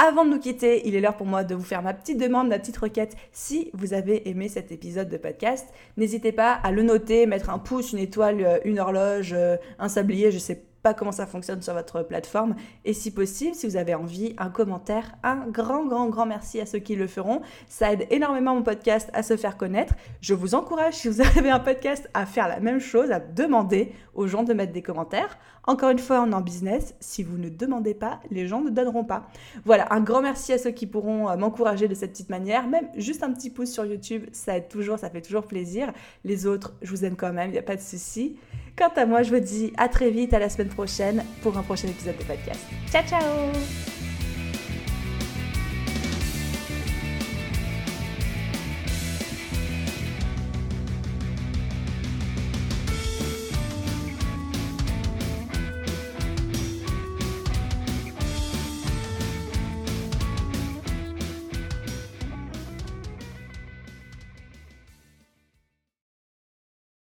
Avant 0.03 0.25
de 0.25 0.31
nous 0.31 0.39
quitter, 0.39 0.87
il 0.87 0.95
est 0.95 0.99
l'heure 0.99 1.15
pour 1.15 1.27
moi 1.27 1.43
de 1.43 1.53
vous 1.53 1.63
faire 1.63 1.83
ma 1.83 1.93
petite 1.93 2.19
demande, 2.19 2.47
ma 2.47 2.57
petite 2.57 2.77
requête. 2.77 3.15
Si 3.33 3.69
vous 3.75 3.93
avez 3.93 4.27
aimé 4.27 4.49
cet 4.49 4.71
épisode 4.71 5.09
de 5.09 5.17
podcast, 5.17 5.71
n'hésitez 5.95 6.31
pas 6.31 6.53
à 6.53 6.71
le 6.71 6.81
noter, 6.81 7.27
mettre 7.27 7.51
un 7.51 7.59
pouce, 7.59 7.91
une 7.91 7.99
étoile, 7.99 8.43
euh, 8.43 8.57
une 8.65 8.79
horloge, 8.79 9.33
euh, 9.37 9.57
un 9.77 9.89
sablier, 9.89 10.31
je 10.31 10.39
sais 10.39 10.55
pas 10.55 10.71
pas 10.81 10.93
comment 10.93 11.11
ça 11.11 11.25
fonctionne 11.25 11.61
sur 11.61 11.73
votre 11.73 12.03
plateforme. 12.03 12.55
Et 12.85 12.93
si 12.93 13.11
possible, 13.11 13.55
si 13.55 13.67
vous 13.67 13.77
avez 13.77 13.93
envie, 13.93 14.33
un 14.37 14.49
commentaire, 14.49 15.15
un 15.23 15.47
grand, 15.47 15.85
grand, 15.85 16.09
grand 16.09 16.25
merci 16.25 16.59
à 16.59 16.65
ceux 16.65 16.79
qui 16.79 16.95
le 16.95 17.07
feront. 17.07 17.41
Ça 17.67 17.93
aide 17.93 18.07
énormément 18.09 18.55
mon 18.55 18.63
podcast 18.63 19.09
à 19.13 19.23
se 19.23 19.37
faire 19.37 19.57
connaître. 19.57 19.93
Je 20.21 20.33
vous 20.33 20.55
encourage, 20.55 20.95
si 20.95 21.07
vous 21.07 21.21
avez 21.37 21.49
un 21.49 21.59
podcast, 21.59 22.09
à 22.13 22.25
faire 22.25 22.47
la 22.47 22.59
même 22.59 22.79
chose, 22.79 23.11
à 23.11 23.19
demander 23.19 23.93
aux 24.13 24.27
gens 24.27 24.43
de 24.43 24.53
mettre 24.53 24.73
des 24.73 24.81
commentaires. 24.81 25.37
Encore 25.65 25.89
une 25.91 25.99
fois, 25.99 26.23
on 26.25 26.31
est 26.31 26.35
en 26.35 26.41
business. 26.41 26.95
Si 26.99 27.23
vous 27.23 27.37
ne 27.37 27.49
demandez 27.49 27.93
pas, 27.93 28.19
les 28.31 28.47
gens 28.47 28.61
ne 28.61 28.69
donneront 28.69 29.03
pas. 29.03 29.27
Voilà, 29.65 29.93
un 29.93 30.01
grand 30.01 30.21
merci 30.21 30.53
à 30.53 30.57
ceux 30.57 30.71
qui 30.71 30.87
pourront 30.87 31.29
euh, 31.29 31.37
m'encourager 31.37 31.87
de 31.87 31.93
cette 31.93 32.11
petite 32.11 32.29
manière. 32.29 32.67
Même 32.67 32.87
juste 32.95 33.23
un 33.23 33.31
petit 33.31 33.49
pouce 33.49 33.71
sur 33.71 33.85
YouTube, 33.85 34.25
ça 34.31 34.57
aide 34.57 34.69
toujours, 34.69 34.97
ça 34.97 35.09
fait 35.09 35.21
toujours 35.21 35.45
plaisir. 35.45 35.91
Les 36.23 36.45
autres, 36.47 36.73
je 36.81 36.89
vous 36.89 37.05
aime 37.05 37.15
quand 37.15 37.33
même, 37.33 37.49
il 37.49 37.53
n'y 37.53 37.59
a 37.59 37.63
pas 37.63 37.75
de 37.75 37.81
souci. 37.81 38.37
Quant 38.75 38.91
à 38.95 39.05
moi, 39.05 39.21
je 39.21 39.33
vous 39.33 39.39
dis 39.39 39.73
à 39.77 39.87
très 39.87 40.09
vite, 40.09 40.33
à 40.33 40.39
la 40.39 40.49
semaine 40.49 40.69
prochaine 40.69 41.23
pour 41.41 41.57
un 41.57 41.63
prochain 41.63 41.87
épisode 41.87 42.17
de 42.17 42.23
podcast. 42.23 42.59
Ciao, 42.91 43.03
ciao 43.03 44.00